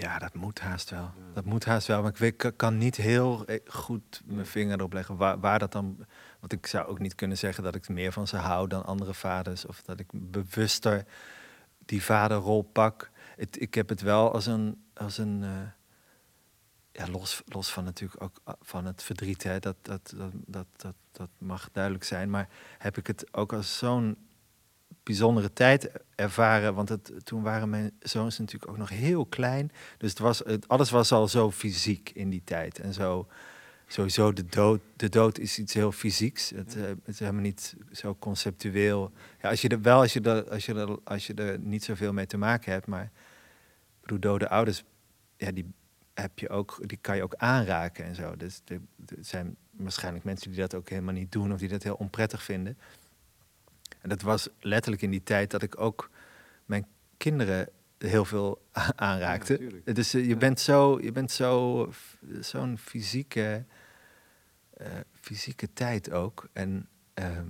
ja, 0.00 0.18
dat 0.18 0.34
moet 0.34 0.60
haast 0.60 0.90
wel. 0.90 1.10
Dat 1.34 1.44
moet 1.44 1.64
haast 1.64 1.86
wel, 1.86 2.02
maar 2.02 2.10
ik 2.10 2.16
weet, 2.16 2.52
kan 2.56 2.78
niet 2.78 2.96
heel 2.96 3.46
eh, 3.46 3.60
goed 3.66 4.22
mijn 4.24 4.46
vinger 4.46 4.78
erop 4.78 4.92
leggen 4.92 5.16
waar, 5.16 5.58
dat 5.58 5.72
dan... 5.72 6.06
Want 6.40 6.52
ik 6.52 6.66
zou 6.66 6.86
ook 6.86 6.98
niet 6.98 7.14
kunnen 7.14 7.38
zeggen 7.38 7.64
dat 7.64 7.74
ik 7.74 7.88
meer 7.88 8.12
van 8.12 8.26
ze 8.26 8.36
hou 8.36 8.68
dan 8.68 8.84
andere 8.84 9.14
vaders... 9.14 9.66
of 9.66 9.82
dat 9.82 10.00
ik 10.00 10.06
bewuster 10.12 11.04
die 11.84 12.02
vaderrol 12.02 12.62
pak. 12.62 13.10
Het, 13.36 13.60
ik 13.60 13.74
heb 13.74 13.88
het 13.88 14.00
wel 14.00 14.32
als 14.32 14.46
een... 14.46 14.84
Als 14.94 15.18
een 15.18 15.42
eh, 15.42 15.50
ja, 16.92 17.10
los, 17.10 17.42
los 17.46 17.72
van 17.72 17.84
natuurlijk 17.84 18.22
ook 18.22 18.40
ah, 18.44 18.54
van 18.60 18.84
het 18.84 19.02
verdriet, 19.02 19.42
dat, 19.42 19.76
dat, 19.82 20.14
dat, 20.46 20.66
dat, 20.76 20.94
dat 21.12 21.28
mag 21.38 21.68
duidelijk 21.72 22.04
zijn. 22.04 22.30
Maar 22.30 22.48
heb 22.78 22.96
ik 22.96 23.06
het 23.06 23.34
ook 23.34 23.52
als 23.52 23.78
zo'n 23.78 24.27
bijzondere 25.08 25.52
tijd 25.52 25.90
ervaren. 26.14 26.74
Want 26.74 26.88
het, 26.88 27.12
toen 27.24 27.42
waren 27.42 27.70
mijn 27.70 27.92
zoons 28.00 28.38
natuurlijk 28.38 28.70
ook 28.70 28.78
nog 28.78 28.88
heel 28.88 29.26
klein. 29.26 29.70
Dus 29.98 30.10
het 30.10 30.18
was, 30.18 30.38
het, 30.38 30.68
alles 30.68 30.90
was 30.90 31.12
al 31.12 31.28
zo 31.28 31.50
fysiek 31.50 32.10
in 32.14 32.30
die 32.30 32.42
tijd. 32.44 32.78
En 32.78 32.94
zo, 32.94 33.26
sowieso 33.86 34.32
de 34.32 34.44
dood, 34.44 34.80
de 34.96 35.08
dood 35.08 35.38
is 35.38 35.58
iets 35.58 35.74
heel 35.74 35.92
fysieks. 35.92 36.50
Het, 36.50 36.76
eh, 36.76 36.82
het 36.82 36.98
is 37.04 37.18
helemaal 37.18 37.42
niet 37.42 37.76
zo 37.92 38.16
conceptueel. 38.18 39.12
Ja, 39.42 39.48
als 39.50 39.62
je 39.62 39.68
er 39.68 39.82
wel, 39.82 40.00
als 40.00 40.12
je 40.12 40.20
er, 40.20 40.50
als 40.50 40.66
je 40.66 40.74
er, 40.74 40.98
als 41.04 41.26
je 41.26 41.34
er 41.34 41.58
niet 41.58 41.84
zoveel 41.84 42.12
mee 42.12 42.26
te 42.26 42.36
maken 42.36 42.72
hebt. 42.72 42.86
Maar 42.86 43.04
ik 43.04 44.00
bedoel, 44.00 44.20
dode 44.20 44.48
ouders, 44.48 44.84
ja, 45.36 45.52
die 45.52 45.66
heb 46.14 46.38
je 46.38 46.48
ook, 46.48 46.78
die 46.86 46.98
kan 47.00 47.16
je 47.16 47.22
ook 47.22 47.34
aanraken 47.34 48.04
en 48.04 48.14
zo. 48.14 48.36
Dus 48.36 48.60
er 48.66 48.80
zijn 49.20 49.56
waarschijnlijk 49.70 50.24
mensen 50.24 50.50
die 50.50 50.60
dat 50.60 50.74
ook 50.74 50.88
helemaal 50.88 51.14
niet 51.14 51.32
doen 51.32 51.52
of 51.52 51.58
die 51.58 51.68
dat 51.68 51.82
heel 51.82 51.94
onprettig 51.94 52.42
vinden. 52.42 52.78
En 54.00 54.08
dat 54.08 54.22
was 54.22 54.48
letterlijk 54.60 55.02
in 55.02 55.10
die 55.10 55.22
tijd 55.22 55.50
dat 55.50 55.62
ik 55.62 55.80
ook 55.80 56.10
mijn 56.64 56.86
kinderen 57.16 57.68
heel 57.98 58.24
veel 58.24 58.62
aanraakte. 58.96 59.82
dus 59.84 60.14
eh, 60.14 60.26
je 60.26 60.36
bent 60.36 60.60
zo, 60.60 61.00
je 61.00 61.12
bent 61.12 61.30
zo, 61.30 61.92
zo'n 62.40 62.78
fysieke, 62.78 63.64
eh, 64.70 64.86
fysieke 65.12 65.72
tijd 65.72 66.10
ook. 66.10 66.48
En 66.52 66.88
ehm, 67.14 67.46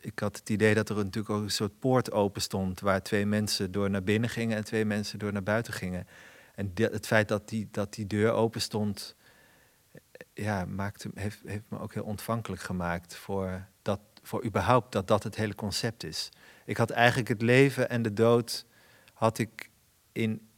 ik 0.00 0.18
had 0.18 0.36
het 0.36 0.50
idee 0.50 0.74
dat 0.74 0.88
er 0.88 0.96
natuurlijk 0.96 1.30
ook 1.30 1.42
een 1.42 1.50
soort 1.50 1.78
poort 1.78 2.12
open 2.12 2.42
stond 2.42 2.80
waar 2.80 3.02
twee 3.02 3.26
mensen 3.26 3.72
door 3.72 3.90
naar 3.90 4.02
binnen 4.02 4.30
gingen 4.30 4.56
en 4.56 4.64
twee 4.64 4.84
mensen 4.84 5.18
door 5.18 5.32
naar 5.32 5.42
buiten 5.42 5.72
gingen. 5.72 6.06
En 6.54 6.72
het 6.74 7.06
feit 7.06 7.28
dat 7.28 7.48
die, 7.48 7.68
dat 7.70 7.94
die 7.94 8.06
deur 8.06 8.32
open 8.32 8.60
stond, 8.60 9.16
eh, 9.92 10.00
ja, 10.44 10.64
maakte, 10.64 11.10
heeft, 11.14 11.40
heeft 11.44 11.64
me 11.68 11.78
ook 11.78 11.94
heel 11.94 12.04
ontvankelijk 12.04 12.62
gemaakt 12.62 13.16
voor, 13.16 13.66
dat, 13.88 14.00
voor 14.22 14.44
überhaupt 14.44 14.92
dat 14.92 15.08
dat 15.08 15.22
het 15.22 15.36
hele 15.36 15.54
concept 15.54 16.04
is. 16.04 16.28
Ik 16.64 16.76
had 16.76 16.90
eigenlijk 16.90 17.28
het 17.28 17.42
leven 17.42 17.88
en 17.88 18.02
de 18.02 18.12
dood 18.12 18.66
had 19.12 19.38
ik 19.38 19.70
in, 20.12 20.48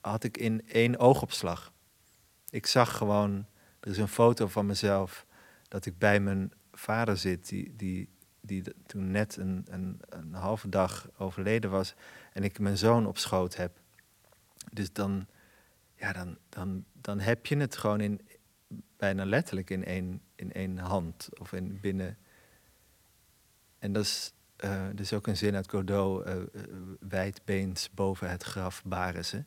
had 0.00 0.24
ik 0.24 0.36
in 0.36 0.68
één 0.68 0.98
oogopslag. 0.98 1.72
Ik 2.50 2.66
zag 2.66 2.96
gewoon, 2.96 3.46
er 3.80 3.90
is 3.90 3.98
een 3.98 4.08
foto 4.08 4.46
van 4.46 4.66
mezelf 4.66 5.26
dat 5.68 5.86
ik 5.86 5.98
bij 5.98 6.20
mijn 6.20 6.52
vader 6.72 7.16
zit, 7.16 7.48
die, 7.48 7.76
die, 7.76 8.08
die 8.40 8.62
toen 8.86 9.10
net 9.10 9.36
een, 9.36 9.66
een, 9.70 10.00
een 10.08 10.34
halve 10.34 10.68
dag 10.68 11.08
overleden 11.18 11.70
was, 11.70 11.94
en 12.32 12.44
ik 12.44 12.58
mijn 12.58 12.78
zoon 12.78 13.06
op 13.06 13.18
schoot 13.18 13.56
heb. 13.56 13.80
Dus 14.72 14.92
dan, 14.92 15.26
ja, 15.94 16.12
dan, 16.12 16.38
dan, 16.48 16.84
dan 16.92 17.20
heb 17.20 17.46
je 17.46 17.56
het 17.56 17.76
gewoon 17.76 18.00
in, 18.00 18.20
bijna 18.96 19.24
letterlijk 19.24 19.70
in 19.70 19.84
één, 19.84 20.20
in 20.34 20.52
één 20.52 20.78
hand 20.78 21.28
of 21.38 21.52
in 21.52 21.78
binnen. 21.80 22.16
En 23.82 23.92
dat 23.92 24.02
is, 24.02 24.32
eh 24.56 24.88
is 24.96 25.12
ook 25.12 25.26
een 25.26 25.36
zin 25.36 25.54
uit 25.54 25.70
Godot, 25.70 26.24
eh, 26.24 26.36
eh, 26.36 26.42
wijdbeens 27.00 27.90
boven 27.90 28.30
het 28.30 28.42
graf 28.42 28.82
baren. 28.84 29.46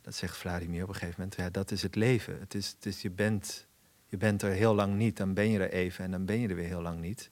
Dat 0.00 0.14
zegt 0.14 0.36
Vladimir 0.36 0.82
op 0.82 0.88
een 0.88 0.94
gegeven 0.94 1.14
moment. 1.18 1.36
Ja, 1.36 1.50
dat 1.50 1.70
is 1.70 1.82
het 1.82 1.94
leven. 1.94 2.40
Het 2.40 2.54
is, 2.54 2.68
het 2.68 2.86
is, 2.86 3.02
je, 3.02 3.10
bent, 3.10 3.66
je 4.06 4.16
bent 4.16 4.42
er 4.42 4.50
heel 4.50 4.74
lang 4.74 4.94
niet, 4.94 5.16
dan 5.16 5.34
ben 5.34 5.50
je 5.50 5.58
er 5.58 5.70
even 5.70 6.04
en 6.04 6.10
dan 6.10 6.24
ben 6.24 6.40
je 6.40 6.48
er 6.48 6.54
weer 6.54 6.66
heel 6.66 6.82
lang 6.82 7.00
niet. 7.00 7.30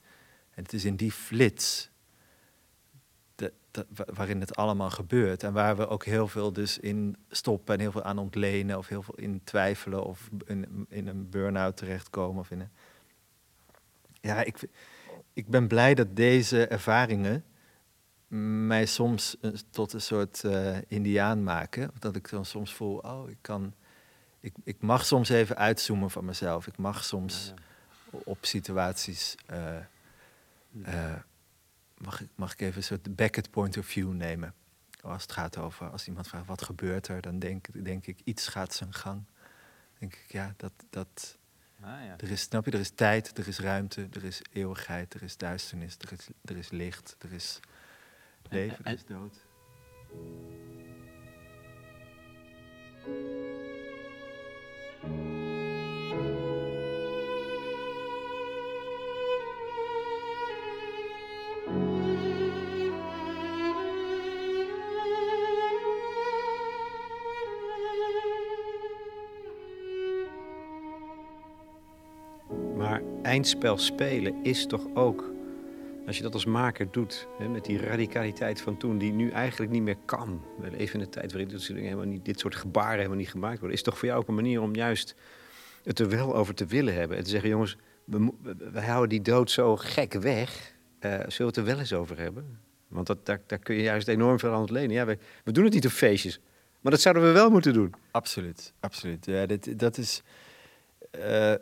En 0.53 0.63
het 0.63 0.73
is 0.73 0.85
in 0.85 0.95
die 0.95 1.11
flits 1.11 1.89
waarin 4.13 4.39
het 4.39 4.55
allemaal 4.55 4.89
gebeurt. 4.89 5.43
En 5.43 5.53
waar 5.53 5.77
we 5.77 5.87
ook 5.87 6.05
heel 6.05 6.27
veel 6.27 6.53
dus 6.53 6.79
in 6.79 7.17
stoppen 7.29 7.73
en 7.73 7.79
heel 7.79 7.91
veel 7.91 8.03
aan 8.03 8.17
ontlenen. 8.17 8.77
Of 8.77 8.87
heel 8.87 9.03
veel 9.03 9.15
in 9.15 9.41
twijfelen 9.43 10.03
of 10.03 10.29
in, 10.45 10.85
in 10.89 11.07
een 11.07 11.29
burn-out 11.29 11.77
terechtkomen. 11.77 12.39
Of 12.39 12.51
in. 12.51 12.69
Ja, 14.21 14.43
ik, 14.43 14.59
ik 15.33 15.47
ben 15.47 15.67
blij 15.67 15.93
dat 15.93 16.15
deze 16.15 16.67
ervaringen 16.67 17.45
mij 18.67 18.85
soms 18.85 19.37
tot 19.69 19.93
een 19.93 20.01
soort 20.01 20.43
eh, 20.43 20.77
indiaan 20.87 21.43
maken. 21.43 21.91
Dat 21.99 22.15
ik 22.15 22.29
dan 22.29 22.45
soms 22.45 22.73
voel, 22.73 22.97
oh, 22.97 23.29
ik 23.29 23.37
kan... 23.41 23.73
Ik, 24.39 24.53
ik 24.63 24.81
mag 24.81 25.05
soms 25.05 25.29
even 25.29 25.55
uitzoomen 25.57 26.11
van 26.11 26.25
mezelf. 26.25 26.67
Ik 26.67 26.77
mag 26.77 27.03
soms 27.03 27.53
op 28.09 28.37
situaties... 28.41 29.35
eh, 29.45 29.77
eh, 30.83 31.19
mag, 31.97 32.21
ik, 32.21 32.29
mag 32.35 32.53
ik 32.53 32.61
even 32.61 32.77
een 32.77 32.83
soort 32.83 33.15
Beckett 33.15 33.51
point 33.51 33.77
of 33.77 33.85
view 33.85 34.11
nemen? 34.11 34.53
Als 35.01 35.21
het 35.21 35.31
gaat 35.31 35.57
over, 35.57 35.89
als 35.89 36.07
iemand 36.07 36.27
vraagt 36.27 36.45
wat 36.45 36.61
gebeurt 36.61 37.07
er, 37.07 37.21
dan 37.21 37.39
denk, 37.39 37.83
denk 37.83 38.07
ik 38.07 38.19
iets 38.23 38.47
gaat 38.47 38.73
zijn 38.73 38.93
gang. 38.93 39.23
denk 39.99 40.13
ik, 40.13 40.31
ja, 40.31 40.53
dat, 40.57 40.73
dat, 40.89 41.37
er 42.17 42.31
is, 42.31 42.41
snap 42.41 42.65
je, 42.65 42.71
er 42.71 42.79
is 42.79 42.89
tijd, 42.89 43.37
er 43.37 43.47
is 43.47 43.59
ruimte, 43.59 44.07
er 44.13 44.23
is 44.23 44.41
eeuwigheid, 44.53 45.13
er 45.13 45.23
is 45.23 45.37
duisternis, 45.37 45.97
er 45.97 46.11
is, 46.11 46.27
er 46.45 46.57
is 46.57 46.69
licht, 46.69 47.15
er 47.19 47.33
is 47.33 47.59
leven, 48.49 48.85
er 48.85 48.93
is 48.93 49.05
dood. 49.05 49.35
Eindspel 73.31 73.77
spelen 73.77 74.43
is 74.43 74.65
toch 74.65 74.85
ook, 74.93 75.31
als 76.07 76.17
je 76.17 76.23
dat 76.23 76.33
als 76.33 76.45
maker 76.45 76.87
doet, 76.91 77.27
hè, 77.37 77.47
met 77.47 77.65
die 77.65 77.79
radicaliteit 77.79 78.61
van 78.61 78.77
toen, 78.77 78.97
die 78.97 79.11
nu 79.11 79.29
eigenlijk 79.29 79.71
niet 79.71 79.81
meer 79.81 79.97
kan. 80.05 80.41
We 80.59 80.71
leven 80.71 80.93
in 80.99 81.05
een 81.05 81.11
tijd 81.11 81.31
waarin 81.31 81.49
dit 81.49 81.61
soort, 81.61 81.79
helemaal 81.79 82.05
niet, 82.05 82.25
dit 82.25 82.39
soort 82.39 82.55
gebaren 82.55 82.97
helemaal 82.97 83.17
niet 83.17 83.29
gemaakt 83.29 83.59
worden. 83.59 83.77
Is 83.77 83.83
toch 83.83 83.97
voor 83.97 84.07
jou 84.07 84.19
ook 84.21 84.27
een 84.27 84.35
manier 84.35 84.61
om 84.61 84.75
juist 84.75 85.15
het 85.83 85.99
er 85.99 86.09
wel 86.09 86.35
over 86.35 86.53
te 86.53 86.65
willen 86.65 86.93
hebben. 86.93 87.17
En 87.17 87.23
te 87.23 87.29
zeggen, 87.29 87.49
jongens, 87.49 87.77
we, 88.03 88.31
we, 88.71 88.81
houden 88.81 89.09
die 89.09 89.21
dood 89.21 89.51
zo 89.51 89.77
gek 89.77 90.13
weg. 90.13 90.73
Eh, 90.99 91.11
zullen 91.11 91.35
we 91.37 91.43
het 91.43 91.57
er 91.57 91.63
wel 91.63 91.79
eens 91.79 91.93
over 91.93 92.17
hebben? 92.17 92.59
Want 92.87 93.07
dat, 93.07 93.25
daar, 93.25 93.41
daar 93.47 93.59
kun 93.59 93.75
je 93.75 93.81
juist 93.81 94.07
enorm 94.07 94.39
veel 94.39 94.53
aan 94.53 94.59
ontlenen. 94.59 94.91
Ja, 94.91 95.05
we, 95.05 95.17
we 95.43 95.51
doen 95.51 95.63
het 95.63 95.73
niet 95.73 95.85
op 95.85 95.91
feestjes. 95.91 96.39
Maar 96.81 96.91
dat 96.91 97.01
zouden 97.01 97.23
we 97.23 97.31
wel 97.31 97.49
moeten 97.49 97.73
doen. 97.73 97.93
Absoluut, 98.11 98.73
absoluut. 98.79 99.25
Ja, 99.25 99.45
dit, 99.45 99.79
dat 99.79 99.97
is. 99.97 100.21
eh, 101.11 101.53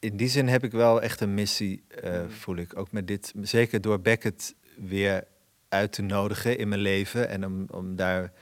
in 0.00 0.16
die 0.16 0.28
zin 0.28 0.48
heb 0.48 0.64
ik 0.64 0.72
wel 0.72 1.02
echt 1.02 1.20
een 1.20 1.34
missie, 1.34 1.82
eh, 2.02 2.20
voel 2.28 2.56
ik. 2.56 2.78
Ook 2.78 2.92
met 2.92 3.06
dit, 3.06 3.32
zeker 3.40 3.80
door 3.80 4.00
Beckett 4.00 4.54
weer 4.76 5.24
uit 5.68 5.92
te 5.92 6.02
nodigen 6.02 6.58
in 6.58 6.68
mijn 6.68 6.80
leven 6.80 7.28
en 7.28 7.44
om, 7.44 7.66
om 7.70 7.96
daar 7.96 8.32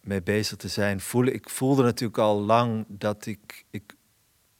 mee 0.00 0.22
bezig 0.22 0.56
te 0.56 0.68
zijn. 0.68 1.00
Voel, 1.00 1.26
ik 1.26 1.48
voelde 1.48 1.82
natuurlijk 1.82 2.18
al 2.18 2.40
lang 2.40 2.84
dat 2.88 3.26
ik. 3.26 3.64
Ik, 3.70 3.94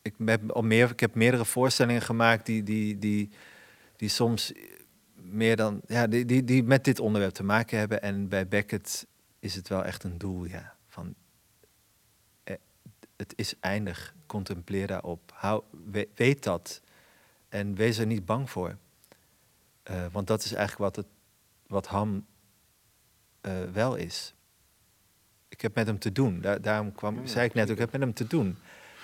ik, 0.03 0.15
heb, 0.25 0.51
al 0.51 0.63
meer, 0.63 0.91
ik 0.91 1.01
heb 1.01 1.15
meerdere 1.15 1.45
voorstellingen 1.45 2.03
gemaakt 2.03 2.47
die, 2.47 2.63
die, 2.63 2.99
die, 2.99 3.31
die 3.97 4.09
soms 4.09 4.53
meer 5.15 5.57
dan. 5.57 5.81
Ja, 5.87 6.07
die, 6.07 6.25
die, 6.25 6.45
die 6.45 6.63
met 6.63 6.85
dit 6.85 7.01
onderwerp 7.01 7.33
te 7.33 7.45
maken 7.45 7.79
hebben. 7.79 8.03
En 8.03 8.29
bij 8.29 8.49
Beckett 8.49 9.07
is 9.39 9.55
het 9.55 9.69
wel 9.69 9.85
echt 9.85 10.05
een 10.05 10.19
doel, 10.19 10.45
ja. 10.45 10.72
Het 13.23 13.33
is 13.37 13.55
eindig. 13.61 14.15
Contempleer 14.27 14.87
daarop. 14.87 15.33
Hou, 15.35 15.63
weet 16.15 16.43
dat. 16.43 16.83
En 17.49 17.75
wees 17.75 17.99
er 17.99 18.07
niet 18.07 18.25
bang 18.25 18.51
voor. 18.51 18.77
Eh, 19.83 20.07
want 20.13 20.27
dat 20.27 20.45
is 20.45 20.53
eigenlijk 20.53 20.95
wat, 20.95 21.05
het, 21.05 21.15
wat 21.67 21.87
Ham 21.87 22.27
eh, 23.41 23.63
wel 23.73 23.95
is. 23.95 24.35
Ik 25.49 25.61
heb 25.61 25.75
met 25.75 25.87
hem 25.87 25.99
te 25.99 26.13
doen. 26.13 26.41
Daar, 26.41 26.61
daarom 26.61 26.93
kwam, 26.93 27.27
zei 27.27 27.47
ik 27.47 27.55
net 27.55 27.65
ook, 27.65 27.73
ik 27.73 27.79
heb 27.79 27.93
met 27.93 28.01
hem 28.01 28.15
te 28.15 28.27
doen. 28.27 28.57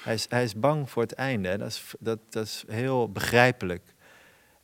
Hij 0.03 0.15
is, 0.15 0.27
hij 0.29 0.43
is 0.43 0.55
bang 0.55 0.91
voor 0.91 1.03
het 1.03 1.13
einde. 1.13 1.57
Dat 1.57 1.69
is, 1.69 1.95
dat, 1.99 2.19
dat 2.29 2.47
is 2.47 2.65
heel 2.67 3.13
begrijpelijk. 3.13 3.95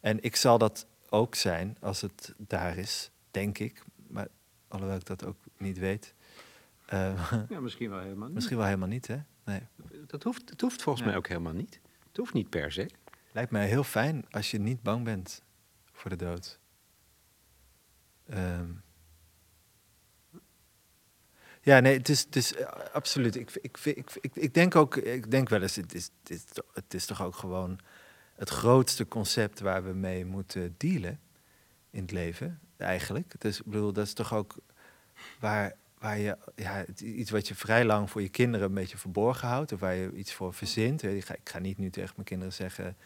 En 0.00 0.22
ik 0.22 0.36
zal 0.36 0.58
dat 0.58 0.86
ook 1.08 1.34
zijn 1.34 1.76
als 1.80 2.00
het 2.00 2.34
daar 2.36 2.76
is, 2.76 3.10
denk 3.30 3.58
ik. 3.58 3.82
Maar 4.06 4.28
alhoewel 4.68 4.96
ik 4.96 5.04
dat 5.04 5.24
ook 5.24 5.36
niet 5.56 5.78
weet. 5.78 6.14
Uh, 6.92 7.32
ja, 7.48 7.60
misschien 7.60 7.90
wel 7.90 8.00
helemaal 8.00 8.26
niet. 8.26 8.34
Misschien 8.34 8.56
wel 8.56 8.66
helemaal 8.66 8.88
niet, 8.88 9.06
hè? 9.06 9.16
Nee. 9.44 9.60
Dat 10.06 10.22
hoeft, 10.22 10.50
het 10.50 10.60
hoeft 10.60 10.82
volgens 10.82 11.06
mij 11.06 11.16
ook 11.16 11.26
helemaal 11.28 11.52
niet. 11.52 11.80
Het 12.08 12.16
hoeft 12.16 12.32
niet 12.32 12.50
per 12.50 12.72
se. 12.72 12.90
Lijkt 13.32 13.50
mij 13.50 13.66
heel 13.66 13.84
fijn 13.84 14.24
als 14.30 14.50
je 14.50 14.58
niet 14.58 14.82
bang 14.82 15.04
bent 15.04 15.42
voor 15.92 16.10
de 16.10 16.16
dood. 16.16 16.58
Um, 18.30 18.82
ja, 21.60 21.80
nee, 21.80 21.96
het 21.96 22.36
is, 22.36 22.52
uh, 22.52 22.66
absoluut. 22.92 23.36
Ik, 23.36 23.50
ik, 23.50 23.78
ik, 23.84 24.10
ik, 24.20 24.34
ik 24.34 24.54
denk 24.54 24.74
ook, 24.74 24.96
ik 24.96 25.30
denk 25.30 25.48
wel 25.48 25.62
eens, 25.62 25.76
het 25.76 25.94
is, 25.94 26.10
het, 26.22 26.30
is, 26.30 26.44
het 26.72 26.94
is 26.94 27.06
toch 27.06 27.22
ook 27.22 27.36
gewoon 27.36 27.78
het 28.34 28.48
grootste 28.48 29.08
concept 29.08 29.60
waar 29.60 29.84
we 29.84 29.92
mee 29.92 30.24
moeten 30.24 30.74
dealen 30.76 31.20
in 31.90 32.02
het 32.02 32.10
leven, 32.10 32.60
eigenlijk. 32.76 33.34
Is, 33.38 33.58
ik 33.58 33.64
bedoel, 33.64 33.92
dat 33.92 34.06
is 34.06 34.12
toch 34.12 34.34
ook 34.34 34.56
waar, 35.40 35.72
waar 36.04 36.18
je, 36.18 36.36
ja, 36.56 36.84
iets 36.96 37.30
wat 37.30 37.48
je 37.48 37.54
vrij 37.54 37.84
lang 37.84 38.10
voor 38.10 38.22
je 38.22 38.28
kinderen 38.28 38.66
een 38.66 38.74
beetje 38.74 38.98
verborgen 38.98 39.48
houdt, 39.48 39.72
of 39.72 39.80
waar 39.80 39.94
je 39.94 40.12
iets 40.12 40.32
voor 40.32 40.54
verzint. 40.54 41.02
Ik 41.02 41.24
ga, 41.24 41.34
ik 41.34 41.48
ga 41.48 41.58
niet 41.58 41.78
nu 41.78 41.90
tegen 41.90 42.12
mijn 42.14 42.26
kinderen 42.26 42.52
zeggen 42.52 42.96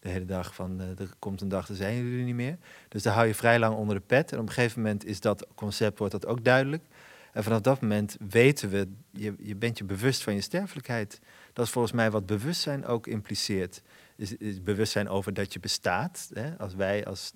de 0.00 0.08
hele 0.08 0.24
dag 0.24 0.54
van 0.54 0.80
uh, 0.80 0.98
er 0.98 1.10
komt 1.18 1.40
een 1.40 1.48
dag, 1.48 1.66
dan 1.66 1.76
zijn 1.76 1.96
jullie 1.96 2.24
niet 2.24 2.34
meer. 2.34 2.58
Dus 2.88 3.02
daar 3.02 3.14
hou 3.14 3.26
je 3.26 3.34
vrij 3.34 3.58
lang 3.58 3.76
onder 3.76 3.94
de 3.94 4.02
pet. 4.06 4.32
En 4.32 4.38
op 4.38 4.46
een 4.46 4.52
gegeven 4.52 4.82
moment 4.82 5.04
is 5.04 5.20
dat 5.20 5.46
concept, 5.54 5.98
wordt 5.98 6.12
dat 6.12 6.26
ook 6.26 6.44
duidelijk. 6.44 6.84
En 7.32 7.42
vanaf 7.42 7.60
dat 7.60 7.80
moment 7.80 8.16
weten 8.28 8.70
we, 8.70 8.88
je, 9.10 9.34
je 9.38 9.56
bent 9.56 9.78
je 9.78 9.84
bewust 9.84 10.22
van 10.22 10.34
je 10.34 10.40
sterfelijkheid. 10.40 11.20
Dat 11.52 11.66
is 11.66 11.72
volgens 11.72 11.94
mij 11.94 12.10
wat 12.10 12.26
bewustzijn 12.26 12.86
ook 12.86 13.06
impliceert. 13.06 13.82
Is, 14.16 14.62
bewustzijn 14.62 15.08
over 15.08 15.34
dat 15.34 15.52
je 15.52 15.60
bestaat. 15.60 16.30
Hè? 16.34 16.58
Als 16.58 16.74
wij 16.74 17.04
als 17.06 17.32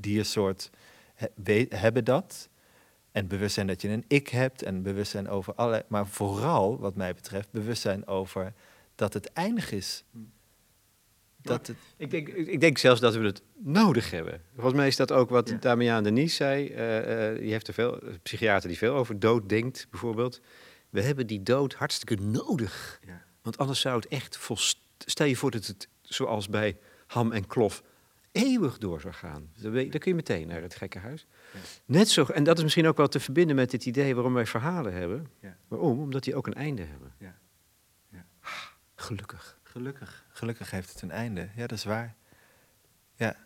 diersoort 0.00 0.70
he, 1.14 1.66
hebben 1.68 2.04
dat. 2.04 2.48
En 3.18 3.26
bewustzijn 3.26 3.66
dat 3.66 3.82
je 3.82 3.88
een 3.88 4.04
ik 4.08 4.28
hebt. 4.28 4.62
En 4.62 4.82
bewustzijn 4.82 5.28
over 5.28 5.54
alle. 5.54 5.84
Maar 5.88 6.06
vooral, 6.06 6.78
wat 6.78 6.94
mij 6.94 7.14
betreft, 7.14 7.50
bewustzijn 7.50 8.06
over 8.06 8.52
dat 8.94 9.14
het 9.14 9.32
eindig 9.32 9.72
is. 9.72 10.04
Dat 11.36 11.66
het... 11.66 11.76
ik, 11.96 12.10
denk, 12.10 12.28
ik 12.28 12.60
denk 12.60 12.78
zelfs 12.78 13.00
dat 13.00 13.14
we 13.14 13.24
het 13.24 13.42
nodig 13.56 14.10
hebben. 14.10 14.42
Volgens 14.54 14.74
mij 14.74 14.86
is 14.86 14.96
dat 14.96 15.12
ook 15.12 15.30
wat 15.30 15.48
ja. 15.48 15.56
Damian 15.56 16.02
Denis 16.02 16.34
zei. 16.34 16.68
Uh, 16.68 17.32
uh, 17.32 17.38
die 17.38 17.50
heeft 17.50 17.68
er 17.68 17.74
veel, 17.74 17.98
psychiater 18.22 18.68
die 18.68 18.78
veel 18.78 18.94
over 18.94 19.18
dood 19.18 19.48
denkt, 19.48 19.86
bijvoorbeeld. 19.90 20.40
We 20.90 21.02
hebben 21.02 21.26
die 21.26 21.42
dood 21.42 21.74
hartstikke 21.74 22.22
nodig. 22.22 23.00
Ja. 23.06 23.24
Want 23.42 23.58
anders 23.58 23.80
zou 23.80 23.96
het 23.96 24.06
echt 24.08 24.36
volst... 24.36 24.78
Stel 24.98 25.26
je 25.26 25.36
voor 25.36 25.50
dat 25.50 25.66
het, 25.66 25.88
zoals 26.02 26.48
bij 26.48 26.76
Ham 27.06 27.32
en 27.32 27.46
Klof, 27.46 27.82
eeuwig 28.32 28.78
door 28.78 29.00
zou 29.00 29.14
gaan. 29.14 29.50
Dan, 29.54 29.72
dan 29.72 29.88
kun 29.88 30.00
je 30.10 30.14
meteen 30.14 30.48
naar 30.48 30.62
het 30.62 30.74
gekke 30.74 30.98
huis. 30.98 31.26
Ja. 31.30 31.36
Net 31.84 32.08
zo, 32.08 32.24
en 32.24 32.44
dat 32.44 32.56
is 32.56 32.62
misschien 32.62 32.86
ook 32.86 32.96
wel 32.96 33.08
te 33.08 33.20
verbinden 33.20 33.56
met 33.56 33.72
het 33.72 33.86
idee 33.86 34.14
waarom 34.14 34.34
wij 34.34 34.46
verhalen 34.46 34.92
hebben. 34.92 35.26
Waarom? 35.68 36.00
Omdat 36.00 36.24
die 36.24 36.36
ook 36.36 36.46
een 36.46 36.54
einde 36.54 36.82
hebben. 36.82 37.12
Gelukkig. 39.00 39.58
Gelukkig. 39.62 40.24
Gelukkig 40.28 40.70
heeft 40.70 40.92
het 40.92 41.02
een 41.02 41.10
einde. 41.10 41.48
Ja, 41.56 41.66
dat 41.66 41.78
is 41.78 41.84
waar. 41.84 42.14
Ja. 43.14 43.36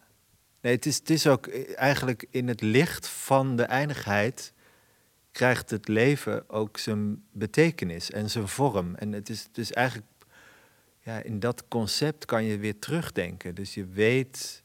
Nee, 0.61 0.75
het 0.75 0.87
is, 0.87 0.97
het 0.97 1.11
is 1.11 1.27
ook 1.27 1.47
eh, 1.47 1.79
eigenlijk 1.79 2.27
in 2.31 2.49
het 2.49 2.61
licht 2.61 3.09
van 3.09 3.57
de 3.57 3.63
eindigheid 3.63 4.53
krijgt 5.33 5.71
het 5.71 5.89
leven 5.89 6.51
ook 6.51 6.79
zijn 6.79 7.25
betekenis 7.33 8.11
en 8.11 8.31
zijn 8.31 8.49
vorm. 8.49 8.95
En 8.95 9.13
het 9.13 9.29
is, 9.29 9.43
het 9.43 9.59
is 9.59 9.73
eigenlijk, 9.73 10.09
ja, 11.01 11.23
in 11.23 11.41
dat 11.41 11.69
concept 11.69 12.25
kan 12.25 12.45
je 12.45 12.59
weer 12.59 12.79
terugdenken. 12.79 13.55
Dus 13.55 13.75
je 13.75 13.87
weet, 13.87 14.63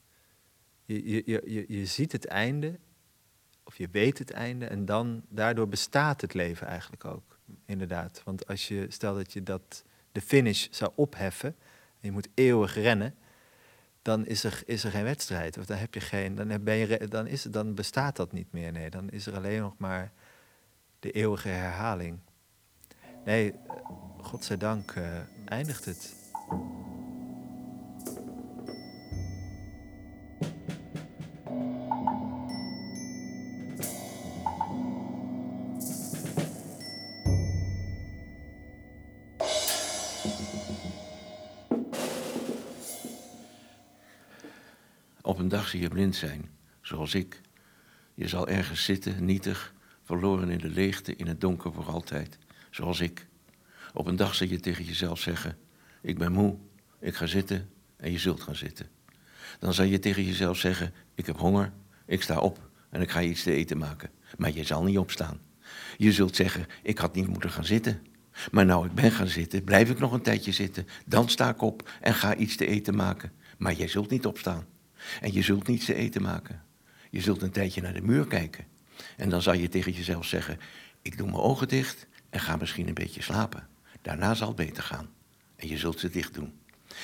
je, 0.85 1.23
je, 1.25 1.41
je, 1.45 1.65
je 1.67 1.85
ziet 1.85 2.11
het 2.11 2.25
einde, 2.25 2.79
of 3.67 3.77
je 3.77 3.87
weet 3.91 4.17
het 4.17 4.31
einde, 4.31 4.65
en 4.65 4.85
dan 4.85 5.23
daardoor 5.29 5.67
bestaat 5.67 6.21
het 6.21 6.33
leven 6.33 6.67
eigenlijk 6.67 7.05
ook. 7.05 7.37
Inderdaad. 7.65 8.21
Want 8.23 8.47
als 8.47 8.67
je, 8.67 8.85
stel 8.89 9.15
dat 9.15 9.33
je 9.33 9.43
dat 9.43 9.83
de 10.11 10.21
finish 10.21 10.67
zou 10.71 10.91
opheffen, 10.95 11.55
en 11.99 12.07
je 12.07 12.11
moet 12.11 12.27
eeuwig 12.33 12.75
rennen, 12.75 13.15
dan 14.01 14.25
is 14.25 14.43
er, 14.43 14.61
is 14.65 14.83
er 14.83 14.91
geen 14.91 15.03
wedstrijd. 15.03 15.57
Of 15.57 15.65
dan, 15.65 15.77
heb 15.77 15.93
je 15.93 15.99
geen, 15.99 16.35
dan, 16.35 16.63
ben 16.63 16.75
je, 16.75 17.07
dan, 17.07 17.27
is, 17.27 17.43
dan 17.43 17.73
bestaat 17.73 18.15
dat 18.15 18.31
niet 18.31 18.51
meer. 18.51 18.71
Nee, 18.71 18.89
dan 18.89 19.09
is 19.09 19.25
er 19.25 19.35
alleen 19.35 19.61
nog 19.61 19.77
maar 19.77 20.11
de 20.99 21.11
eeuwige 21.11 21.49
herhaling. 21.49 22.19
Nee, 23.25 23.53
godzijdank 24.21 24.95
uh, 24.95 25.07
eindigt 25.45 25.85
het. 25.85 26.15
Zie 45.65 45.81
je 45.81 45.87
blind 45.87 46.15
zijn, 46.15 46.49
zoals 46.81 47.13
ik. 47.13 47.41
Je 48.13 48.27
zal 48.27 48.47
ergens 48.47 48.83
zitten, 48.83 49.25
nietig, 49.25 49.73
verloren 50.03 50.49
in 50.49 50.57
de 50.57 50.69
leegte, 50.69 51.15
in 51.15 51.27
het 51.27 51.41
donker 51.41 51.73
voor 51.73 51.85
altijd, 51.85 52.37
zoals 52.71 52.99
ik. 52.99 53.27
Op 53.93 54.05
een 54.05 54.15
dag 54.15 54.35
zal 54.35 54.47
je 54.47 54.59
tegen 54.59 54.83
jezelf 54.83 55.19
zeggen: 55.19 55.57
Ik 56.01 56.17
ben 56.17 56.31
moe, 56.31 56.57
ik 56.99 57.15
ga 57.15 57.25
zitten 57.25 57.69
en 57.97 58.11
je 58.11 58.17
zult 58.17 58.41
gaan 58.41 58.55
zitten. 58.55 58.89
Dan 59.59 59.73
zal 59.73 59.85
je 59.85 59.99
tegen 59.99 60.23
jezelf 60.23 60.57
zeggen: 60.57 60.93
Ik 61.15 61.25
heb 61.25 61.37
honger, 61.37 61.71
ik 62.05 62.21
sta 62.21 62.39
op 62.39 62.69
en 62.89 63.01
ik 63.01 63.09
ga 63.09 63.21
iets 63.21 63.43
te 63.43 63.51
eten 63.51 63.77
maken. 63.77 64.09
Maar 64.37 64.51
je 64.51 64.63
zal 64.63 64.83
niet 64.83 64.97
opstaan. 64.97 65.39
Je 65.97 66.11
zult 66.11 66.35
zeggen: 66.35 66.65
Ik 66.83 66.97
had 66.97 67.15
niet 67.15 67.27
moeten 67.27 67.49
gaan 67.49 67.65
zitten. 67.65 68.01
Maar 68.51 68.65
nou 68.65 68.85
ik 68.85 68.93
ben 68.93 69.11
gaan 69.11 69.27
zitten, 69.27 69.63
blijf 69.63 69.89
ik 69.89 69.99
nog 69.99 70.11
een 70.11 70.21
tijdje 70.21 70.51
zitten. 70.51 70.87
Dan 71.05 71.29
sta 71.29 71.49
ik 71.49 71.61
op 71.61 71.89
en 72.01 72.13
ga 72.13 72.35
iets 72.35 72.55
te 72.55 72.65
eten 72.65 72.95
maken. 72.95 73.31
Maar 73.57 73.73
jij 73.73 73.87
zult 73.87 74.09
niet 74.09 74.25
opstaan. 74.25 74.65
En 75.21 75.33
je 75.33 75.41
zult 75.41 75.67
niets 75.67 75.85
te 75.85 75.93
eten 75.93 76.21
maken. 76.21 76.61
Je 77.09 77.21
zult 77.21 77.41
een 77.41 77.51
tijdje 77.51 77.81
naar 77.81 77.93
de 77.93 78.01
muur 78.01 78.27
kijken. 78.27 78.65
En 79.17 79.29
dan 79.29 79.41
zal 79.41 79.53
je 79.53 79.69
tegen 79.69 79.91
jezelf 79.91 80.25
zeggen: 80.25 80.59
Ik 81.01 81.17
doe 81.17 81.27
mijn 81.27 81.39
ogen 81.39 81.67
dicht 81.67 82.07
en 82.29 82.39
ga 82.39 82.55
misschien 82.55 82.87
een 82.87 82.93
beetje 82.93 83.21
slapen. 83.21 83.67
Daarna 84.01 84.33
zal 84.33 84.47
het 84.47 84.55
beter 84.55 84.83
gaan. 84.83 85.09
En 85.55 85.67
je 85.67 85.77
zult 85.77 85.99
ze 85.99 86.09
dicht 86.09 86.33
doen. 86.33 86.53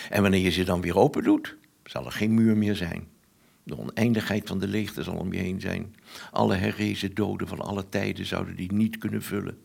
En 0.09 0.21
wanneer 0.21 0.41
je 0.41 0.49
ze 0.49 0.63
dan 0.63 0.81
weer 0.81 0.97
open 0.97 1.23
doet, 1.23 1.55
zal 1.83 2.05
er 2.05 2.11
geen 2.11 2.33
muur 2.33 2.57
meer 2.57 2.75
zijn. 2.75 3.07
De 3.63 3.77
oneindigheid 3.77 4.47
van 4.47 4.59
de 4.59 4.67
leegte 4.67 5.03
zal 5.03 5.15
om 5.15 5.33
je 5.33 5.39
heen 5.39 5.61
zijn. 5.61 5.95
Alle 6.31 6.55
herrezen 6.55 7.13
doden 7.13 7.47
van 7.47 7.59
alle 7.59 7.89
tijden 7.89 8.25
zouden 8.25 8.55
die 8.55 8.73
niet 8.73 8.97
kunnen 8.97 9.23
vullen. 9.23 9.57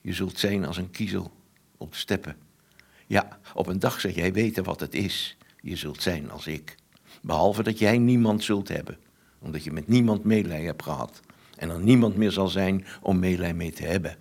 Je 0.00 0.12
zult 0.12 0.38
zijn 0.38 0.64
als 0.64 0.76
een 0.76 0.90
kiezel 0.90 1.32
op 1.76 1.94
steppen. 1.94 2.36
Ja, 3.06 3.38
op 3.54 3.66
een 3.66 3.78
dag 3.78 4.00
zal 4.00 4.10
jij 4.10 4.32
weten 4.32 4.64
wat 4.64 4.80
het 4.80 4.94
is. 4.94 5.36
Je 5.60 5.76
zult 5.76 6.02
zijn 6.02 6.30
als 6.30 6.46
ik. 6.46 6.76
Behalve 7.22 7.62
dat 7.62 7.78
jij 7.78 7.98
niemand 7.98 8.44
zult 8.44 8.68
hebben, 8.68 8.98
omdat 9.38 9.64
je 9.64 9.72
met 9.72 9.88
niemand 9.88 10.24
meelij 10.24 10.62
hebt 10.62 10.82
gehad. 10.82 11.20
En 11.56 11.70
er 11.70 11.80
niemand 11.80 12.16
meer 12.16 12.32
zal 12.32 12.48
zijn 12.48 12.86
om 13.02 13.18
meelij 13.18 13.54
mee 13.54 13.72
te 13.72 13.84
hebben. 13.84 14.16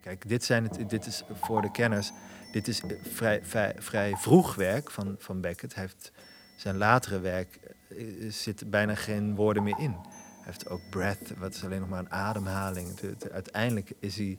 Kijk, 0.00 0.28
dit, 0.28 0.44
zijn 0.44 0.62
het, 0.62 0.90
dit 0.90 1.06
is 1.06 1.22
voor 1.32 1.62
de 1.62 1.70
kenners, 1.70 2.10
dit 2.52 2.68
is 2.68 2.82
vrij, 3.02 3.40
vrij, 3.44 3.74
vrij 3.78 4.16
vroeg 4.16 4.54
werk 4.54 4.90
van, 4.90 5.14
van 5.18 5.40
Beckett. 5.40 5.74
Heeft 5.74 6.12
zijn 6.56 6.76
latere 6.76 7.20
werk 7.20 7.58
eh, 7.88 8.30
zit 8.30 8.70
bijna 8.70 8.94
geen 8.94 9.34
woorden 9.34 9.62
meer 9.62 9.78
in 9.78 9.96
heeft 10.50 10.68
ook 10.68 10.90
breath, 10.90 11.38
wat 11.38 11.54
is 11.54 11.64
alleen 11.64 11.80
nog 11.80 11.88
maar 11.88 11.98
een 11.98 12.10
ademhaling. 12.10 13.00
uiteindelijk 13.32 13.92
is, 13.98 14.16
hij, 14.16 14.38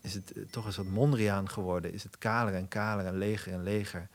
is 0.00 0.14
het 0.14 0.32
eh, 0.32 0.42
toch 0.50 0.66
eens 0.66 0.76
wat 0.76 0.86
Mondriaan 0.86 1.48
geworden. 1.48 1.92
Is 1.92 2.02
het 2.02 2.18
kaler 2.18 2.54
en 2.54 2.68
kaler 2.68 3.06
en 3.06 3.16
leger 3.16 3.52
en 3.52 3.62
leger. 3.62 4.08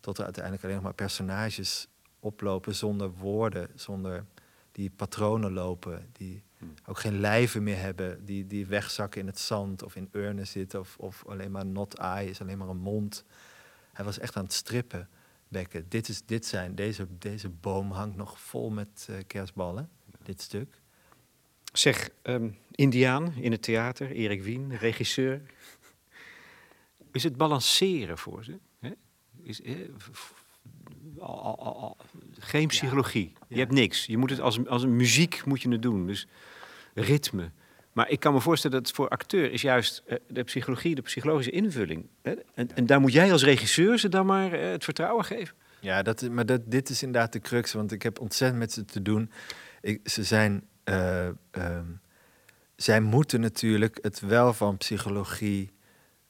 Tot 0.00 0.18
er 0.18 0.24
uiteindelijk 0.24 0.64
alleen 0.64 0.76
nog 0.76 0.84
maar 0.84 0.94
personages 0.94 1.88
oplopen 2.20 2.74
zonder 2.74 3.10
woorden, 3.10 3.68
zonder 3.74 4.24
die 4.72 4.90
patronen 4.90 5.52
lopen, 5.52 6.08
die 6.12 6.42
hmm. 6.58 6.74
ook 6.86 6.98
geen 6.98 7.20
lijven 7.20 7.62
meer 7.62 7.78
hebben, 7.78 8.24
die, 8.24 8.46
die 8.46 8.66
wegzakken 8.66 9.20
in 9.20 9.26
het 9.26 9.38
zand 9.38 9.82
of 9.82 9.96
in 9.96 10.08
urnen 10.12 10.46
zitten, 10.46 10.80
of, 10.80 10.96
of 10.98 11.24
alleen 11.26 11.50
maar 11.50 11.66
not 11.66 11.94
eye 11.94 12.30
is 12.30 12.40
alleen 12.40 12.58
maar 12.58 12.68
een 12.68 12.76
mond. 12.76 13.24
Hij 13.92 14.04
was 14.04 14.18
echt 14.18 14.36
aan 14.36 14.44
het 14.44 14.52
strippen. 14.52 15.08
Bekken. 15.48 15.88
Dit, 15.88 16.08
is, 16.08 16.24
dit 16.24 16.46
zijn, 16.46 16.74
deze, 16.74 17.06
deze 17.18 17.48
boom 17.48 17.90
hangt 17.90 18.16
nog 18.16 18.40
vol 18.40 18.70
met 18.70 19.06
uh, 19.10 19.16
kerstballen 19.26 19.90
dit 20.26 20.40
stuk. 20.40 20.80
Zeg, 21.72 22.10
um, 22.22 22.56
Indiaan 22.70 23.32
in 23.36 23.52
het 23.52 23.62
theater, 23.62 24.10
Erik 24.10 24.42
Wien, 24.42 24.76
regisseur. 24.76 25.42
Is 27.12 27.22
het 27.22 27.36
balanceren 27.36 28.18
voor 28.18 28.44
ze? 28.44 28.58
Hè? 28.80 28.90
Is, 29.42 29.60
al- 31.18 31.42
al- 31.42 31.58
al- 31.58 31.76
al- 31.80 31.96
geen 32.38 32.66
psychologie. 32.66 33.32
Je 33.48 33.54
Ja. 33.54 33.60
hebt 33.60 33.72
niks. 33.72 34.06
Je 34.06 34.16
moet 34.16 34.30
het 34.30 34.40
als, 34.40 34.66
als 34.66 34.82
een 34.82 34.96
muziek 34.96 35.44
moet 35.44 35.62
je 35.62 35.68
het 35.68 35.82
doen. 35.82 36.06
Dus 36.06 36.26
ritme. 36.94 37.50
Maar 37.92 38.08
ik 38.10 38.20
kan 38.20 38.32
me 38.32 38.40
voorstellen 38.40 38.82
dat 38.82 38.92
voor 38.92 39.08
acteur 39.08 39.52
is 39.52 39.62
juist 39.62 40.02
eh, 40.06 40.16
de 40.28 40.42
psychologie, 40.42 40.94
de 40.94 41.02
psychologische 41.02 41.50
invulling. 41.50 42.06
Hè? 42.22 42.32
En, 42.54 42.74
en 42.76 42.86
daar 42.86 43.00
moet 43.00 43.12
jij 43.12 43.32
als 43.32 43.44
regisseur 43.44 43.98
ze 43.98 44.08
dan 44.08 44.26
maar 44.26 44.52
eh, 44.52 44.70
het 44.70 44.84
vertrouwen 44.84 45.24
geven. 45.24 45.56
Ja, 45.80 46.02
dat, 46.02 46.22
is- 46.22 46.28
maar 46.28 46.46
dat, 46.46 46.60
dit 46.64 46.88
is 46.88 47.02
inderdaad 47.02 47.32
de 47.32 47.40
crux, 47.40 47.72
want 47.72 47.92
ik 47.92 48.02
heb 48.02 48.20
ontzettend 48.20 48.60
met 48.60 48.72
ze 48.72 48.84
te 48.84 49.02
doen. 49.02 49.30
Ik, 49.82 50.08
ze 50.08 50.24
zijn, 50.24 50.66
eh, 50.84 51.26
ehm, 51.50 51.86
zij 52.76 53.00
moeten 53.00 53.40
natuurlijk 53.40 53.98
het 54.02 54.20
wel 54.20 54.52
van 54.52 54.76
psychologie 54.76 55.72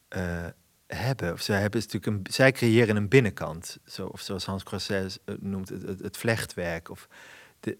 eh, 0.07 0.45
hebben. 0.87 1.33
Of 1.33 1.41
zij, 1.41 1.61
hebben 1.61 1.79
natuurlijk 1.79 2.05
een, 2.05 2.33
zij 2.33 2.51
creëren 2.51 2.95
een 2.95 3.09
binnenkant, 3.09 3.77
zo, 3.85 4.07
of 4.07 4.21
zoals 4.21 4.45
Hans 4.45 4.63
Croces 4.63 5.17
het 5.25 5.41
noemt, 5.41 5.69
het, 5.69 5.81
het, 5.81 5.99
het 5.99 6.17
vlechtwerk. 6.17 6.89
Of 6.89 7.07
de, 7.59 7.77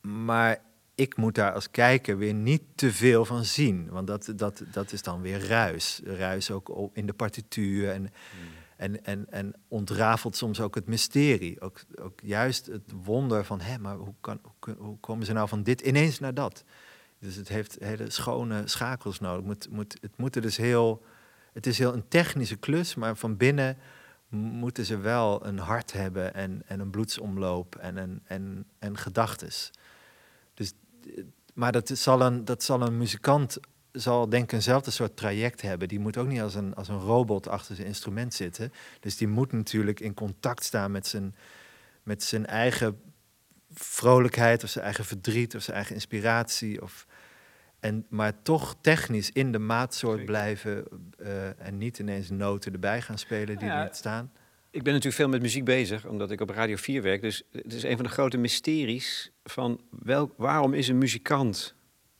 maar 0.00 0.60
ik 0.94 1.16
moet 1.16 1.34
daar 1.34 1.52
als 1.52 1.70
kijker 1.70 2.18
weer 2.18 2.34
niet 2.34 2.62
te 2.74 2.92
veel 2.92 3.24
van 3.24 3.44
zien, 3.44 3.88
want 3.90 4.06
dat, 4.06 4.32
dat, 4.36 4.62
dat 4.72 4.92
is 4.92 5.02
dan 5.02 5.20
weer 5.20 5.46
ruis. 5.46 6.00
Ruis 6.04 6.50
ook 6.50 6.90
in 6.92 7.06
de 7.06 7.12
partituur 7.12 7.90
en 7.90 8.10
en, 8.76 9.04
en, 9.04 9.26
en 9.30 9.54
ontrafelt 9.68 10.36
soms 10.36 10.60
ook 10.60 10.74
het 10.74 10.86
mysterie. 10.86 11.60
Ook, 11.60 11.80
ook 12.00 12.20
juist 12.22 12.66
het 12.66 12.92
wonder 13.04 13.44
van, 13.44 13.60
hé, 13.60 13.78
maar 13.78 13.96
hoe, 13.96 14.14
kan, 14.20 14.40
hoe, 14.78 14.98
komen 15.00 15.26
ze 15.26 15.32
nou 15.32 15.48
van 15.48 15.62
dit 15.62 15.80
ineens 15.80 16.18
naar 16.18 16.34
dat? 16.34 16.64
Dus 17.18 17.34
het 17.34 17.48
heeft 17.48 17.76
hele 17.80 18.10
schone 18.10 18.62
schakels 18.64 19.20
nodig. 19.20 19.36
Het 19.36 19.46
moet, 19.46 19.70
moet, 19.70 19.96
het 20.00 20.16
moet 20.16 20.36
er 20.36 20.42
dus 20.42 20.56
heel, 20.56 21.04
het 21.52 21.66
is 21.66 21.78
heel 21.78 21.92
een 21.92 22.08
technische 22.08 22.56
klus, 22.56 22.94
maar 22.94 23.16
van 23.16 23.36
binnen 23.36 23.78
moeten 24.28 24.84
ze 24.84 24.98
wel 24.98 25.46
een 25.46 25.58
hart 25.58 25.92
hebben 25.92 26.34
en, 26.34 26.62
en 26.66 26.80
een 26.80 26.90
bloedsomloop 26.90 27.76
en, 27.76 27.98
en, 27.98 28.22
en, 28.24 28.66
en 28.78 28.98
gedachtes. 28.98 29.70
Dus, 30.54 30.72
eh, 31.02 31.24
maar 31.54 31.72
dat 31.72 31.88
zal 31.88 32.20
een, 32.20 32.44
dat 32.44 32.62
zal 32.62 32.82
een 32.82 32.96
muzikant 32.96 33.58
zal 33.96 34.28
denk 34.28 34.44
ik 34.44 34.52
eenzelfde 34.52 34.90
soort 34.90 35.16
traject 35.16 35.62
hebben. 35.62 35.88
Die 35.88 36.00
moet 36.00 36.16
ook 36.16 36.26
niet 36.26 36.40
als 36.40 36.54
een, 36.54 36.74
als 36.74 36.88
een 36.88 36.98
robot 36.98 37.48
achter 37.48 37.74
zijn 37.74 37.86
instrument 37.86 38.34
zitten. 38.34 38.72
Dus 39.00 39.16
die 39.16 39.28
moet 39.28 39.52
natuurlijk 39.52 40.00
in 40.00 40.14
contact 40.14 40.64
staan 40.64 40.90
met 40.90 41.06
zijn, 41.06 41.34
met 42.02 42.22
zijn 42.22 42.46
eigen 42.46 43.00
vrolijkheid 43.72 44.64
of 44.64 44.70
zijn 44.70 44.84
eigen 44.84 45.04
verdriet 45.04 45.54
of 45.54 45.62
zijn 45.62 45.76
eigen 45.76 45.94
inspiratie. 45.94 46.82
Of, 46.82 47.06
en, 47.80 48.06
maar 48.08 48.42
toch 48.42 48.76
technisch 48.80 49.30
in 49.30 49.52
de 49.52 49.58
maatsoort 49.58 50.18
Zeker. 50.18 50.26
blijven 50.26 50.84
eh, 51.18 51.66
en 51.66 51.78
niet 51.78 51.98
ineens 51.98 52.30
noten 52.30 52.72
erbij 52.72 53.02
gaan 53.02 53.18
spelen 53.18 53.58
die 53.58 53.66
Ja, 53.66 53.78
er 53.78 53.84
niet 53.84 53.96
staan. 53.96 54.32
Ik 54.70 54.82
ben 54.82 54.92
natuurlijk 54.92 55.20
veel 55.22 55.28
met 55.30 55.42
muziek 55.42 55.64
bezig, 55.64 56.06
omdat 56.06 56.30
ik 56.30 56.40
op 56.40 56.50
Radio 56.50 56.76
4 56.76 57.02
werk. 57.02 57.20
Dus 57.20 57.42
het 57.52 57.72
is 57.72 57.82
een 57.82 57.96
van 57.96 58.04
de 58.04 58.10
grote 58.10 58.36
mysteries 58.36 59.30
van 59.44 59.80
wel, 59.90 60.34
waarom 60.36 60.74
is 60.74 60.88
een 60.88 60.98
muzikant 60.98 61.75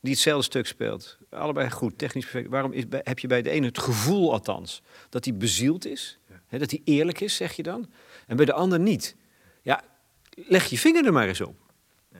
die 0.07 0.15
hetzelfde 0.15 0.43
stuk 0.45 0.67
speelt, 0.67 1.17
allebei 1.29 1.69
goed, 1.71 1.97
technisch 1.97 2.23
perfect, 2.23 2.49
waarom 2.49 2.71
is, 2.71 2.83
heb 2.89 3.19
je 3.19 3.27
bij 3.27 3.41
de 3.41 3.49
ene 3.49 3.65
het 3.65 3.79
gevoel 3.79 4.31
althans 4.33 4.81
dat 5.09 5.25
hij 5.25 5.33
bezield 5.37 5.85
is, 5.85 6.19
hè, 6.47 6.57
dat 6.59 6.71
hij 6.71 6.81
eerlijk 6.83 7.19
is, 7.19 7.35
zeg 7.35 7.53
je 7.53 7.63
dan, 7.63 7.89
en 8.27 8.35
bij 8.35 8.45
de 8.45 8.53
ander 8.53 8.79
niet. 8.79 9.15
Ja, 9.61 9.83
leg 10.29 10.65
je 10.65 10.77
vinger 10.77 11.05
er 11.05 11.13
maar 11.13 11.27
eens 11.27 11.41
op. 11.41 11.55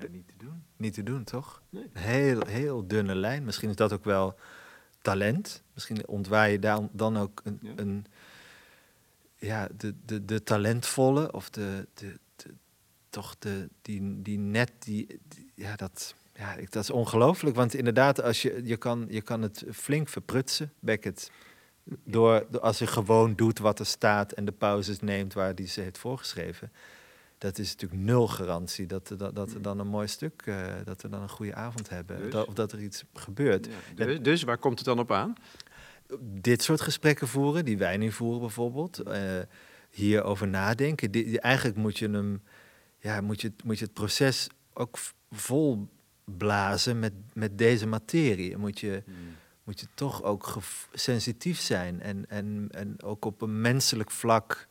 niet 0.09 0.27
te 0.27 0.33
doen. 0.37 0.63
Niet 0.77 0.93
te 0.93 1.03
doen, 1.03 1.23
toch? 1.23 1.61
Nee. 1.69 1.83
Een 1.93 2.01
heel, 2.01 2.45
heel 2.47 2.87
dunne 2.87 3.15
lijn. 3.15 3.43
Misschien 3.45 3.69
is 3.69 3.75
dat 3.75 3.93
ook 3.93 4.03
wel 4.03 4.35
talent. 5.01 5.63
Misschien 5.73 6.07
ontwaar 6.07 6.49
je 6.49 6.59
daar 6.59 6.79
dan 6.91 7.17
ook 7.17 7.41
een, 7.43 7.59
Ja. 7.61 7.71
een 7.75 8.05
ja, 9.35 9.67
de, 9.77 9.93
de, 10.05 10.25
de 10.25 10.43
talentvolle 10.43 11.31
of 11.31 11.49
de, 11.49 11.87
de, 11.93 12.19
de- 12.35 12.53
toch 13.09 13.35
de, 13.39 13.69
die, 13.81 14.21
die 14.21 14.37
net, 14.39 14.71
die, 14.79 15.19
die- 15.27 15.51
ja, 15.55 15.75
dat, 15.75 16.15
ja, 16.37 16.53
ik, 16.55 16.71
dat 16.71 16.83
is 16.83 16.89
ongelooflijk. 16.89 17.55
Want 17.55 17.73
inderdaad, 17.73 18.21
als 18.21 18.41
je, 18.41 18.61
je, 18.63 18.77
kan, 18.77 19.05
je 19.09 19.21
kan 19.21 19.41
het 19.41 19.63
flink 19.73 20.09
verprutsen, 20.09 20.73
Beckett. 20.79 21.31
Door, 22.03 22.45
door- 22.49 22.61
als 22.61 22.79
je 22.79 22.87
gewoon 22.87 23.35
doet 23.35 23.59
wat 23.59 23.79
er 23.79 23.85
staat 23.85 24.31
en 24.31 24.45
de 24.45 24.51
pauzes 24.51 24.99
neemt 24.99 25.33
waar 25.33 25.55
die 25.55 25.67
ze 25.67 25.81
heeft 25.81 25.97
voorgeschreven. 25.97 26.71
Dat 27.37 27.57
is 27.57 27.71
natuurlijk 27.71 28.01
nul 28.01 28.27
garantie 28.27 28.85
dat, 28.85 29.13
dat, 29.17 29.35
dat 29.35 29.53
er 29.53 29.61
dan 29.61 29.79
een 29.79 29.87
mooi 29.87 30.07
stuk, 30.07 30.41
eh, 30.45 30.65
dat 30.85 31.01
we 31.01 31.09
dan 31.09 31.21
een 31.21 31.29
goede 31.29 31.55
avond 31.55 31.89
hebben. 31.89 32.17
Dus? 32.21 32.31
Dat, 32.31 32.47
of 32.47 32.53
dat 32.53 32.71
er 32.71 32.81
iets 32.81 33.03
gebeurt. 33.13 33.67
dus, 33.95 34.19
dus 34.21 34.43
waar 34.43 34.57
komt 34.57 34.77
het 34.77 34.87
dan 34.87 34.99
op 34.99 35.11
aan? 35.11 35.35
Dit 36.19 36.63
soort 36.63 36.81
gesprekken 36.81 37.27
voeren, 37.27 37.65
die 37.65 37.77
wij 37.77 37.97
nu 37.97 38.11
voeren 38.11 38.39
bijvoorbeeld. 38.39 38.99
eh 38.99 39.21
hierover 39.89 40.47
nadenken. 40.47 41.11
Die, 41.11 41.39
eigenlijk 41.39 41.77
moet 41.77 41.97
je, 41.97 42.09
hem, 42.09 42.43
ja, 42.99 43.21
moet, 43.21 43.41
je, 43.41 43.47
het- 43.47 43.63
moet 43.63 43.79
je 43.79 43.85
het 43.85 43.93
proces 43.93 44.47
ook 44.73 44.97
vol 45.31 45.87
blazen 46.35 46.99
met, 46.99 47.13
met 47.33 47.57
deze 47.57 47.87
materie. 47.87 48.57
Moet 48.57 48.79
je, 48.79 49.03
moet 49.63 49.79
je 49.79 49.87
toch 49.93 50.23
ook 50.23 50.57
sensitief 50.93 51.59
zijn. 51.59 52.01
En, 52.01 52.29
en, 52.29 52.67
en 52.71 53.03
ook 53.03 53.25
op 53.25 53.41
een 53.41 53.61
menselijk 53.61 54.11
vlak. 54.11 54.67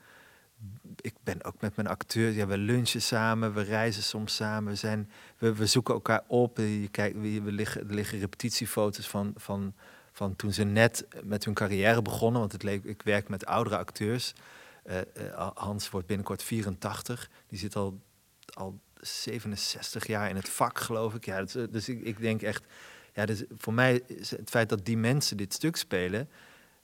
Ik 1.01 1.15
ben 1.25 1.45
ook 1.45 1.61
met 1.61 1.77
mijn 1.77 1.89
acteur. 1.89 2.33
Ja, 2.33 2.47
we 2.47 2.59
lunchen 2.59 3.03
samen, 3.03 3.55
we 3.55 3.63
reizen 3.63 4.03
soms 4.03 4.35
samen. 4.35 4.73
We, 4.73 4.79
zijn, 4.79 5.11
we, 5.39 5.55
we 5.55 5.67
zoeken 5.67 5.95
elkaar 5.95 6.25
op. 6.27 6.57
Je 6.57 6.89
kijkt, 6.91 7.21
we, 7.21 7.43
we 7.43 7.53
liggen, 7.53 7.89
er 7.89 7.95
liggen 7.95 8.19
repetitiefoto's 8.19 9.09
van, 9.09 9.33
van, 9.37 9.75
van 10.13 10.37
toen 10.37 10.53
ze 10.53 10.65
net 10.65 11.07
met 11.25 11.45
hun 11.45 11.55
carrière 11.55 12.03
begonnen. 12.03 12.41
Want 12.41 12.53
het 12.53 12.63
leek, 12.63 12.85
ik 12.85 13.03
werk 13.03 13.29
met 13.29 13.47
oudere 13.47 13.77
acteurs. 13.77 14.35
Eh, 14.83 14.99
eh, 15.01 15.51
Hans 15.55 15.91
wordt 15.91 16.07
binnenkort 16.07 16.43
84. 16.43 17.31
Die 17.47 17.59
zit 17.59 17.77
al, 17.77 18.01
al 18.53 18.81
67 19.01 20.07
jaar 20.07 20.29
in 20.29 20.37
het 20.37 20.49
vak, 20.49 20.79
geloof 20.79 21.15
ik. 21.15 21.25
Ja, 21.25 21.43
dus, 21.43 21.55
eh, 21.55 21.63
dus 21.71 21.89
ik, 21.89 22.03
ik 22.03 22.21
denk 22.21 22.43
echt... 22.43 22.65
Ja, 23.15 23.27
dus 23.27 23.45
voor 23.57 23.75
mij 23.75 24.03
is 24.07 24.31
het 24.31 24.51
feit 24.51 24.69
dat 24.69 24.85
die 24.85 24.97
mensen 24.97 25.37
dit 25.37 25.55
stuk 25.55 25.77
spelen... 25.77 26.29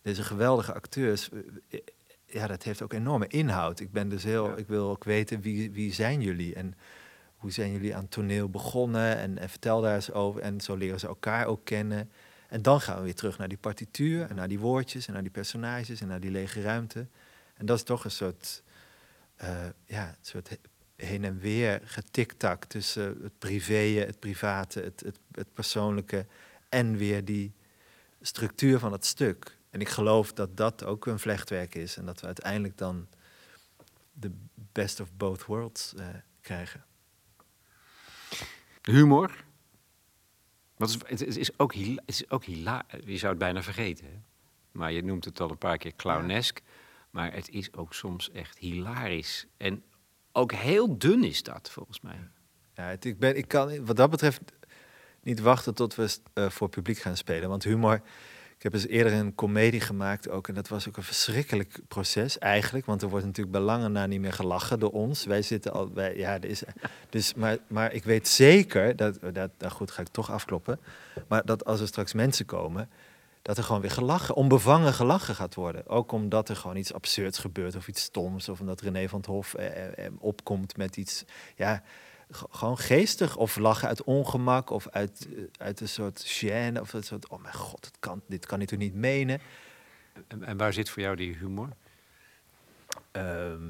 Deze 0.02 0.22
geweldige 0.22 0.72
acteurs... 0.72 1.28
eh, 1.30 1.38
eh, 1.68 1.80
Ja, 2.26 2.46
dat 2.46 2.62
heeft 2.62 2.82
ook 2.82 2.92
enorme 2.92 3.26
inhoud. 3.26 3.80
Ik 3.80 3.92
ben 3.92 4.08
dus 4.08 4.22
heel... 4.22 4.48
Ja. 4.48 4.56
Ik 4.56 4.66
wil 4.66 4.90
ook 4.90 5.04
weten, 5.04 5.40
wie, 5.40 5.70
wie 5.70 5.92
zijn 5.92 6.20
jullie? 6.20 6.54
En 6.54 6.74
hoe 7.36 7.50
zijn 7.50 7.72
jullie 7.72 7.96
aan 7.96 8.08
toneel 8.08 8.48
begonnen? 8.48 9.16
En, 9.16 9.38
en 9.38 9.48
vertel 9.48 9.80
daar 9.80 9.94
eens 9.94 10.12
over. 10.12 10.40
En 10.40 10.60
zo 10.60 10.76
leren 10.76 11.00
ze 11.00 11.06
elkaar 11.06 11.46
ook 11.46 11.64
kennen. 11.64 12.10
En 12.48 12.62
dan 12.62 12.80
gaan 12.80 12.96
we 12.96 13.02
weer 13.02 13.14
terug 13.14 13.38
naar 13.38 13.48
die 13.48 13.58
partituur... 13.58 14.28
en 14.28 14.36
naar 14.36 14.48
die 14.48 14.58
woordjes 14.58 15.06
en 15.06 15.12
naar 15.12 15.22
die 15.22 15.30
personages... 15.30 16.00
en 16.00 16.08
naar 16.08 16.20
die 16.20 16.30
lege 16.30 16.62
ruimte. 16.62 17.06
En 17.54 17.66
dat 17.66 17.76
is 17.76 17.84
toch 17.84 18.04
een 18.04 18.10
soort, 18.10 18.62
ja, 19.86 20.08
een 20.08 20.16
soort 20.20 20.58
heen 21.04 21.24
en 21.24 21.38
weer 21.38 21.80
getiktak 21.84 22.64
tussen 22.64 23.18
het 23.22 23.38
privé, 23.38 23.74
het 24.06 24.18
private, 24.20 24.80
het, 24.80 25.00
het, 25.00 25.18
het 25.32 25.52
persoonlijke 25.54 26.26
en 26.68 26.96
weer 26.96 27.24
die 27.24 27.52
structuur 28.20 28.78
van 28.78 28.92
het 28.92 29.04
stuk. 29.06 29.58
En 29.70 29.80
ik 29.80 29.88
geloof 29.88 30.32
dat 30.32 30.56
dat 30.56 30.84
ook 30.84 31.06
een 31.06 31.18
vlechtwerk 31.18 31.74
is 31.74 31.96
en 31.96 32.04
dat 32.06 32.20
we 32.20 32.26
uiteindelijk 32.26 32.78
dan 32.78 33.08
de 34.12 34.30
best 34.72 35.00
of 35.00 35.08
both 35.16 35.44
worlds 35.44 35.94
eh, 35.94 36.06
krijgen. 36.40 36.84
Humor. 38.82 39.44
Wat 40.76 40.88
is, 40.88 40.96
het, 41.06 41.36
is- 41.36 41.58
ook 41.58 41.74
het 41.74 42.00
is 42.04 42.30
ook 42.30 42.44
hila 42.44 42.84
Je 43.04 43.16
zou 43.16 43.30
het 43.30 43.38
bijna 43.38 43.62
vergeten. 43.62 44.04
Hè? 44.06 44.20
Maar 44.72 44.92
je 44.92 45.02
noemt 45.04 45.24
het 45.24 45.40
al 45.40 45.50
een 45.50 45.58
paar 45.58 45.78
keer 45.78 45.94
clownesk. 45.96 46.60
Maar 47.10 47.32
het 47.32 47.48
is 47.48 47.72
ook 47.74 47.94
soms 47.94 48.30
echt 48.30 48.58
hilarisch. 48.58 49.46
En 49.56 49.82
ook 50.32 50.52
heel 50.52 50.98
dun 50.98 51.24
is 51.24 51.42
dat, 51.42 51.70
volgens 51.70 52.00
mij. 52.00 52.18
Ja, 52.74 52.96
ik, 53.00 53.18
ben, 53.18 53.36
ik 53.36 53.48
kan 53.48 53.84
wat 53.84 53.96
dat 53.96 54.10
betreft 54.10 54.40
niet 55.22 55.40
wachten 55.40 55.74
tot 55.74 55.94
we 55.94 56.16
eh, 56.32 56.48
voor 56.48 56.68
publiek 56.68 56.98
gaan 56.98 57.16
spelen. 57.16 57.48
Want 57.48 57.64
humor. 57.64 58.02
Ik 58.56 58.72
heb 58.72 58.80
eens 58.80 58.92
eerder 58.92 59.12
een 59.12 59.34
komedie 59.34 59.80
gemaakt 59.80 60.28
ook. 60.28 60.48
En 60.48 60.54
dat 60.54 60.68
was 60.68 60.88
ook 60.88 60.96
een 60.96 61.02
verschrikkelijk 61.02 61.80
proces 61.88 62.38
eigenlijk. 62.38 62.86
Want 62.86 63.02
er 63.02 63.08
wordt 63.08 63.24
natuurlijk 63.24 63.56
bij 63.56 63.64
lange 63.64 63.88
na 63.88 64.06
niet 64.06 64.20
meer 64.20 64.32
gelachen 64.32 64.78
door 64.78 64.90
ons. 64.90 65.24
Wij 65.24 65.42
zitten 65.42 65.72
al 65.72 65.86
bij. 65.86 66.16
Ja, 66.16 66.34
er 66.34 66.44
is, 66.44 66.62
dus, 67.10 67.34
maar, 67.34 67.58
maar 67.66 67.92
ik 67.92 68.04
weet 68.04 68.28
zeker 68.28 68.96
dat. 68.96 69.18
dat 69.32 69.50
nou 69.58 69.72
goed, 69.72 69.90
ga 69.90 70.00
ik 70.00 70.08
toch 70.08 70.30
afkloppen. 70.30 70.80
Maar 71.28 71.44
dat 71.44 71.64
als 71.64 71.80
er 71.80 71.86
straks 71.86 72.12
mensen 72.12 72.46
komen. 72.46 72.88
Dat 73.42 73.58
er 73.58 73.64
gewoon 73.64 73.80
weer 73.80 73.90
gelachen, 73.90 74.34
onbevangen 74.34 74.92
gelachen 74.94 75.34
gaat 75.34 75.54
worden. 75.54 75.86
Ook 75.86 76.12
omdat 76.12 76.48
er 76.48 76.56
gewoon 76.56 76.76
iets 76.76 76.92
absurds 76.92 77.38
gebeurt 77.38 77.76
of 77.76 77.88
iets 77.88 78.02
stoms. 78.02 78.48
Of 78.48 78.60
omdat 78.60 78.80
René 78.80 79.08
van 79.08 79.18
het 79.18 79.28
Hof 79.28 79.54
eh, 79.54 80.06
eh, 80.06 80.12
opkomt 80.18 80.76
met 80.76 80.96
iets. 80.96 81.24
Ja, 81.56 81.82
gewoon 82.50 82.78
geestig 82.78 83.36
of 83.36 83.56
lachen 83.56 83.88
uit 83.88 84.04
ongemak 84.04 84.70
of 84.70 84.88
uit, 84.88 85.28
eh, 85.36 85.42
uit 85.58 85.80
een 85.80 85.88
soort 85.88 86.42
gêne 86.42 86.80
of 86.80 86.92
een 86.92 87.02
soort, 87.02 87.28
oh 87.28 87.42
mijn 87.42 87.54
god, 87.54 87.84
het 87.84 87.96
kan, 87.98 88.22
dit 88.28 88.46
kan 88.46 88.60
ik 88.60 88.68
toch 88.68 88.78
niet 88.78 88.94
menen. 88.94 89.40
En, 90.28 90.44
en 90.44 90.56
waar 90.56 90.72
zit 90.72 90.90
voor 90.90 91.02
jou 91.02 91.16
die 91.16 91.36
humor? 91.36 91.68
Ehm, 93.10 93.68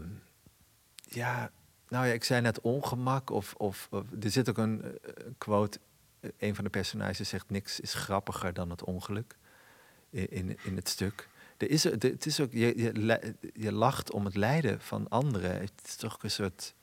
ja, 1.08 1.50
nou 1.88 2.06
ja, 2.06 2.12
ik 2.12 2.24
zei 2.24 2.40
net 2.40 2.60
ongemak 2.60 3.30
of, 3.30 3.54
of, 3.54 3.88
of- 3.90 4.06
er 4.22 4.30
zit 4.30 4.48
ook 4.48 4.58
een, 4.58 4.82
eh, 4.82 5.24
quote, 5.38 5.78
eh, 6.20 6.30
een 6.38 6.54
van 6.54 6.64
de 6.64 6.70
personages 6.70 7.28
zegt 7.28 7.50
niks 7.50 7.80
is 7.80 7.94
grappiger 7.94 8.52
dan 8.52 8.70
het 8.70 8.84
ongeluk 8.84 9.36
in, 10.12 10.58
in, 10.64 10.76
het 10.76 10.88
stuk. 10.88 11.28
er 11.56 11.70
is, 11.70 11.84
er- 11.84 11.92
het 11.92 12.26
is 12.26 12.40
ook, 12.40 12.52
je, 12.52 12.78
je, 12.78 13.34
je 13.54 13.72
lacht 13.72 14.10
om 14.10 14.24
het 14.24 14.36
lijden 14.36 14.80
van 14.80 15.08
anderen. 15.08 15.60
Het 15.60 15.72
is 15.84 15.96
toch 15.96 16.18
een 16.22 16.30
soort. 16.30 16.74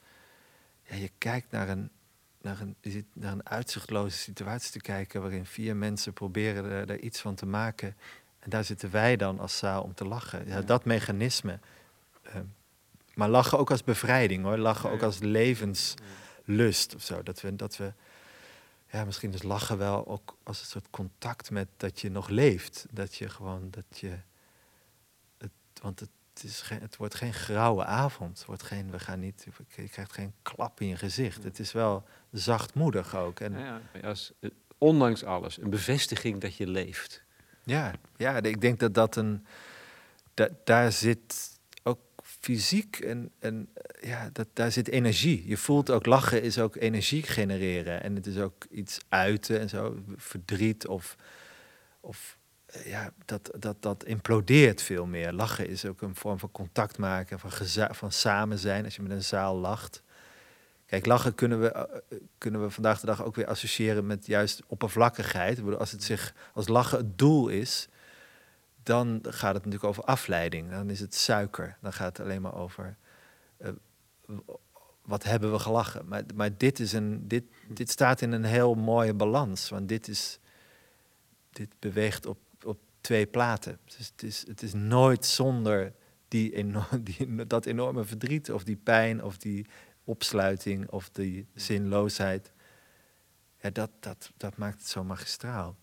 Ja, 0.83 0.95
je 0.95 1.09
kijkt 1.17 1.51
naar 1.51 1.69
een, 1.69 1.89
naar, 2.41 2.59
een, 2.61 2.75
je 2.81 2.89
zit 2.91 3.05
naar 3.13 3.31
een 3.31 3.49
uitzichtloze 3.49 4.17
situatie 4.17 4.71
te 4.71 4.79
kijken. 4.79 5.21
waarin 5.21 5.45
vier 5.45 5.75
mensen 5.75 6.13
proberen 6.13 6.65
er, 6.65 6.85
daar 6.85 6.97
iets 6.99 7.19
van 7.21 7.35
te 7.35 7.45
maken. 7.45 7.95
En 8.39 8.49
daar 8.49 8.63
zitten 8.63 8.91
wij 8.91 9.15
dan 9.15 9.39
als 9.39 9.57
zaal 9.57 9.83
om 9.83 9.93
te 9.93 10.05
lachen. 10.05 10.47
Ja, 10.47 10.61
dat 10.61 10.85
mechanisme. 10.85 11.59
ehm, 12.23 12.43
maar 13.13 13.29
lachen 13.29 13.57
ook 13.59 13.71
als 13.71 13.83
bevrijding 13.83 14.43
hoor. 14.43 14.57
Lachen 14.57 14.89
ook 14.89 15.01
als 15.01 15.19
levenslust 15.19 16.95
of 16.95 17.01
zo. 17.01 17.23
Dat 17.23 17.41
we, 17.41 17.55
dat 17.55 17.77
we 17.77 17.93
ja, 18.91 19.05
misschien 19.05 19.33
is 19.33 19.43
lachen 19.43 19.77
wel 19.77 20.07
ook 20.07 20.37
als 20.43 20.59
een 20.59 20.65
soort 20.65 20.89
contact 20.89 21.51
met 21.51 21.67
dat 21.77 21.99
je 21.99 22.11
nog 22.11 22.27
leeft. 22.27 22.85
Dat 22.91 23.15
je 23.15 23.29
gewoon, 23.29 23.67
dat 23.71 23.99
je, 23.99 24.17
het, 25.37 25.51
want 25.81 25.99
het, 25.99 26.09
is 26.43 26.61
geen, 26.61 26.81
het 26.81 26.97
wordt 26.97 27.15
geen 27.15 27.33
grauwe 27.33 27.85
avond. 27.85 28.37
Het 28.37 28.47
wordt 28.47 28.63
geen, 28.63 28.91
we 28.91 28.99
gaan 28.99 29.19
niet, 29.19 29.47
je 29.75 29.87
krijgt 29.87 30.13
geen 30.13 30.33
klap 30.41 30.81
in 30.81 30.87
je 30.87 30.95
gezicht. 30.95 31.43
Het 31.43 31.59
is 31.59 31.71
wel 31.71 32.07
zachtmoedig 32.31 33.15
ook. 33.15 33.39
En 33.39 33.59
Ja, 33.59 33.81
ja, 33.93 34.07
als, 34.07 34.31
ondanks 34.77 35.23
alles, 35.23 35.61
een 35.61 35.69
bevestiging 35.69 36.41
dat 36.41 36.55
je 36.55 36.67
leeft. 36.67 37.23
Ja, 37.63 37.93
ja, 38.15 38.41
ik 38.41 38.61
denk 38.61 38.79
dat 38.79 38.93
dat 38.93 39.15
een. 39.15 39.45
Da, 40.33 40.49
daar 40.63 40.91
zit 40.91 41.58
fysiek 42.39 42.99
en, 42.99 43.31
en 43.39 43.69
eh, 43.73 44.09
ja, 44.09 44.29
dat, 44.33 44.47
daar 44.53 44.71
zit 44.71 44.87
energie. 44.87 45.47
Je 45.47 45.57
voelt 45.57 45.89
ook 45.89 46.05
lachen 46.05 46.41
is 46.41 46.59
ook 46.59 46.75
energie 46.75 47.23
genereren. 47.23 48.03
En 48.03 48.15
het 48.15 48.27
is 48.27 48.37
ook 48.37 48.65
iets 48.69 48.99
uiten 49.09 49.59
en 49.59 49.69
zo. 49.69 49.97
Verdriet 50.15 50.87
of. 50.87 51.15
of 51.99 52.37
eh, 52.65 52.87
ja, 52.87 53.13
dat, 53.25 53.51
dat, 53.59 53.81
dat 53.81 54.03
implodeert 54.03 54.81
veel 54.81 55.05
meer. 55.05 55.33
Lachen 55.33 55.67
is 55.69 55.85
ook 55.85 56.01
een 56.01 56.15
vorm 56.15 56.39
van 56.39 56.51
contact 56.51 56.97
maken, 56.97 57.39
van, 57.39 57.51
van 57.95 58.11
samen 58.11 58.59
zijn. 58.59 58.85
Als 58.85 58.95
je 58.95 59.01
met 59.01 59.11
een 59.11 59.23
zaal 59.23 59.55
lacht. 59.55 60.03
Kijk, 60.85 61.05
lachen 61.05 61.35
kunnen 61.35 61.61
we, 61.61 61.71
eh, 61.71 62.17
kunnen 62.37 62.61
we 62.61 62.69
vandaag 62.69 62.99
de 62.99 63.05
dag 63.05 63.23
ook 63.23 63.35
weer 63.35 63.47
associëren 63.47 64.05
met 64.05 64.25
juist 64.25 64.61
oppervlakkigheid. 64.67 65.77
Als, 65.77 65.91
het 65.91 66.03
zich, 66.03 66.33
als 66.53 66.67
lachen 66.67 66.97
het 66.97 67.17
doel 67.17 67.47
is, 67.47 67.87
dan 68.83 69.19
gaat 69.23 69.53
het 69.53 69.65
natuurlijk 69.65 69.83
over 69.83 70.03
afleiding. 70.03 70.69
Dan 70.69 70.89
is 70.89 70.99
het 70.99 71.15
suiker. 71.15 71.77
Dan 71.81 71.93
gaat 71.93 72.17
het 72.17 72.25
alleen 72.25 72.41
maar 72.41 72.55
over 72.55 72.97
eh, 73.57 73.71
wat 75.01 75.23
hebben 75.23 75.51
we 75.51 75.59
gelachen. 75.59 76.07
Maar, 76.07 76.23
maar 76.35 76.57
dit, 76.57 76.79
is 76.79 76.93
een, 76.93 77.27
dit, 77.27 77.43
dit 77.67 77.89
staat 77.89 78.21
in 78.21 78.31
een 78.31 78.43
heel 78.43 78.75
mooie 78.75 79.13
balans. 79.13 79.69
Want 79.69 79.87
dit, 79.87 80.07
is, 80.07 80.39
dit 81.49 81.69
beweegt 81.79 82.25
op, 82.25 82.39
op 82.63 82.79
twee 83.01 83.27
platen. 83.27 83.79
Dus 83.85 84.07
het, 84.07 84.23
is, 84.23 84.47
het 84.47 84.61
is 84.61 84.73
nooit 84.73 85.25
zonder 85.25 85.93
die 86.27 86.65
die, 87.01 87.45
dat 87.47 87.65
enorme 87.65 88.03
verdriet 88.03 88.51
of 88.51 88.63
die 88.63 88.77
pijn 88.77 89.23
of 89.23 89.37
die 89.37 89.65
opsluiting 90.03 90.89
of 90.89 91.09
die 91.09 91.47
zinloosheid. 91.53 92.51
Dat, 93.71 93.89
dat, 93.99 94.31
dat 94.37 94.57
maakt 94.57 94.79
het 94.79 94.89
zo 94.89 95.03
magistraal. 95.03 95.75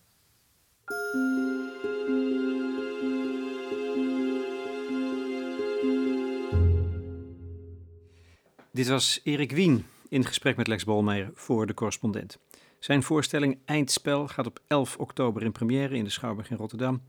Dit 8.76 8.88
was 8.88 9.20
Erik 9.22 9.52
Wien 9.52 9.86
in 10.08 10.24
gesprek 10.24 10.56
met 10.56 10.66
Lex 10.66 10.84
Bolmeijer 10.84 11.30
voor 11.34 11.66
de 11.66 11.74
correspondent. 11.74 12.38
Zijn 12.78 13.02
voorstelling 13.02 13.58
Eindspel 13.64 14.28
gaat 14.28 14.46
op 14.46 14.60
11 14.66 14.96
oktober 14.96 15.42
in 15.42 15.52
première 15.52 15.96
in 15.96 16.04
de 16.04 16.10
Schouwburg 16.10 16.50
in 16.50 16.56
Rotterdam. 16.56 17.02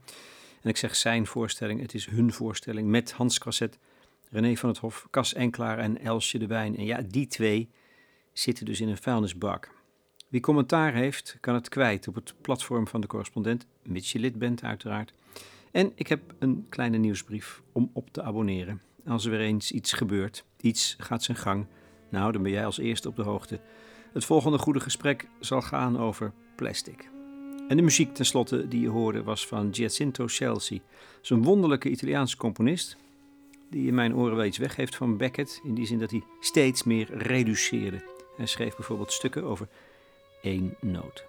En 0.62 0.68
ik 0.68 0.76
zeg 0.76 0.96
zijn 0.96 1.26
voorstelling, 1.26 1.80
het 1.80 1.94
is 1.94 2.06
hun 2.06 2.32
voorstelling 2.32 2.88
met 2.88 3.12
Hans 3.12 3.38
Crasset, 3.38 3.78
René 4.30 4.56
van 4.56 4.68
het 4.68 4.78
Hof, 4.78 5.06
Cas 5.10 5.34
Enklaar 5.34 5.78
en 5.78 6.00
Elsje 6.00 6.38
de 6.38 6.46
Wijn. 6.46 6.76
En 6.76 6.84
ja, 6.84 7.02
die 7.08 7.26
twee 7.26 7.70
zitten 8.32 8.64
dus 8.64 8.80
in 8.80 8.88
een 8.88 8.96
vuilnisbak. 8.96 9.70
Wie 10.28 10.40
commentaar 10.40 10.94
heeft, 10.94 11.36
kan 11.40 11.54
het 11.54 11.68
kwijt 11.68 12.08
op 12.08 12.14
het 12.14 12.34
platform 12.40 12.86
van 12.86 13.00
de 13.00 13.06
correspondent, 13.06 13.66
mits 13.82 14.12
je 14.12 14.18
lid 14.18 14.38
bent 14.38 14.62
uiteraard. 14.62 15.12
En 15.70 15.92
ik 15.94 16.06
heb 16.06 16.34
een 16.38 16.66
kleine 16.68 16.96
nieuwsbrief 16.96 17.62
om 17.72 17.90
op 17.92 18.10
te 18.10 18.22
abonneren. 18.22 18.87
Als 19.06 19.24
er 19.24 19.30
weer 19.30 19.40
eens 19.40 19.72
iets 19.72 19.92
gebeurt, 19.92 20.44
iets 20.60 20.96
gaat 20.98 21.22
zijn 21.22 21.36
gang, 21.36 21.66
nou 22.08 22.32
dan 22.32 22.42
ben 22.42 22.52
jij 22.52 22.64
als 22.64 22.78
eerste 22.78 23.08
op 23.08 23.16
de 23.16 23.22
hoogte. 23.22 23.60
Het 24.12 24.24
volgende 24.24 24.58
goede 24.58 24.80
gesprek 24.80 25.28
zal 25.40 25.62
gaan 25.62 25.98
over 25.98 26.32
plastic. 26.56 27.08
En 27.68 27.76
de 27.76 27.82
muziek 27.82 28.14
tenslotte 28.14 28.68
die 28.68 28.80
je 28.80 28.88
hoorde 28.88 29.22
was 29.22 29.46
van 29.46 29.74
Giacinto 29.74 30.26
Chelsea. 30.26 30.78
Zo'n 31.20 31.42
wonderlijke 31.42 31.88
Italiaanse 31.88 32.36
componist 32.36 32.96
die 33.70 33.86
in 33.86 33.94
mijn 33.94 34.14
oren 34.14 34.36
wel 34.36 34.44
iets 34.44 34.58
weg 34.58 34.76
heeft 34.76 34.96
van 34.96 35.16
Beckett. 35.16 35.60
In 35.64 35.74
die 35.74 35.86
zin 35.86 35.98
dat 35.98 36.10
hij 36.10 36.22
steeds 36.40 36.82
meer 36.82 37.08
reduceerde. 37.16 38.04
Hij 38.36 38.46
schreef 38.46 38.76
bijvoorbeeld 38.76 39.12
stukken 39.12 39.44
over 39.44 39.68
één 40.42 40.74
noot. 40.80 41.24